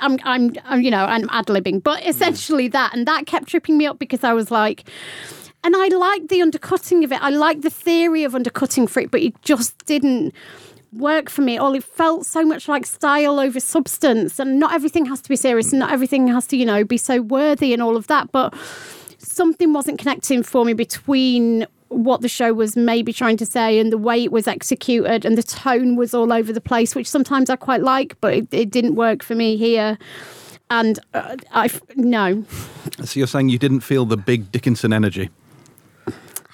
[0.00, 2.94] I'm, I'm, I'm you know, I'm ad libbing, but essentially that.
[2.94, 4.84] And that kept tripping me up because I was like,
[5.64, 7.22] and I liked the undercutting of it.
[7.22, 10.34] I liked the theory of undercutting for it, but it just didn't
[10.92, 11.58] work for me.
[11.58, 15.36] All it felt so much like style over substance, and not everything has to be
[15.36, 18.30] serious, and not everything has to, you know, be so worthy and all of that.
[18.32, 18.54] But
[19.18, 23.90] something wasn't connecting for me between what the show was maybe trying to say and
[23.90, 27.48] the way it was executed and the tone was all over the place which sometimes
[27.48, 29.96] i quite like but it, it didn't work for me here
[30.68, 32.44] and uh, i no
[33.04, 35.30] So you're saying you didn't feel the big Dickinson energy?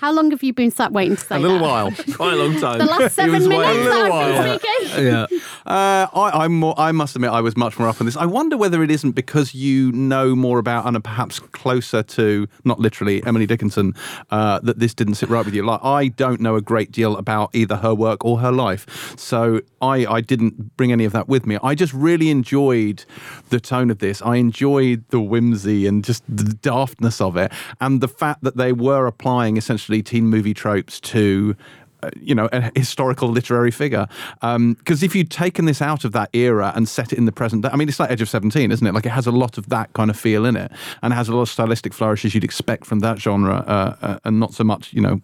[0.04, 1.62] How long have you been sat waiting to say A little that?
[1.64, 1.90] while.
[2.14, 2.76] Quite a long time.
[2.76, 3.84] The last seven minutes waiting.
[3.84, 4.34] that while.
[4.38, 5.04] I've been speaking.
[5.04, 5.26] Yeah.
[5.66, 8.16] Uh, I, I'm more, I must admit, I was much more up on this.
[8.16, 12.46] I wonder whether it isn't because you know more about and are perhaps closer to,
[12.64, 13.94] not literally, Emily Dickinson,
[14.30, 15.64] uh, that this didn't sit right with you.
[15.64, 19.62] Like, I don't know a great deal about either her work or her life, so
[19.80, 21.56] I, I didn't bring any of that with me.
[21.62, 23.04] I just really enjoyed
[23.48, 24.20] the tone of this.
[24.20, 27.50] I enjoyed the whimsy and just the daftness of it,
[27.80, 31.56] and the fact that they were applying essentially teen movie tropes to
[32.04, 34.06] uh, you know, a historical literary figure.
[34.42, 37.62] Because if you'd taken this out of that era and set it in the present
[37.62, 38.92] day, I mean, it's like Edge of 17, isn't it?
[38.92, 40.70] Like it has a lot of that kind of feel in it
[41.02, 44.18] and it has a lot of stylistic flourishes you'd expect from that genre uh, uh,
[44.24, 45.22] and not so much, you know,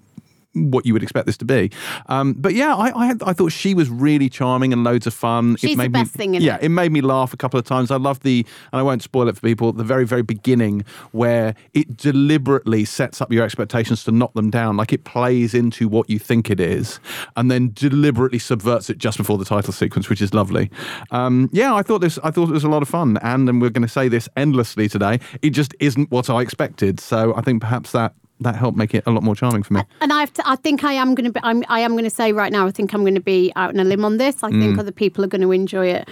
[0.55, 1.71] what you would expect this to be.
[2.07, 5.15] Um, but yeah, I, I, had, I thought she was really charming and loads of
[5.15, 5.57] fun.
[5.57, 6.65] She's the made best me, thing in yeah, it.
[6.65, 7.91] it made me laugh a couple of times.
[7.91, 11.55] I love the, and I won't spoil it for people, the very, very beginning where
[11.75, 14.77] it deliberately sets up your expectations to knock them down.
[14.77, 17.01] Like it plays into what you think it is
[17.37, 20.71] and then deliberately subverts it just before the title sequence, which is lovely.
[21.11, 23.19] Um, yeah, I thought this, I thought it was a lot of fun.
[23.23, 25.21] And, and we're going to say this endlessly today.
[25.43, 26.99] It just isn't what I expected.
[27.01, 29.83] So I think perhaps that, that helped make it a lot more charming for me.
[30.01, 31.41] And I have to, I think I am going to be.
[31.43, 32.67] I'm, I am going to say right now.
[32.67, 34.43] I think I'm going to be out on a limb on this.
[34.43, 34.79] I think Mm.
[34.79, 36.09] other people are going to enjoy it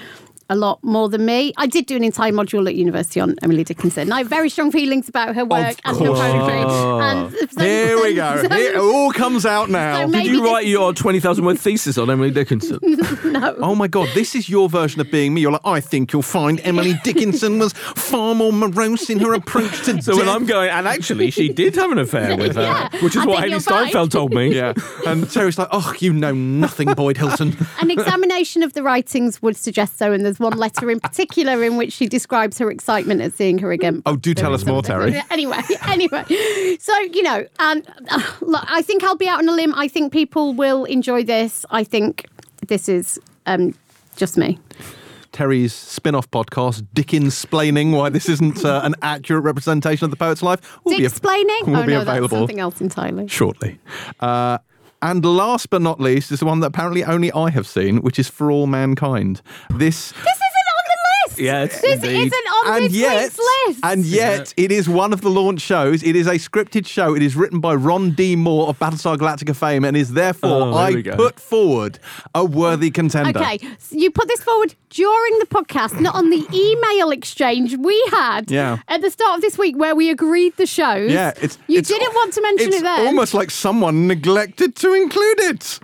[0.51, 1.53] a lot more than me.
[1.57, 4.11] I did do an entire module at university on Emily Dickinson.
[4.12, 6.59] I have very strong feelings about her work and her poetry.
[6.61, 7.31] And ah.
[7.51, 8.43] so- Here we go.
[8.49, 9.97] so- it all comes out now.
[9.97, 12.79] So Did maybe you this- write your 20,000 word thesis on Emily Dickinson?
[13.29, 13.55] No.
[13.59, 15.43] Oh my God, this is your version of being me.
[15.43, 19.85] You're like, I think you'll find Emily Dickinson was far more morose in her approach
[19.85, 20.20] to So death.
[20.20, 23.23] when I'm going, and actually, she did have an affair with her, Yeah, which is
[23.23, 23.61] I what think Hailee you're.
[23.61, 24.55] Steinfeld told me.
[24.55, 24.73] yeah,
[25.07, 27.55] and Terry's like, oh, you know nothing, Boyd Hilton.
[27.81, 31.77] An examination of the writings would suggest so, and there's one letter in particular in
[31.77, 34.02] which she describes her excitement at seeing her again.
[34.06, 35.20] Oh, do tell us more, Terry.
[35.31, 36.24] Anyway, anyway,
[36.81, 37.47] so you know,
[38.40, 39.74] look, I think I'll be out on a limb.
[39.74, 41.65] I think people will enjoy this.
[41.70, 42.27] I think
[42.66, 43.74] this is um,
[44.16, 44.59] just me.
[45.32, 50.43] Terry's spin-off podcast, Dickens Splaining, why this isn't uh, an accurate representation of the poet's
[50.43, 51.60] life, will Dick be, explaining.
[51.66, 53.28] will oh be no, that's available something else entirely.
[53.28, 53.78] shortly.
[54.19, 54.59] Uh,
[55.03, 58.19] and last but not least is the one that apparently only I have seen, which
[58.19, 59.43] is For All Mankind.
[59.70, 60.12] This
[61.39, 62.02] This isn't on.
[62.02, 62.27] Yes, indeed.
[62.27, 63.81] isn't on and this yet, list.
[63.82, 66.02] and yet, it is one of the launch shows.
[66.02, 67.15] It is a scripted show.
[67.15, 68.36] It is written by Ron D.
[68.36, 71.98] Moore of Battlestar Galactica fame, and is therefore Oh, I put forward
[72.35, 73.39] a worthy contender.
[73.39, 78.02] Okay, so you put this forward during the podcast, not on the email exchange we
[78.10, 78.78] had Yeah.
[78.89, 81.10] at the start of this week where we agreed the shows.
[81.10, 83.01] Yeah, it's you it's- didn't want to mention it's it then.
[83.01, 85.78] It's almost like someone neglected to include it.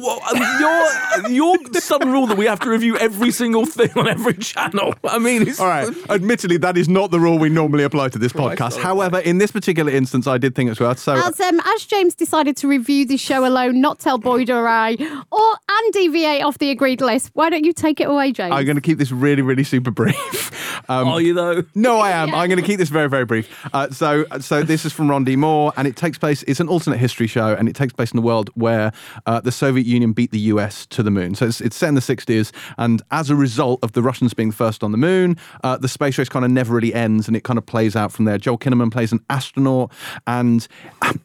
[0.00, 4.08] Well, um, your your sudden rule that we have to review every single thing on
[4.08, 4.94] every channel.
[5.04, 5.88] I mean, it's, All right.
[6.08, 8.78] Admittedly, that is not the rule we normally apply to this podcast.
[8.78, 10.98] However, in this particular instance, I did think it's worth.
[10.98, 14.66] So, As, um, as James decided to review the show alone, not tell Boyd or
[14.66, 14.96] I,
[15.30, 18.52] or and deviate off the agreed list, why don't you take it away, James?
[18.54, 20.50] I'm going to keep this really, really super brief.
[20.88, 21.62] Um, are you though?
[21.74, 22.34] No, I am.
[22.34, 23.48] I'm going to keep this very, very brief.
[23.72, 25.36] Uh, so, so this is from Ron D.
[25.36, 26.42] Moore, and it takes place.
[26.44, 28.92] It's an alternate history show, and it takes place in a world where
[29.26, 30.86] uh, the Soviet Union beat the U.S.
[30.86, 31.34] to the moon.
[31.34, 34.52] So it's, it's set in the 60s, and as a result of the Russians being
[34.52, 37.44] first on the moon, uh, the space race kind of never really ends, and it
[37.44, 38.38] kind of plays out from there.
[38.38, 39.92] Joel Kinnaman plays an astronaut,
[40.26, 40.66] and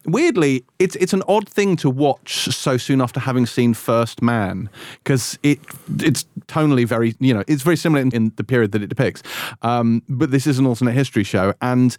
[0.04, 4.68] weirdly, it's it's an odd thing to watch so soon after having seen First Man,
[5.02, 5.60] because it
[6.00, 9.22] it's tonally very you know it's very similar in, in the period that it depicts.
[9.62, 11.96] Um, but this is an alternate history show, and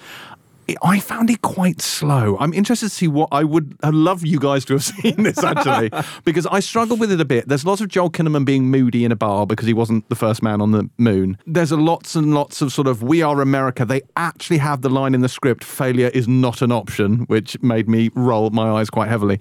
[0.82, 2.38] I found it quite slow.
[2.40, 5.44] I'm interested to see what I would I'd love you guys to have seen this
[5.44, 5.92] actually,
[6.26, 7.48] because I struggled with it a bit.
[7.48, 10.44] There's lots of Joel Kinnaman being moody in a bar because he wasn't the first
[10.44, 11.38] man on the moon.
[11.46, 14.90] There's a lots and lots of sort of "We are America." They actually have the
[14.90, 18.90] line in the script, "Failure is not an option," which made me roll my eyes
[18.90, 19.40] quite heavily.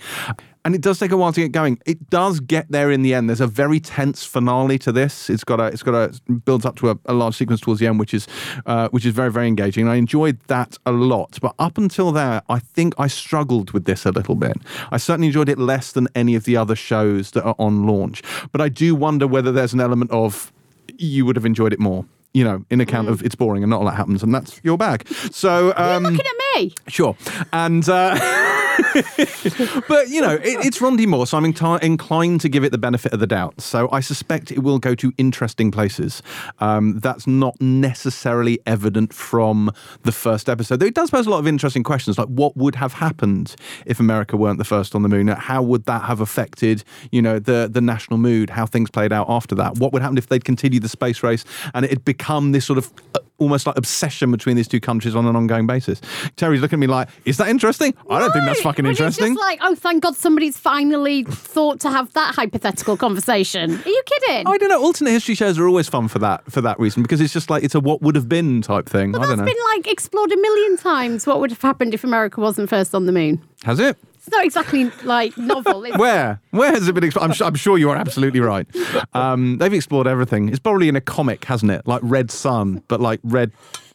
[0.67, 1.79] And it does take a while to get going.
[1.87, 3.29] It does get there in the end.
[3.29, 5.31] There's a very tense finale to this.
[5.31, 7.87] It's got a, it's got a builds up to a, a large sequence towards the
[7.87, 8.27] end, which is,
[8.67, 9.85] uh, which is very, very engaging.
[9.85, 11.39] And I enjoyed that a lot.
[11.41, 14.57] But up until there, I think I struggled with this a little bit.
[14.91, 18.21] I certainly enjoyed it less than any of the other shows that are on launch.
[18.51, 20.53] But I do wonder whether there's an element of
[20.99, 22.07] you would have enjoyed it more.
[22.35, 24.77] You know, in account of it's boring and not a lot happens, and that's your
[24.77, 25.07] bag.
[25.31, 26.75] So, um, You're looking at me.
[26.89, 27.17] Sure.
[27.53, 28.63] And, uh,
[29.89, 32.79] but, you know, it, it's Ron Moore, so I'm enti- inclined to give it the
[32.79, 33.61] benefit of the doubt.
[33.61, 36.23] So I suspect it will go to interesting places.
[36.59, 39.71] Um, that's not necessarily evident from
[40.03, 42.75] the first episode, though it does pose a lot of interesting questions, like what would
[42.77, 43.55] have happened
[43.85, 45.29] if America weren't the first on the moon?
[45.29, 49.27] How would that have affected, you know, the, the national mood, how things played out
[49.29, 49.79] after that?
[49.79, 51.45] What would happen if they'd continued the space race
[51.75, 55.15] and it had become this sort of uh, almost like obsession between these two countries
[55.15, 56.01] on an ongoing basis.
[56.37, 57.95] Terry's looking at me like, "Is that interesting?
[58.11, 61.91] I don't think that's fucking interesting." just like, oh, thank God somebody's finally thought to
[61.91, 63.73] have that hypothetical conversation.
[63.85, 64.47] Are you kidding?
[64.47, 64.83] I don't know.
[64.83, 67.63] Alternate history shows are always fun for that for that reason because it's just like
[67.65, 69.13] it's a what would have been type thing.
[69.13, 69.45] but I don't that's know.
[69.47, 71.27] been like explored a million times.
[71.27, 73.43] What would have happened if America wasn't first on the moon?
[73.65, 73.97] Has it?
[74.27, 75.85] It's not exactly like novel.
[75.85, 76.01] Is it?
[76.01, 76.41] Where?
[76.51, 77.31] Where has it been explored?
[77.31, 78.67] I'm, su- I'm sure you are absolutely right.
[79.13, 80.49] Um, they've explored everything.
[80.49, 81.87] It's probably in a comic, hasn't it?
[81.87, 83.53] Like Red Son, but like Red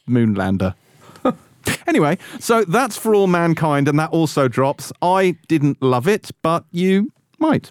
[0.07, 0.73] Moonlander.
[1.87, 4.93] anyway, so that's for all mankind, and that also drops.
[5.01, 7.69] I didn't love it, but you might.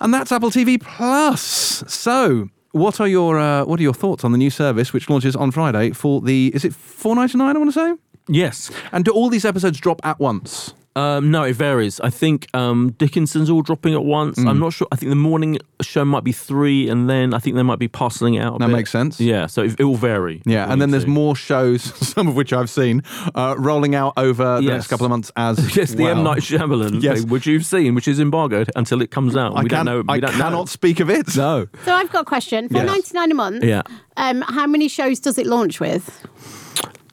[0.00, 1.82] And that's Apple TV Plus.
[1.86, 5.34] So, what are your uh, what are your thoughts on the new service, which launches
[5.34, 6.52] on Friday for the?
[6.54, 7.56] Is it four ninety nine?
[7.56, 7.94] I want to say.
[8.28, 8.70] Yes.
[8.92, 10.74] And do all these episodes drop at once?
[10.94, 12.00] Um, no, it varies.
[12.00, 14.38] I think um, Dickinson's all dropping at once.
[14.38, 14.48] Mm.
[14.48, 14.86] I'm not sure.
[14.92, 17.88] I think the morning show might be three, and then I think they might be
[17.88, 18.56] parceling out.
[18.56, 18.72] A That bit.
[18.76, 19.18] makes sense.
[19.18, 20.42] Yeah, so it, it will vary.
[20.44, 23.02] Yeah, and then there's more shows, some of which I've seen,
[23.34, 24.70] uh, rolling out over the Yes.
[24.72, 26.18] next couple of months as Yes, the well.
[26.18, 27.20] M Night Shyamalan Yes.
[27.20, 29.56] thing, which you've seen, which is embargoed until it comes out.
[29.56, 29.86] I we can't.
[29.86, 30.12] don't know.
[30.12, 30.64] We I don't cannot know.
[30.66, 31.34] speak of it.
[31.36, 31.68] No.
[31.86, 32.68] So I've got a question.
[32.68, 33.64] for 99 a month.
[33.64, 33.82] Yeah.
[34.18, 36.26] Um, how many shows does it launch with?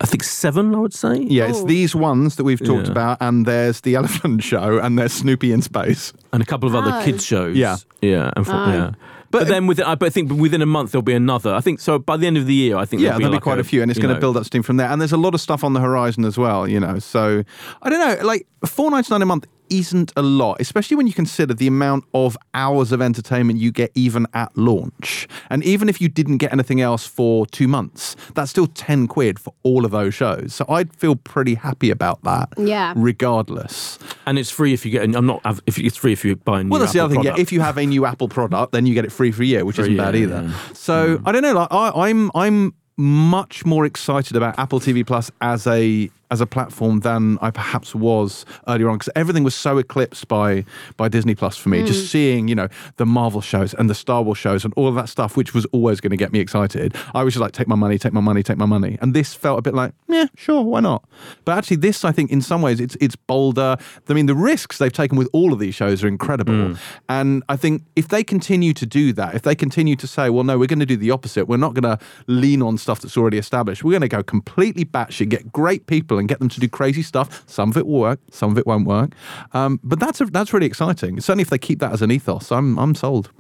[0.02, 0.74] I think seven.
[0.74, 1.18] I would say.
[1.22, 1.66] Yeah, it's Oh.
[1.66, 2.92] these ones that we've talked Yeah.
[2.92, 6.14] about, and there's the Elephant Show, and there's Snoopy in Space.
[6.32, 7.04] and a couple of other Oh.
[7.04, 7.56] kids shows.
[7.58, 7.78] Yeah.
[8.02, 8.68] yeah, and for, Oh.
[8.72, 8.92] yeah.
[9.32, 11.54] But, then within, I but I think within a month there'll be another.
[11.54, 12.00] I think so.
[12.00, 13.64] By the end of the year, I think Yeah, there'll be, there'll be quite a,
[13.64, 14.88] few, and it's going to build up steam from there.
[14.90, 16.98] And there's a lot of stuff on the horizon as well, you know.
[16.98, 17.44] So
[17.84, 21.14] I don't know, like four ninety nine a month isn't a lot, especially when you
[21.14, 25.28] consider the amount of hours of entertainment you get even at launch.
[25.50, 29.40] And even if you didn't get anything else for two months, that's still ten quid
[29.40, 30.54] for all of those shows.
[30.54, 32.50] So I'd feel pretty happy about that.
[32.58, 32.94] Yeah.
[32.96, 34.00] Regardless.
[34.26, 35.04] and it's free if you get.
[35.04, 35.42] I'm not.
[35.66, 36.70] If it's free if you buy a new.
[36.70, 37.24] Well, that's the other thing.
[37.24, 39.46] Yeah, if you have a new Apple product, then you get it free for a
[39.46, 40.44] year, which isn't yeah, bad either.
[40.46, 40.74] yeah.
[40.74, 41.24] So mm.
[41.26, 41.54] I don't know.
[41.54, 46.46] Like I, I'm, I'm much more excited about Apple TV Plus as a as a
[46.46, 50.66] platform than I perhaps was earlier on because everything was so eclipsed by
[50.98, 51.82] by Disney Plus for me.
[51.82, 51.88] Hmm.
[51.88, 54.96] Just seeing you know the Marvel shows and the Star Wars shows and all of
[54.96, 56.96] that stuff, which was always going to get me excited.
[57.14, 59.34] I was just like, take my money, take my money, take my money, and this
[59.34, 61.04] felt a bit like, yeah, sure, why not?
[61.46, 63.78] But actually, this I think in some ways it's it's bolder.
[64.08, 66.74] I mean, the risks they've taken with all of these shows are incredible, hmm.
[67.08, 70.44] and I think if they continue to do that, if they continue to say, well,
[70.44, 71.48] no, we're going to do the opposite.
[71.48, 73.84] We're not going to lean on stuff that's already established.
[73.84, 77.02] We're going to go completely batshit, get great people, and get them to do crazy
[77.02, 77.44] stuff.
[77.48, 79.14] Some of it will work, some of it won't work.
[79.54, 81.20] Um, but that's a, that's really exciting.
[81.20, 83.32] Certainly, if they keep that as an ethos, I'm I'm sold.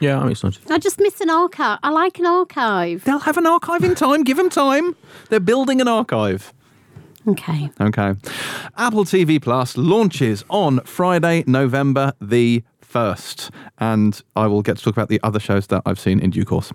[0.00, 0.62] yeah, I'm excited.
[0.70, 1.78] I just miss an archive.
[1.82, 3.04] I like an archive.
[3.04, 4.24] They'll have an archive in time.
[4.24, 4.96] Give them time.
[5.28, 6.54] They're building an archive.
[7.26, 7.70] Okay.
[7.78, 8.14] Okay.
[8.78, 13.50] Apple TV Plus launches on Friday, November the 1st.
[13.78, 16.46] And I will get to talk about the other shows that I've seen in due
[16.46, 16.72] course.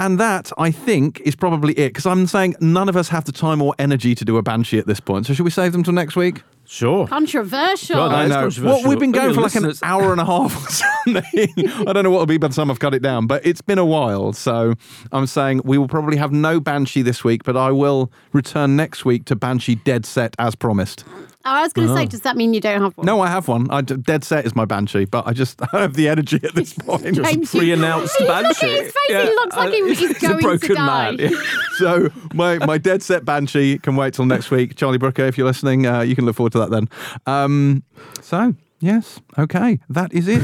[0.00, 1.90] And that, I think, is probably it.
[1.90, 4.78] Because I'm saying none of us have the time or energy to do a Banshee
[4.78, 5.26] at this point.
[5.26, 6.42] So should we save them till next week?
[6.64, 7.06] Sure.
[7.06, 7.96] Controversial.
[7.96, 8.34] God, I know.
[8.34, 8.64] controversial.
[8.64, 11.68] Well, we've been going at for like an hour and a half or something.
[11.86, 13.60] I don't know what it'll be by the time I've cut it down, but it's
[13.60, 14.32] been a while.
[14.32, 14.74] So
[15.12, 19.04] I'm saying we will probably have no Banshee this week, but I will return next
[19.04, 21.04] week to Banshee Dead Set as promised.
[21.42, 23.06] Oh, I was going to say, does that mean you don't have one?
[23.06, 23.70] No, I have one.
[23.70, 26.54] I, Dead Set is my Banshee, but I just I don't have the energy at
[26.54, 27.14] this point.
[27.14, 28.66] James, you- pre-announced at Banshee.
[28.68, 28.94] his face.
[29.08, 31.30] He looks like he, uh, he's a going to broken die.
[31.78, 34.76] so my my Dead Set Banshee can wait till next week.
[34.76, 36.88] Charlie Brooker, if you're listening, uh, you can look forward to that then.
[37.26, 37.84] Um,
[38.20, 40.42] so yes, okay, that is it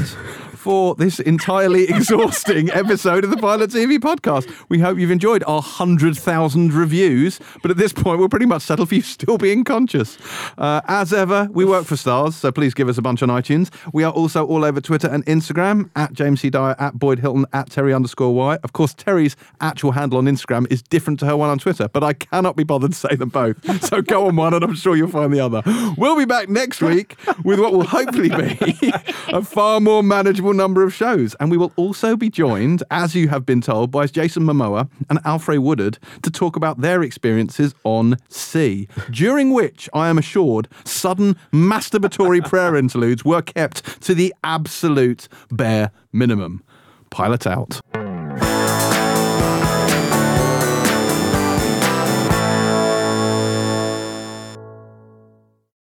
[0.67, 4.53] for this entirely exhausting episode of the Pilot TV podcast.
[4.69, 8.63] We hope you've enjoyed our hundred thousand reviews, but at this point, we're pretty much
[8.63, 10.19] settled for you still being conscious.
[10.59, 13.73] Uh, as ever, we work for stars, so please give us a bunch on iTunes.
[13.93, 16.51] We are also all over Twitter and Instagram at James C.
[16.51, 18.59] Dyer, at Boyd Hilton, at Terry underscore Y.
[18.65, 22.03] Of course, Terry's actual handle on Instagram is different to her one on Twitter, but
[22.03, 23.57] I cannot be bothered to say them both.
[23.85, 25.63] So go on one, and I'm sure you'll find the other.
[25.97, 28.93] We'll be back next week with what will hopefully be
[29.29, 31.35] a far more manageable number of shows.
[31.39, 35.23] And we will also be joined, as you have been told, by Jason Momoa and
[35.25, 41.37] Alfre Woodard to talk about their experiences on See, during which I am assured sudden
[41.53, 46.63] masturbatory prayer interludes were kept to the absolute bare minimum.
[47.11, 47.81] Pilot out.